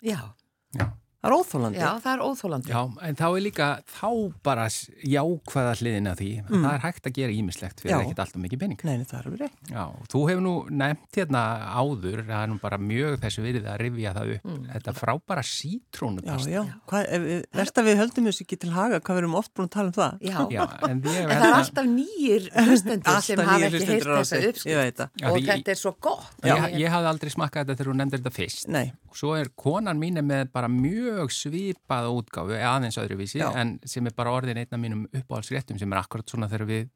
já, 0.77 0.89
Það 1.19 1.29
er 1.33 1.35
óþólandi. 1.35 1.79
já, 1.83 1.89
það 1.99 2.13
er 2.13 2.21
óþólandi. 2.23 2.71
Já, 2.71 2.81
en 3.09 3.17
þá 3.19 3.25
er 3.27 3.41
líka, 3.43 3.67
þá 3.91 4.11
bara 4.47 4.67
jákvæða 5.03 5.73
hliðin 5.81 6.07
af 6.13 6.19
því. 6.21 6.29
Mm. 6.47 6.63
Það 6.63 6.75
er 6.77 6.83
hægt 6.85 7.09
að 7.09 7.15
gera 7.17 7.33
ímislegt 7.35 7.81
fyrir 7.83 7.91
Já. 7.91 7.99
ekkert 8.05 8.21
alltaf 8.23 8.43
mikið 8.45 8.61
pening. 8.63 8.85
Nei, 8.87 8.93
nei, 9.01 9.07
það 9.09 9.19
er 9.19 9.27
alveg 9.27 9.41
rétt. 9.43 9.73
Já, 9.73 9.83
þú 10.13 10.21
hefur 10.29 10.45
nú 10.45 10.53
nefnt 10.83 11.19
hérna 11.19 11.43
áður, 11.75 12.23
það 12.29 12.43
er 12.45 12.53
nú 12.53 12.59
bara 12.63 12.79
mjög 12.79 13.17
þessu 13.25 13.45
virðið 13.49 13.67
að 13.73 13.81
rifja 13.83 14.13
það 14.19 14.31
upp. 14.37 14.53
Þetta 14.69 14.95
frábæra 15.01 15.43
Já, 15.43 15.51
sítrónupasta. 15.59 16.53
já. 16.55 16.63
Hvað, 16.93 17.09
ef, 17.19 17.27
við- 17.27 17.45
verst 17.59 17.83
að 17.83 17.89
við 17.91 17.99
höldum 18.03 18.31
þessu 18.31 18.47
ekki 18.47 18.61
til 18.63 18.71
haga, 18.79 19.01
hvað 19.03 19.19
við 19.19 19.23
erum 19.25 19.35
oft 19.43 19.53
búin 19.59 19.67
að 19.69 19.75
tala 19.75 19.91
um 19.91 19.97
það? 19.99 20.13
Já, 20.23 20.39
Já, 20.55 20.63
en 20.87 20.91
en 20.91 21.03
það 21.03 21.49
er 21.49 21.59
alltaf 21.59 21.91
nýjir 21.99 22.49
hlustendur 22.63 23.21
sem 23.27 23.39
hafa 23.43 23.67
ekki 23.67 23.91
heyrt 23.91 24.07
þessa. 24.07 25.11
Já, 25.19 25.27
og 25.35 25.43
þetta 25.43 25.75
er 25.75 25.83
svo 25.83 25.93
gott. 25.99 26.31
Ég, 26.47 26.79
ég 26.79 26.89
hafði 26.95 27.11
aldrei 27.11 27.31
smakkað 27.35 27.67
þetta 27.67 27.79
þegar 27.83 27.91
hún 27.93 28.01
nefndir 28.05 28.23
þetta 28.23 28.37
fyrst. 28.39 28.69
Nei, 28.69 28.93
Og 29.09 29.17
svo 29.17 29.33
er 29.35 29.49
konan 29.57 29.97
mín 29.99 30.21
með 30.21 30.51
bara 30.53 30.69
mjög 30.69 31.08
svipaða 31.33 32.11
útgáfu, 32.15 32.57
aðeins 32.59 32.99
öðruvísi, 33.01 33.41
Já. 33.43 33.49
en 33.61 33.77
sem 33.89 34.07
er 34.07 34.15
bara 34.17 34.33
orðin 34.37 34.61
einn 34.63 34.73
af 34.75 34.81
mínum 34.83 35.07
uppáhaldsréttum 35.13 35.79
sem 35.81 35.93
er 35.93 36.01
akkurat 36.03 36.29
svona 36.31 36.49
þegar 36.51 36.67
við 36.69 36.89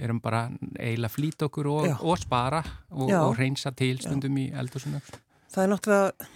erum 0.00 0.20
bara 0.22 0.44
eiginlega 0.78 1.10
flýt 1.12 1.42
okkur 1.48 1.66
og, 1.72 1.88
og 2.06 2.18
spara 2.22 2.60
og, 2.90 3.10
og 3.10 3.32
reynsa 3.38 3.72
til 3.76 3.98
stundum 4.00 4.36
í 4.38 4.48
eldursunum. 4.54 5.02
það 5.50 5.64
er 5.64 5.72
náttúrulega, 5.72 6.28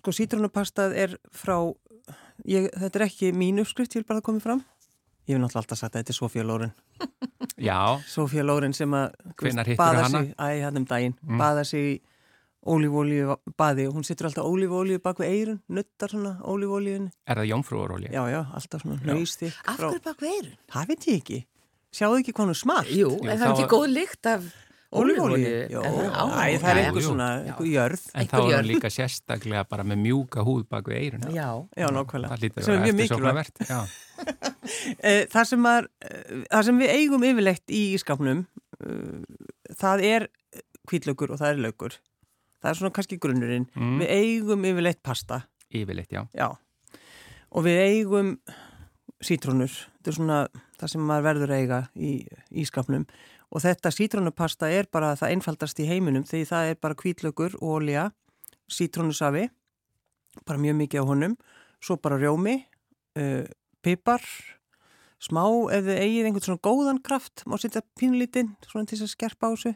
sko, 0.00 0.14
sítrónupastað 0.16 0.94
er 1.04 1.16
frá, 1.30 1.58
ég, 2.48 2.70
þetta 2.72 2.98
er 3.02 3.06
ekki 3.10 3.32
mín 3.36 3.60
uppskrift, 3.60 3.92
ég 3.94 4.02
vil 4.02 4.08
bara 4.08 4.24
komið 4.24 4.46
fram. 4.48 4.64
Ég 5.28 5.36
hef 5.36 5.40
náttúrulega 5.44 5.62
alltaf 5.62 5.78
sagt 5.80 5.94
að 5.94 6.00
þetta 6.02 6.12
er 6.12 6.18
Sofía 6.18 6.44
Lóren. 6.48 6.72
Já, 7.60 7.78
Sofía 8.08 8.42
Lóren 8.44 8.74
sem 8.76 8.90
að 8.96 9.12
hittirðu 9.40 9.76
baðar 9.78 10.08
hana? 10.08 10.24
æ, 10.40 10.64
hann 10.64 10.80
um 10.80 10.84
daginn, 10.88 11.14
Mm. 11.22 11.38
baða 11.40 11.64
sig 11.64 11.84
í 11.94 11.94
ólífólíu 12.64 13.36
baði 13.60 13.86
og 13.88 13.94
hún 13.98 14.06
setur 14.08 14.30
alltaf 14.30 14.48
ólífólíu 14.48 15.00
bak 15.04 15.20
við 15.20 15.32
eirun, 15.36 15.60
nuttar 15.68 16.12
svona 16.14 16.36
ólífólíun. 16.40 17.10
er 17.28 17.40
það 17.40 17.50
jómfrúarólja? 17.52 18.10
Já, 18.12 18.22
já, 18.32 18.40
alltaf 18.56 18.82
svona 18.84 19.00
nöystík. 19.04 19.56
Af 19.68 19.80
hverju 19.80 20.02
bak 20.04 20.20
veirun? 20.24 20.54
Það 20.72 20.92
veit 20.92 21.08
ég 21.10 21.20
ekki. 21.22 21.40
Sjáðu 21.94 22.20
ekki 22.22 22.32
hvað 22.34 22.46
hún 22.48 22.54
er 22.54 22.60
smart? 22.64 22.90
Jú, 22.90 23.10
en 23.22 23.34
það 23.38 23.44
er 23.48 23.52
ekki 23.54 23.72
góð 23.74 23.88
lykt 23.94 24.30
af 24.32 24.52
Ólífólíu? 24.94 25.52
Já, 25.72 25.80
það? 25.82 26.66
Er 26.70 26.78
einhver 26.84 27.02
svona, 27.02 27.28
einhver 27.42 27.66
jörð. 27.66 28.02
En 28.14 28.28
þá 28.30 28.36
er 28.38 28.52
hún 28.60 28.68
líka 28.68 28.90
sérstaklega 28.94 29.64
bara 29.66 29.82
með 29.90 29.98
mjúka 30.04 30.44
húð 30.46 30.68
bak 30.70 30.86
við 30.86 31.00
eirun. 31.00 31.24
Já, 31.34 31.48
Já, 31.74 31.88
nákvæmlega. 31.90 32.30
Það 32.30 32.44
lítur 32.44 32.62
Sem 32.62 32.70
að 32.70 32.76
er 32.76 32.84
vera 32.84 32.86
mjög 32.86 33.00
mikilvægt. 33.02 33.64
Eh, 35.04 35.26
Það 35.28 35.44
sem, 35.50 35.66
er, 35.68 35.86
það 36.48 36.62
sem 36.68 36.78
við 36.80 36.92
eigum 36.94 37.24
yfirleitt 37.26 37.72
í 37.74 37.80
ískapnum, 37.98 38.38
uh, 38.80 39.18
það 39.76 40.04
er 40.08 40.26
kvítlaugur 40.88 41.34
og 41.34 41.40
það 41.42 41.50
er 41.50 41.60
laugur. 41.66 41.96
Það 42.64 42.70
er 42.70 42.78
svona 42.78 42.96
kannski 42.96 43.18
grunnurinn. 43.20 43.66
Mm. 43.76 43.96
Við 44.00 44.12
eigum 44.14 44.62
yfirleitt 44.64 45.02
pasta, 45.04 45.42
Yfirleitt, 45.68 46.12
já. 46.14 46.22
já. 46.32 46.48
og 47.52 47.64
við 47.66 47.80
eigum 47.84 48.30
sítrónur, 49.24 49.68
þetta 49.98 50.10
er 50.10 50.16
svona 50.16 50.38
það 50.78 50.92
sem 50.94 51.04
maður 51.04 51.26
verður 51.28 51.52
eiga 51.58 51.80
í 51.94 52.12
ískapnum 52.62 53.04
og 53.54 53.62
þetta 53.62 53.92
sítrónupasta 53.94 54.70
er 54.72 54.88
bara 54.92 55.12
það 55.18 55.36
einfaldast 55.36 55.80
í 55.82 55.88
heiminum 55.88 56.24
því 56.26 56.40
það 56.48 56.70
er 56.70 56.80
bara 56.82 56.98
kvítlökur 56.98 57.58
og 57.60 57.76
olja, 57.78 58.08
sítrónusafi, 58.72 59.46
bara 60.48 60.62
mjög 60.62 60.80
mikið 60.80 61.04
á 61.04 61.10
honum, 61.10 61.36
svo 61.84 61.98
bara 62.00 62.18
rjómi, 62.18 62.56
uh, 63.20 63.44
pipar, 63.84 64.24
smá 65.22 65.44
ef 65.72 65.86
þið 65.86 66.00
eigið 66.00 66.30
einhvern 66.30 66.48
svona 66.48 66.64
góðan 66.64 67.02
kraft, 67.04 67.44
má 67.46 67.58
setja 67.60 67.84
pínlítinn 67.98 68.56
svona 68.66 68.88
til 68.88 68.98
þess 68.98 69.10
að 69.10 69.14
skerpa 69.14 69.52
á 69.52 69.54
þessu. 69.54 69.74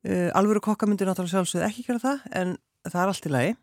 Uh, 0.00 0.30
alvöru 0.32 0.62
kokka 0.64 0.86
myndir 0.88 1.04
náttúrulega 1.10 1.34
sjálfsögð 1.34 1.66
ekki 1.66 1.82
gera 1.84 2.00
það 2.00 2.22
en 2.40 2.54
það 2.88 3.02
er 3.02 3.10
allt 3.12 3.26
í 3.28 3.32
lagi. 3.34 3.56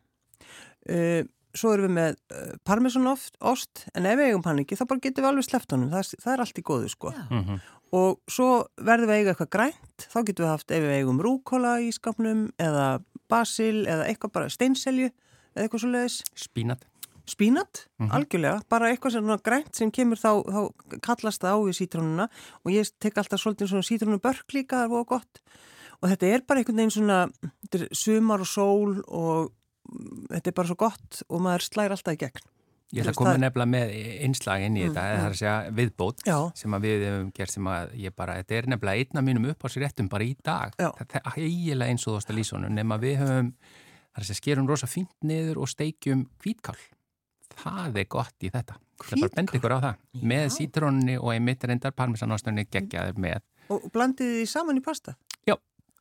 Uh, 0.87 1.23
svo 1.57 1.71
erum 1.73 1.87
við 1.87 1.95
með 1.97 2.17
uh, 2.37 2.51
parmesanost 2.67 3.87
en 3.97 4.05
ef 4.05 4.19
við 4.19 4.29
eigum 4.29 4.43
hann 4.45 4.61
ekki 4.61 4.77
þá 4.77 4.83
bara 4.91 5.01
getum 5.07 5.25
við 5.25 5.29
alveg 5.31 5.47
sleppt 5.47 5.73
honum, 5.73 5.89
það, 5.95 6.11
það 6.21 6.33
er 6.35 6.43
allt 6.43 6.61
í 6.61 6.65
góðu 6.69 6.91
sko. 6.93 7.13
Já. 7.15 7.23
Mhm. 7.33 7.57
Og 7.97 8.19
svo 8.27 8.47
verðum 8.83 9.07
við 9.07 9.15
að 9.15 9.21
eiga 9.21 9.31
eitthvað 9.33 9.49
grænt, 9.55 10.05
þá 10.11 10.17
getum 10.27 10.43
við 10.45 10.51
haft 10.51 10.71
ef 10.75 10.81
við 10.83 10.95
eigum 10.99 11.21
rúkóla 11.23 11.71
í 11.79 11.87
skapnum 11.95 12.41
eða 12.59 12.87
basil 13.31 13.85
eða 13.87 14.05
eitthvað 14.11 14.33
bara 14.35 14.49
steinselju 14.51 15.07
eða 15.09 15.63
eitthvað 15.65 15.83
svo 15.85 15.91
leiðis. 15.93 16.17
Spínat. 16.35 16.83
Spínat, 17.27 17.85
Mhm. 17.99 18.11
algjörlega, 18.15 18.61
bara 18.69 18.91
eitthvað 18.91 19.11
sem 19.17 19.23
svona 19.23 19.41
grænt 19.41 19.75
sem 19.75 19.89
kemur 19.91 20.19
þá, 20.19 20.43
þá 20.45 20.99
kallast 21.01 21.41
það 21.41 21.55
á 21.55 21.59
við 21.63 21.75
sítrónuna 21.79 22.29
og 22.63 22.71
ég 22.71 22.91
tek 22.99 23.15
alltaf 23.17 23.39
svolítið 23.41 23.71
svona 23.71 23.87
sítrónubörk 23.87 24.53
líka, 24.53 24.83
það 24.83 24.85
er 24.85 24.93
og 26.01 26.11
þetta 26.11 26.33
er 26.33 26.43
bara 26.47 26.61
einhvern 26.61 26.81
veginn 26.81 26.93
svona, 26.97 27.21
sumar 27.95 28.43
og 28.43 28.49
sól 28.51 28.99
og 29.07 29.49
mm, 29.89 30.27
þetta 30.35 30.51
er 30.51 30.55
bara 30.59 30.69
svo 30.71 30.77
gott 30.79 31.23
og 31.27 31.41
maður 31.45 31.67
slæri 31.69 31.95
alltaf 31.97 32.17
í 32.17 32.21
gegn. 32.25 32.45
Ég 32.95 33.03
ætla 33.03 33.11
að 33.11 33.17
koma 33.19 33.31
nefnilega 33.35 33.67
með 33.67 33.89
einslag 34.23 34.61
inn 34.63 34.77
í 34.79 34.83
Mm, 34.85 34.93
þetta, 34.93 35.01
mm. 35.03 35.17
það 35.17 35.25
er 35.25 35.33
að 35.33 35.39
segja 35.41 35.55
viðbót 35.75 36.21
Já. 36.23 36.37
sem 36.55 36.75
að 36.77 36.85
við 36.87 37.01
hefum 37.03 37.31
gert 37.35 37.51
sem 37.51 37.67
að 37.67 37.89
ég 37.99 38.13
bara, 38.15 38.37
þetta 38.39 38.55
er 38.55 38.69
nefnilega 38.71 39.01
einna 39.03 39.23
mínum 39.27 39.47
upp 39.51 39.65
á 39.65 39.67
sér 39.67 39.83
réttum 39.83 40.07
bara 40.13 40.23
í 40.23 40.37
dag. 40.39 40.77
Já. 40.79 40.87
Þetta 41.01 41.19
er 41.19 41.41
eiginlega 41.43 41.91
eins 41.91 42.05
og 42.07 42.13
þú 42.13 42.21
ást 42.21 42.31
að 42.31 42.39
lýsa 42.39 42.55
honum, 42.55 42.77
nema 42.77 42.99
við 43.01 43.17
höfum, 43.25 43.49
það 43.57 44.21
er 44.21 44.23
að 44.23 44.29
segja, 44.29 44.39
skerum 44.39 44.69
rosa 44.71 44.87
fínt 44.87 45.11
niður 45.27 45.59
og 45.65 45.67
steikjum 45.73 46.23
hvítkál. 46.45 46.77
Það 47.57 47.99
er 47.99 48.07
gott 48.15 48.47
í 48.47 48.53
þetta. 48.53 48.79
Það 49.03 49.11
er 49.11 49.19
bara 49.19 49.27
að 49.33 49.37
benda 49.41 49.57
ykkur 49.59 49.75
á 49.75 49.79
það. 49.83 50.01
Með 50.31 50.45
Já. 50.47 50.53
sítrónni 50.55 51.19
og 51.19 51.29
einmitt 51.33 51.67
reyndar 51.67 51.91
parmesanostunni 51.97 52.67
geggjaður 52.71 53.19
með. 53.19 53.43
Og 53.73 53.89
blandið 53.91 54.31
því 54.39 54.47
saman 54.47 54.79
í 54.79 54.83
pasta. 54.85 55.17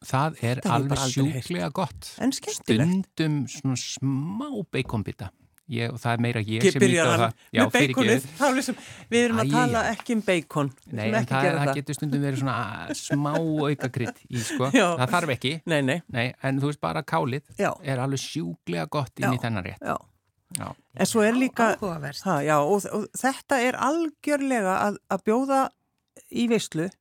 Það 0.05 0.37
er 0.45 0.61
alveg 0.69 1.03
sjúklega 1.11 1.71
gott. 1.75 2.13
En 2.21 2.33
skemmtilegt. 2.37 3.09
Stundum 3.17 3.43
svona 3.49 3.79
smá 3.81 4.49
beikonbita. 4.75 5.31
Ég, 5.67 5.91
og 5.91 5.99
það 5.99 6.13
er 6.13 6.21
meira 6.23 6.41
ég 6.47 6.63
sem 6.63 6.83
íta 6.87 7.05
á 7.11 7.17
það. 7.19 7.39
Já, 7.57 7.63
beikonið. 7.75 8.27
Það 8.37 8.45
er 8.45 8.51
alveg 8.53 8.65
sem, 8.69 8.77
við 9.11 9.25
erum 9.25 9.41
að 9.43 9.49
Æ, 9.49 9.55
tala 9.57 9.81
ekki 9.91 10.15
um 10.15 10.21
beikon. 10.29 10.69
Nei, 10.93 11.07
en 11.09 11.17
ekki 11.19 11.33
það, 11.33 11.47
gera 11.49 11.63
það 11.65 11.79
getur 11.81 11.97
stundum 11.99 12.23
verið 12.23 12.43
svona 12.45 12.59
smá 13.01 13.33
aukakrydd 13.41 14.21
í, 14.29 14.43
sko. 14.47 14.69
Já. 14.79 14.85
Það 15.01 15.15
þarf 15.17 15.33
ekki, 15.35 15.53
Nei, 15.73 15.81
nei, 15.89 15.97
nei, 16.15 16.27
en 16.47 16.61
þú 16.63 16.71
veist 16.71 16.83
bara 16.87 17.03
kálið 17.03 17.51
já, 17.59 17.73
er 17.83 18.05
alveg 18.05 18.23
sjúklega 18.23 18.87
gott 18.95 19.19
inn 19.19 19.33
í 19.33 19.41
Já. 19.41 19.43
þennan 19.49 19.67
rétt. 19.67 19.83
já. 19.83 19.97
Já. 20.57 20.69
En 20.95 21.11
svo 21.11 21.25
er 21.27 21.35
líka, 21.35 21.73
ha, 21.83 22.37
já, 22.47 22.55
og, 22.63 22.87
og 22.95 23.09
þetta 23.19 23.59
er 23.67 23.81
algjörlega 23.89 24.77
að, 24.85 25.01
að 25.11 25.25
bjóða 25.27 25.65
í 26.31 26.47
veislu 26.53 26.87
að 26.87 26.95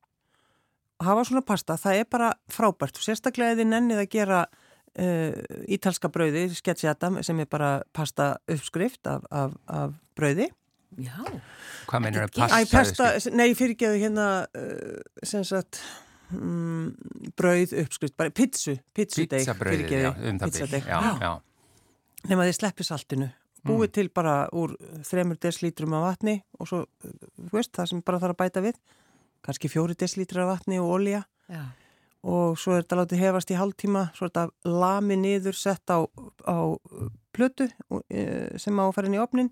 hafa 1.03 1.25
svona 1.27 1.43
pasta, 1.45 1.77
það 1.79 2.01
er 2.01 2.07
bara 2.11 2.29
frábært. 2.51 2.99
Sérstaklega 3.03 3.55
eða 3.55 3.67
nennið 3.69 4.03
að 4.03 4.09
gera 4.15 4.43
uh, 4.47 5.41
ítalska 5.75 6.11
brauði, 6.13 6.47
sketsjata, 6.55 7.11
sem 7.25 7.41
er 7.43 7.49
bara 7.51 7.71
pasta 7.95 8.35
uppskrift 8.51 9.07
af, 9.11 9.25
af, 9.31 9.57
af 9.67 9.95
brauði. 10.17 10.49
Já, 11.01 11.17
Hvað 11.89 12.03
meinur 12.05 12.23
að 12.23 12.29
Þetta 12.37 12.45
er 12.61 12.67
passa? 12.71 13.03
Æ, 13.11 13.11
pesta, 13.11 13.35
nei, 13.35 13.49
fyrirgeðu 13.57 13.97
hérna 13.99 14.27
uh, 14.47 14.99
sem 15.27 15.43
sagt 15.43 15.81
mm, 16.31 17.31
brauð 17.35 17.73
uppskrift, 17.83 18.15
bara 18.15 18.31
pizzu, 18.31 18.77
pizzudeig, 18.95 19.41
Pizzabröðið, 19.43 19.91
já, 19.91 20.11
um 20.15 20.39
það 20.39 20.53
pizzadeig. 20.53 20.85
byrj. 20.85 20.93
Já, 20.93 21.25
já. 21.25 21.33
Nefn 22.25 22.41
að 22.41 22.47
þið 22.49 22.55
sleppi 22.61 22.87
saltinu, 22.87 23.27
búið 23.67 23.91
til 23.97 24.07
bara 24.15 24.37
úr 24.55 24.77
þremur 25.05 25.37
deslítrum 25.41 25.93
af 25.97 26.05
vatni 26.07 26.37
og 26.61 26.69
svo, 26.71 26.85
uh, 26.85 27.17
þú 27.43 27.57
veist, 27.59 27.73
það 27.75 27.91
sem 27.91 28.05
bara 28.07 28.21
þarf 28.23 28.37
að 28.37 28.41
bæta 28.45 28.63
við, 28.63 28.79
kannski 29.45 29.71
fjóri 29.71 29.97
deslítrar 29.99 30.45
af 30.45 30.55
vatni 30.55 30.79
og 30.81 30.95
olja 30.97 31.23
já. 31.49 31.61
og 32.25 32.57
svo 32.59 32.75
er 32.75 32.83
þetta 32.83 33.01
látið 33.01 33.21
hefast 33.21 33.53
í 33.53 33.59
hálftíma, 33.59 34.07
svo 34.17 34.27
er 34.27 34.33
þetta 34.33 34.75
lami 34.81 35.19
niður, 35.21 35.57
sett 35.57 35.93
á, 35.93 36.01
á 36.49 36.57
plötu 37.35 37.69
uh, 37.69 38.57
sem 38.57 38.81
á 38.81 38.83
að 38.87 38.95
fara 38.97 39.11
inn 39.11 39.17
í 39.19 39.21
opnin 39.21 39.51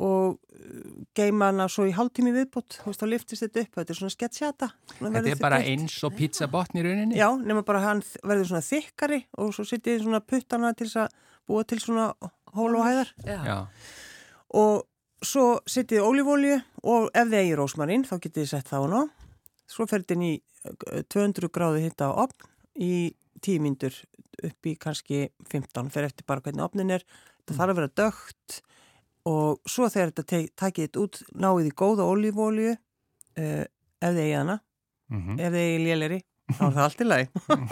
og 0.00 0.38
uh, 0.38 0.92
geima 1.16 1.50
hana 1.50 1.66
svo 1.68 1.88
í 1.88 1.94
hálftími 1.96 2.32
viðbútt, 2.36 2.78
þú 2.80 2.92
veist, 2.92 3.02
þá 3.02 3.10
liftist 3.10 3.44
þetta 3.44 3.64
upp, 3.64 3.72
þetta 3.80 3.92
er 3.92 3.98
svona 3.98 4.14
sketsjata. 4.14 4.68
Þetta 5.00 5.32
er 5.34 5.42
bara 5.42 5.58
eins 5.66 5.96
og 6.06 6.14
pizzabotn 6.16 6.80
í 6.80 6.84
rauninni? 6.86 7.18
Já, 7.18 7.28
nema 7.36 7.64
bara 7.66 7.82
hann 7.84 8.04
verður 8.22 8.52
svona 8.52 8.64
þykkari 8.64 9.24
og 9.42 9.52
svo 9.56 9.66
sittið 9.68 10.06
svona 10.06 10.22
puttana 10.24 10.72
til 10.78 10.88
þess 10.88 11.02
að 11.04 11.18
búa 11.50 11.66
til 11.66 11.80
svona 11.82 12.06
hól 12.56 12.70
og 12.78 12.86
hæðar 12.86 13.12
Já. 13.26 13.40
Já. 13.46 13.58
og 14.60 14.86
svo 15.20 15.60
sittið 15.68 16.06
ólífólju 16.06 16.56
og 16.82 17.10
ef 17.12 17.28
þið 17.28 17.40
eigi 17.42 17.58
rósmarinn 17.58 18.06
þá 18.08 18.14
getið 18.18 18.42
þið 18.42 18.50
sett 18.52 18.70
það 18.70 18.86
á 18.86 18.88
ná 18.94 19.00
svo 19.70 19.86
fer 19.88 20.02
þetta 20.02 20.16
inn 20.16 20.26
í 20.26 20.34
uh, 20.38 21.02
200 21.12 21.52
gráði 21.54 21.84
hitta 21.86 22.10
á 22.10 22.12
opn 22.24 22.48
í 22.80 23.12
10 23.44 23.64
myndur 23.64 23.96
upp 24.46 24.68
í 24.68 24.74
kannski 24.80 25.28
15 25.52 25.90
fer 25.92 26.08
eftir 26.08 26.26
bara 26.28 26.42
hvernig 26.44 26.64
opnin 26.64 26.92
er. 26.94 27.04
Þetta 27.40 27.56
þarf 27.58 27.72
að 27.72 27.80
vera 27.80 27.92
dögt 28.00 28.60
og 29.28 29.60
svo 29.68 29.88
þegar 29.92 30.14
þetta 30.14 30.42
takið 30.58 30.86
þetta 30.86 31.04
út 31.04 31.20
náið 31.36 31.68
í 31.68 31.74
góða 31.76 32.08
ólífólju 32.08 32.72
uh, 32.72 33.64
ef 34.00 34.10
þið 34.10 34.22
eigi 34.24 34.36
hana. 34.38 34.60
Mm 35.10 35.40
ef 35.40 35.52
þið 35.52 35.62
eigi 35.64 35.84
léleri 35.84 36.20
þá 36.50 36.64
er 36.66 36.74
það 36.76 36.84
allt 36.84 37.00
í 37.00 37.08
lagi. 37.08 37.28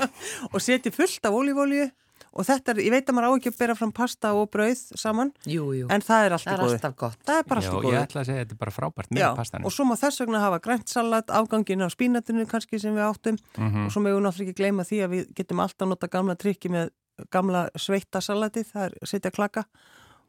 Og 0.53 0.61
setið 0.63 0.97
fullt 0.99 1.29
af 1.29 1.39
ólífólju 1.39 1.89
og 2.33 2.45
þetta 2.47 2.71
er, 2.75 2.81
ég 2.87 2.91
veit 2.95 3.09
að 3.11 3.15
maður 3.19 3.29
á 3.29 3.37
ekki 3.39 3.51
að 3.53 3.59
bera 3.59 3.75
fram 3.79 3.93
pasta 3.93 4.33
og 4.35 4.51
brauð 4.51 4.83
saman 4.99 5.33
Jú, 5.47 5.65
jú. 5.75 5.87
en 5.91 6.01
það 6.05 6.25
er 6.29 6.33
allt 6.37 6.45
það 6.47 6.53
í 6.53 6.55
er 6.59 6.63
góðu 6.65 6.77
alltaf 6.79 6.97
gott. 7.03 7.19
það 7.27 7.39
er 7.39 7.49
bara 7.49 7.61
allt 7.61 7.69
í 7.69 7.77
ég 7.79 7.85
góðu 7.89 8.01
ætla 8.03 8.21
að 8.23 8.29
segja 8.29 8.39
að 8.39 8.45
þetta 8.45 8.57
er 8.59 8.63
bara 8.65 8.75
frábært 8.79 9.11
með 9.11 9.23
Já, 9.25 9.29
pastanum. 9.37 9.67
og 9.67 9.73
svo 9.73 9.85
má 9.89 9.95
þess 10.03 10.21
vegna 10.25 10.41
hafa 10.45 10.59
grænt 10.69 10.89
salat 10.89 11.31
afgangin 11.31 11.83
af 11.83 11.93
spínatinu 11.97 12.47
kannski 12.47 12.79
sem 12.81 12.95
við 12.95 13.07
áttum 13.09 13.39
Mhm. 13.59 13.87
og 13.87 13.91
svo 13.93 14.01
mögum 14.03 14.21
við 14.21 14.27
náttúrulega 14.29 14.49
ekki 14.49 14.59
gleyma 14.63 14.83
því 14.89 14.99
að 15.05 15.11
við 15.17 15.35
getum 15.35 15.61
alltaf 15.61 15.89
nota 15.89 16.07
gamla 16.09 16.35
trikki 16.37 16.69
með 16.71 16.91
gamla 17.31 17.69
sveita 17.77 18.21
salati, 18.23 18.63
það 18.63 18.85
er 18.85 18.93
setja 19.07 19.31
klaka 19.35 19.65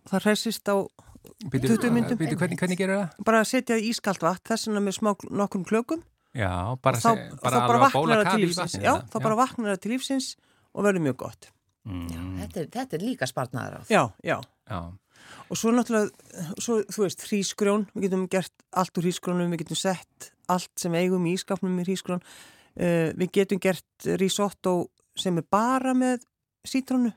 og 0.06 0.12
það 0.12 0.24
hræsist 0.26 0.66
á 0.70 0.76
Býtu, 1.52 1.68
20 1.78 1.92
myndum. 1.92 2.18
býtu, 2.18 2.36
hvernig, 2.40 2.58
hvernig 2.58 2.78
gerur 2.80 2.96
það? 3.04 3.24
bara 3.26 3.44
setja 3.46 3.76
í 3.78 3.90
ískalt 3.92 4.22
vatn, 4.24 4.42
þess 4.48 4.68
vegna 4.68 4.80
með 4.82 4.96
smá 4.98 5.12
nokkrum 5.30 5.66
klökum 5.68 6.02
Já, 6.34 6.76
bara, 6.82 6.98
þá, 6.98 7.02
se, 7.02 7.10
og 7.34 7.40
bara 7.44 7.56
það 7.56 7.60
þá 7.60 7.68
bara 7.68 7.80
vaknar 9.36 9.76
það 9.76 9.82
til 9.82 9.92
lífsins 9.92 10.36
og 10.74 10.84
verður 10.86 11.04
mjög 11.06 11.18
gott 11.18 11.50
Mm, 11.90 12.36
Þetta 12.44 12.60
er, 12.62 12.68
þetta 12.76 12.98
er 13.00 13.04
líka 13.04 13.28
spartnaður 13.30 13.80
á. 13.80 13.82
já, 13.90 14.04
já, 14.24 14.38
já. 14.70 14.80
og 15.50 15.58
svo 15.58 15.72
náttúrulega 15.74 16.12
svo, 16.62 16.80
þú 16.86 17.04
veist, 17.06 17.26
hrísgrjón, 17.30 17.88
við 17.96 18.06
getum 18.08 18.28
gert 18.32 18.54
allt 18.78 18.98
úr 19.02 19.08
hrísgrónum, 19.08 19.50
við 19.56 19.64
getum 19.66 19.80
sett 19.80 20.32
allt 20.50 20.72
sem 20.80 20.94
eigum 20.98 21.26
í 21.30 21.34
ískapnum 21.38 21.80
í 21.82 21.86
hrísgrjón 21.88 22.22
uh, 22.22 23.10
við 23.18 23.32
getum 23.40 23.60
gert 23.62 24.10
risotto 24.22 24.76
sem 25.20 25.38
er 25.42 25.46
bara 25.52 25.94
með 25.98 26.24
sítrónu 26.68 27.12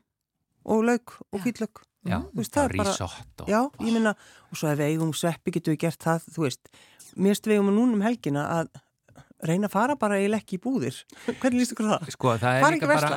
og 0.65 0.85
lauk 0.89 1.19
og 1.33 1.39
Já. 1.41 1.43
kvítlök 1.47 1.85
Já, 2.03 2.17
Þú 2.33 2.35
veist, 2.41 2.51
það 2.57 2.65
er 2.65 2.73
bara- 2.81 2.91
risotto. 2.91 3.45
já, 3.47 3.61
ég 3.79 3.93
minna, 3.95 4.11
og 4.51 4.59
svo 4.59 4.73
ef 4.73 4.79
við 4.81 4.89
eigum 4.91 5.13
sveppi 5.15 5.53
getum 5.55 5.77
við 5.77 5.83
gert 5.85 6.01
það, 6.03 6.25
þú 6.35 6.43
veist 6.49 6.73
mér 7.15 7.37
stu 7.39 7.51
við 7.53 7.61
eigum 7.61 7.71
núna 7.77 7.95
um 7.95 8.03
helgina 8.03 8.43
að 8.57 8.73
reyna 9.43 9.67
að 9.69 9.73
fara 9.75 9.97
bara 9.99 10.19
í 10.23 10.29
lekki 10.31 10.57
í 10.59 10.61
búðir 10.63 10.97
hvernig 11.41 11.59
líst 11.63 11.73
ykkur 11.75 11.89
það? 11.91 12.11
Sko, 12.15 12.35
það 12.39 12.59
er 12.61 12.77
ekki 12.77 12.89
bara, 12.91 13.11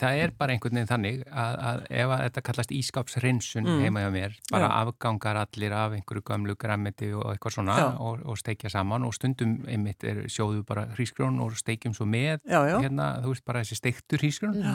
það 0.00 0.20
er 0.22 0.32
bara 0.38 0.54
einhvern 0.54 0.78
veginn 0.78 0.88
þannig 0.90 1.22
að, 1.28 1.56
að 1.70 1.82
ef 2.00 2.12
að 2.16 2.22
þetta 2.26 2.44
kallast 2.48 2.72
ískapsrinsun 2.78 3.66
Mm. 3.66 3.80
heima 3.84 4.00
hjá 4.04 4.10
mér, 4.14 4.36
bara 4.50 4.68
Já. 4.70 4.74
afgangar 4.86 5.36
allir 5.42 5.72
af 5.76 5.92
einhverju 5.98 6.22
gömlu 6.30 6.54
grammiti 6.56 7.12
og 7.12 7.26
eitthvað 7.34 7.56
svona 7.58 7.76
og, 8.00 8.22
og 8.24 8.38
steikja 8.40 8.70
saman 8.72 9.04
og 9.04 9.14
stundum 9.14 9.58
einmitt 9.68 10.04
er, 10.04 10.22
sjóðu 10.32 10.62
bara 10.66 10.86
hrísgrjón 10.96 11.40
og 11.44 11.52
steikjum 11.60 11.94
svo 11.96 12.06
með 12.08 12.40
Já, 12.48 12.60
hérna, 12.80 13.20
þú 13.24 13.34
veist 13.34 13.44
bara 13.44 13.60
þessi 13.64 13.76
steiktur 13.80 14.18
hrísgrjón 14.24 14.56
Já. 14.62 14.74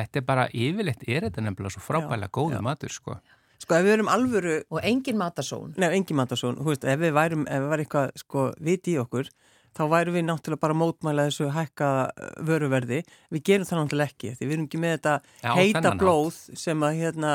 þetta 0.00 0.22
er 0.22 0.26
bara, 0.26 0.48
yfirleitt 0.54 1.04
er 1.08 1.28
þetta 1.28 1.44
nefnilega 1.44 1.74
svo 1.76 1.84
frábælega 1.84 2.30
góðu 2.32 2.62
matur, 2.64 2.88
sko 2.94 3.18
sko 3.60 3.76
ef 3.76 3.84
við 3.84 3.92
erum 3.98 4.08
alvöru 4.08 4.52
Og 4.72 4.80
engin 4.88 5.18
matasón. 5.20 5.74
Nei, 5.76 5.90
engin 5.98 6.16
matasón, 6.16 6.56
þú 6.56 6.70
veist, 6.72 6.84
ef 6.88 6.98
við 7.02 7.12
værum, 7.12 7.42
ef 7.44 7.60
við 7.60 7.68
væri 7.74 7.84
eitthvað, 7.84 8.12
sko, 8.22 8.44
viti 8.58 8.94
í 8.94 9.00
okkur, 9.02 9.28
þá 9.76 9.82
værum 9.92 10.16
við 10.16 10.26
náttúrulega 10.28 10.64
bara 10.64 10.78
mótmæla 10.80 11.26
þessu 11.28 11.48
hækkaða 11.54 12.04
uh, 12.10 12.30
vöruverði. 12.48 13.00
Við 13.34 13.44
gerum 13.50 13.68
það 13.68 13.82
náttúrulega 13.82 14.14
ekki, 14.14 14.34
því 14.38 14.48
við 14.48 14.56
erum 14.56 14.68
ekki 14.68 14.82
með 14.82 14.96
þetta 14.96 15.16
Já, 15.42 15.50
heita 15.58 15.94
blóð 16.00 16.40
sem 16.64 16.86
að, 16.86 17.02
hérna, 17.04 17.34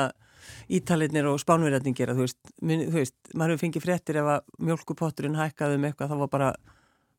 ítalinnir 0.78 1.30
og 1.30 1.40
spánverjarnir 1.42 1.96
gera, 1.98 2.16
þú 2.16 2.26
veist, 2.26 2.40
minn, 2.62 2.84
þú 2.90 3.00
veist, 3.00 3.16
maður 3.34 3.54
hefur 3.54 3.64
fengið 3.64 3.86
fréttir 3.86 4.20
ef 4.22 4.34
að 4.36 4.52
mjölkupotturinn 4.68 5.40
hækkaði 5.40 5.78
um 5.80 5.88
eitthvað, 5.88 6.12
þá 6.12 6.22
var 6.22 6.34
bara, 6.36 6.52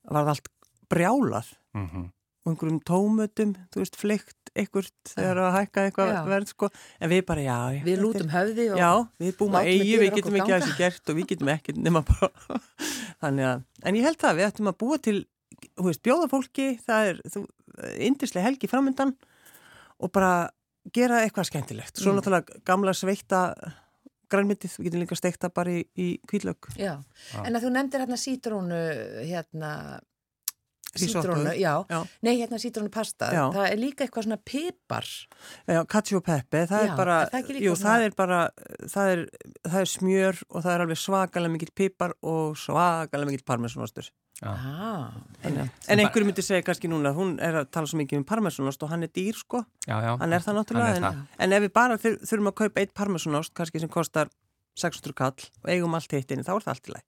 var 0.08 0.32
allt 0.36 0.54
brjálað. 0.92 1.52
Mm 1.76 2.08
og 2.48 2.54
einhverjum 2.54 2.84
tómutum, 2.88 3.56
þú 3.74 3.84
veist, 3.84 3.98
fleikt 4.00 4.37
einhvert 4.64 5.12
þegar 5.14 5.40
að 5.46 5.56
hækka 5.58 5.86
eitthvað 5.88 6.12
verð 6.32 6.52
sko, 6.52 6.70
en 7.00 7.12
við 7.14 7.24
bara, 7.30 7.46
já, 7.46 7.58
já 7.78 7.82
Við 7.88 8.02
lútum 8.04 8.30
höfði 8.34 8.68
og 8.74 8.82
Já, 8.82 8.92
við 9.24 9.38
búum 9.40 9.58
að 9.60 9.70
eigi, 9.72 9.96
við 10.02 10.14
getum 10.18 10.38
ekki 10.42 10.54
að 10.58 10.62
þessu 10.66 10.78
gert 10.82 11.10
og 11.14 11.20
við 11.20 11.30
getum 11.34 11.52
ekki 11.56 11.78
nema 11.78 12.04
bara 12.08 12.30
þannig 13.24 13.50
að, 13.54 13.66
en 13.84 14.00
ég 14.00 14.08
held 14.10 14.22
það, 14.22 14.38
við 14.42 14.50
ættum 14.52 14.72
að 14.74 14.78
búa 14.84 15.00
til 15.08 15.18
þú 15.78 15.88
veist, 15.90 16.04
bjóða 16.06 16.30
fólki, 16.30 16.68
það 16.86 17.10
er 17.14 17.22
þú, 17.34 17.44
indislega 18.10 18.46
helgi 18.50 18.70
framöndan 18.70 19.16
og 19.98 20.12
bara 20.14 20.32
gera 20.94 21.24
eitthvað 21.26 21.50
skemmtilegt. 21.50 21.98
Svo 22.00 22.14
Mm. 22.14 22.20
náttúrulega 22.20 22.60
gamla 22.68 22.94
sveikta 22.96 23.40
grænmyndið, 24.32 24.76
við 24.78 24.86
getum 24.90 25.02
líka 25.04 25.18
steikta 25.18 25.50
bara 25.54 25.72
í, 25.72 25.82
í 25.96 26.08
kvíðlög 26.28 26.68
en 26.78 27.56
að 27.56 27.64
þú 27.64 27.72
nefndir 27.74 28.04
hérna 28.04 28.18
sítrónu, 28.20 28.80
hérna. 29.28 29.72
Sítrónu, 31.02 31.54
já. 31.60 31.74
Já. 31.90 32.00
nei, 32.24 32.34
hérna 32.42 32.60
sítrónu 32.60 32.90
pasta, 32.92 33.30
Já. 33.34 33.46
það 33.54 33.72
er 33.72 33.78
líka 33.78 34.04
eitthvað 34.06 34.24
svona 34.28 34.38
pipar. 34.44 35.06
Já, 35.68 35.82
cacio 35.88 36.22
pepe, 36.22 36.66
það 36.68 36.84
Já, 36.86 36.92
er 36.92 36.96
bara, 36.98 37.18
er 37.24 37.30
það 37.34 37.52
líka 37.56 37.66
jú, 37.66 37.76
svona- 37.76 37.90
það 37.98 38.06
er 38.10 38.16
bara, 38.18 38.40
það 38.94 39.12
er, 39.14 39.26
það 39.68 39.80
er 39.82 39.92
smjör 39.94 40.44
og 40.50 40.64
það 40.64 40.72
er 40.76 40.82
alveg 40.88 40.98
svakalega 41.04 41.52
mikill 41.58 41.74
pipar 41.76 42.14
og 42.24 42.56
svakalega 42.58 43.26
mikill 43.32 43.46
parmesanostur. 43.46 44.10
Ah, 44.46 45.10
En, 45.44 45.56
en 45.90 46.00
einhverju 46.00 46.26
myndi 46.28 46.44
segja 46.46 46.62
kannski 46.62 46.88
núna, 46.88 47.10
hún 47.18 47.40
er 47.42 47.56
að 47.64 47.72
tala 47.74 47.88
svo 47.90 47.98
mikið 47.98 48.20
um 48.20 48.24
parmesanost 48.24 48.84
og 48.86 48.90
hann 48.92 49.04
er 49.04 49.10
dýr 49.10 49.34
sko, 49.34 49.64
Já, 49.88 49.98
já. 50.04 50.12
hann 50.20 50.34
er 50.34 50.40
það 50.46 50.60
náttúrulega, 50.60 50.92
er 50.94 51.06
en, 51.10 51.28
en 51.40 51.54
ef 51.58 51.64
við 51.66 51.72
bara 51.74 51.98
þur, 51.98 52.20
þurfum 52.22 52.52
að 52.52 52.56
kaupa 52.62 52.80
eitt 52.84 52.94
parmesanost, 52.94 53.54
kannski 53.58 53.80
sem 53.82 53.90
kostar 53.90 54.30
600 54.78 55.14
kall 55.18 55.34
og 55.64 55.72
eigum 55.74 55.96
allt 55.98 56.12
hitt 56.14 56.30
inni, 56.36 56.44
þá 56.46 56.54
er 56.54 56.66
það 56.68 56.74
allt 56.76 56.90
í 56.92 56.94
læg. 56.94 57.04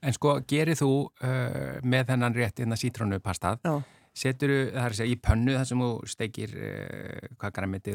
En 0.00 0.16
sko, 0.16 0.36
gerir 0.48 0.78
þú 0.78 0.90
uh, 1.06 1.80
með 1.84 2.12
þennan 2.12 2.36
rétt 2.36 2.62
innan 2.64 2.80
sítrónupastað, 2.80 3.60
Já. 3.66 3.74
setur 4.22 4.52
þú, 4.54 4.60
það 4.70 4.84
er 4.84 4.94
að 4.94 5.00
segja, 5.00 5.12
í 5.12 5.18
pönnu 5.26 5.56
þar 5.58 5.66
sem 5.68 5.82
þú 5.84 5.90
steikir 6.14 6.54
uh, 6.56 7.26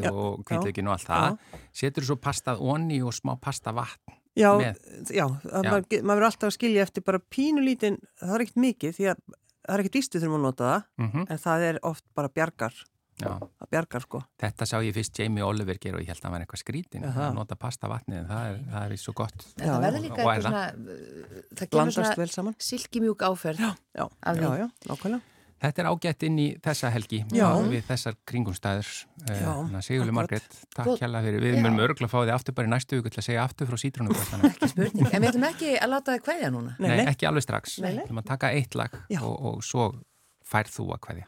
Já, 0.05 0.11
og 0.11 0.43
kvítlökin 0.45 0.91
og 0.91 0.97
allt 0.97 1.09
það, 1.09 1.39
setur 1.81 2.05
þú 2.05 2.11
svo 2.11 2.19
pastað 2.27 2.61
onni 2.61 3.01
og 3.01 3.15
smá 3.17 3.33
pasta 3.41 3.73
vatn. 3.75 4.19
Já, 4.35 4.51
Með. 4.59 4.79
já, 5.15 5.23
já. 5.23 5.59
Maður, 5.63 5.85
maður 6.03 6.09
verður 6.11 6.27
alltaf 6.27 6.49
að 6.49 6.55
skilja 6.57 6.83
eftir 6.83 7.05
bara 7.07 7.21
pínulítinn, 7.31 8.01
það 8.19 8.33
er 8.35 8.43
ekkert 8.43 8.63
mikið 8.65 8.97
því 8.97 9.05
að 9.13 9.21
það 9.65 9.75
er 9.75 9.83
ekkert 9.83 9.97
við 10.17 10.25
þurfum 10.25 10.37
að 10.37 10.45
nota 10.45 10.67
það, 10.69 10.83
Mm 10.99 11.07
en 11.29 11.39
það 11.45 11.65
er 11.69 11.79
oft 11.83 12.05
bara 12.15 12.29
bjargar, 12.29 12.75
Já, 13.15 13.29
það 13.39 13.69
bjargar 13.71 14.03
sko. 14.03 14.19
þetta 14.43 14.65
sá 14.67 14.75
ég 14.83 14.95
fyrst 14.97 15.19
Jamie 15.21 15.43
Oliver 15.45 15.77
gera 15.79 15.95
og 15.97 16.01
ég 16.03 16.09
held 16.11 16.19
að 16.19 16.25
hann 16.27 16.33
var 16.35 16.43
eitthvað 16.43 16.61
skrítin 16.65 17.05
það. 17.05 17.21
að 17.29 17.37
nota 17.37 17.55
pasta 17.55 17.87
vatnið, 17.87 18.17
en 18.19 18.27
það 18.27 18.49
er, 18.49 18.57
það 18.73 18.89
er 18.91 18.97
svo 19.05 19.13
gott. 19.15 19.45
Já, 19.55 19.69
það 19.69 19.85
verður 19.85 20.03
líka 20.03 20.15
Og 20.15 20.19
eitthvað 20.19 20.35
það? 20.35 20.49
svona, 20.49 20.65
uh, 20.65 21.45
það 21.55 21.61
kemur 21.63 21.71
Blandast 21.77 21.95
svona 22.01 22.19
vel 22.19 22.33
saman. 22.35 22.57
silkimjúk 22.59 23.23
áferð. 23.29 23.63
Já, 23.63 23.71
já, 23.95 24.05
já, 24.35 24.51
já, 24.59 24.67
nákvæmlega. 24.91 25.21
Þetta 25.65 25.81
er 25.81 25.87
ágætt 25.87 26.23
inn 26.27 26.35
í 26.37 26.45
þessa 26.61 26.89
helgi 26.91 27.21
Já. 27.31 27.45
við 27.71 27.85
þessar 27.87 28.15
kringumstæður 28.27 28.89
Já, 29.31 29.53
Sigurli. 29.81 30.11
Margrét, 30.13 30.43
takk 30.75 30.99
hérlega 30.99 31.23
fyrir 31.23 31.39
við 31.41 31.55
Já. 31.55 31.61
munum 31.63 31.79
örgulega 31.79 32.11
fá 32.11 32.17
þið 32.27 32.33
aftur 32.35 32.53
bara 32.57 32.67
í 32.67 32.71
næstu 32.73 32.99
viku 32.99 33.09
til 33.15 33.21
að 33.23 33.27
segja 33.29 33.45
aftur 33.47 33.69
frá 33.71 33.77
spurning, 34.67 35.07
en 35.15 35.21
við 35.23 35.29
ætlum 35.31 35.47
ekki 35.47 35.71
að 35.79 35.89
láta 35.95 36.11
það 36.11 36.25
kveðja 36.27 36.51
núna. 36.53 36.75
Nei, 36.77 36.87
Nei, 36.91 36.97
nei. 36.99 37.05
ekki 37.15 37.29
alveg 37.31 37.47
strax 37.47 37.79
Við 37.79 38.01
ætlum 38.03 38.19
að 38.21 38.27
taka 38.33 38.51
eitt 38.51 38.75
lag 38.75 38.99
og, 39.21 39.35
og 39.55 39.63
svo 39.63 39.87
fær 40.45 40.67
þú 40.69 40.89
að 40.93 41.01
kveðja 41.07 41.25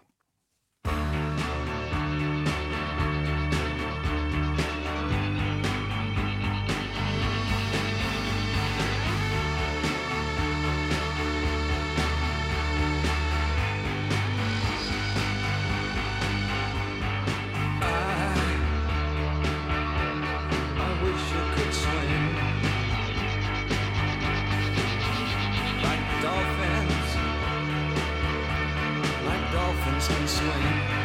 and 30.09 30.29
swing. 30.29 30.96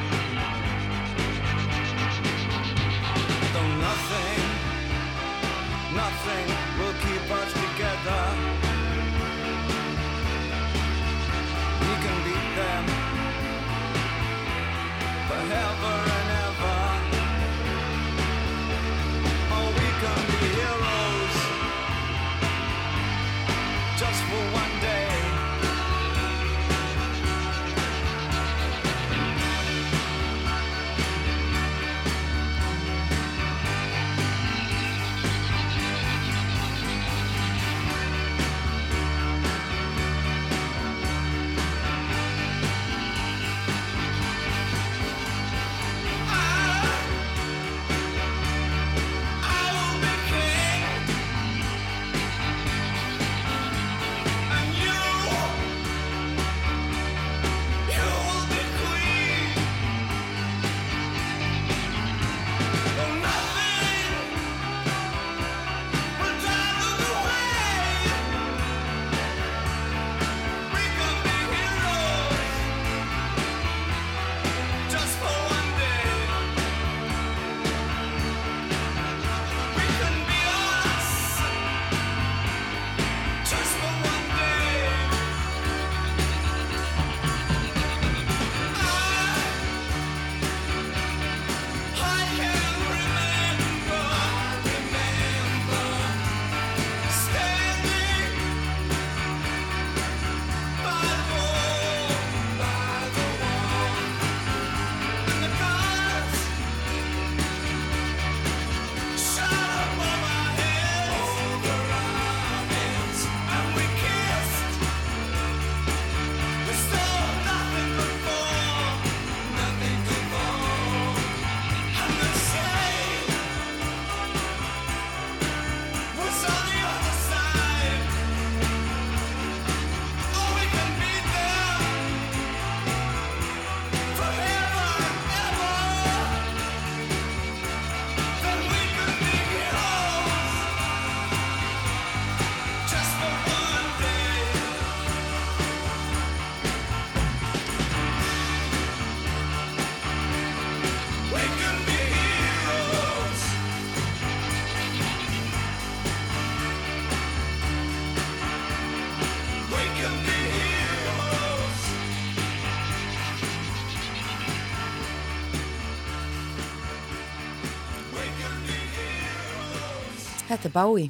Þetta 170.62 170.70
er 170.70 170.74
Bái, 170.78 171.06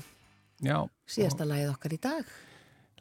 Já, 0.65 0.77
síðasta 1.05 1.45
lagið 1.45 1.71
okkar 1.75 1.93
í 1.93 1.97
dag. 2.01 2.29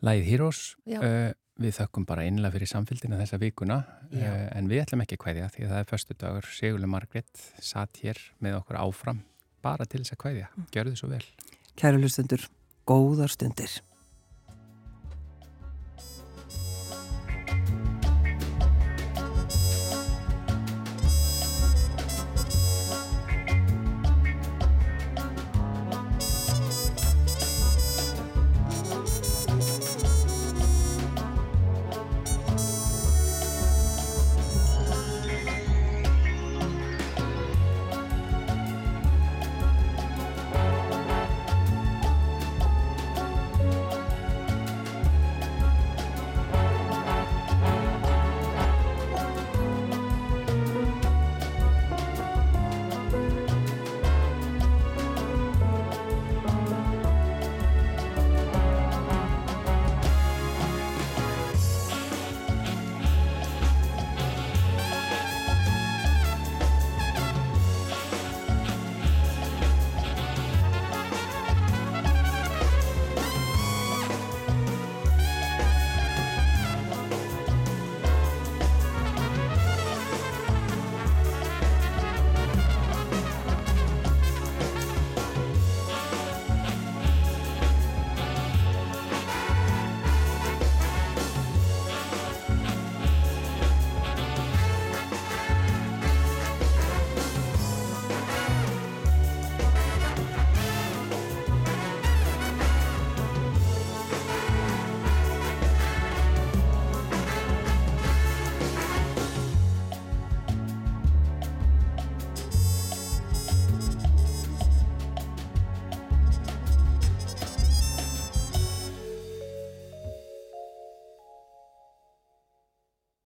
Lægið 0.03 0.25
Heroes, 0.27 0.57
Já. 0.83 0.97
uh, 0.99 1.29
við 1.63 1.77
þökkum 1.77 2.07
bara 2.09 2.25
einlega 2.27 2.51
fyrir 2.57 2.67
samfélgina 2.67 3.19
þessa 3.21 3.37
vikuna 3.39 3.77
Já. 4.11 4.25
uh, 4.25 4.41
en 4.59 4.67
við 4.67 4.81
ætlum 4.83 5.03
ekki 5.05 5.15
að 5.15 5.21
kvæðja 5.23 5.47
því 5.53 5.63
að 5.63 5.71
það 5.71 5.79
er 5.79 5.87
förstu 5.93 6.17
dagur 6.19 6.49
Sigurlu 6.51 6.89
Margrét 6.91 7.45
satt 7.63 8.01
hér 8.03 8.19
með 8.43 8.57
okkur 8.57 8.81
áfram 8.81 9.21
bara 9.63 9.87
til 9.87 10.01
þess 10.01 10.17
að 10.17 10.21
kvæðja, 10.25 10.49
gjörðu 10.75 10.97
svo 10.99 11.11
vel 11.13 11.23
Kæru 11.79 12.03
hlustundur, 12.03 12.43
góðar 12.83 13.31
stundir. 13.31 13.77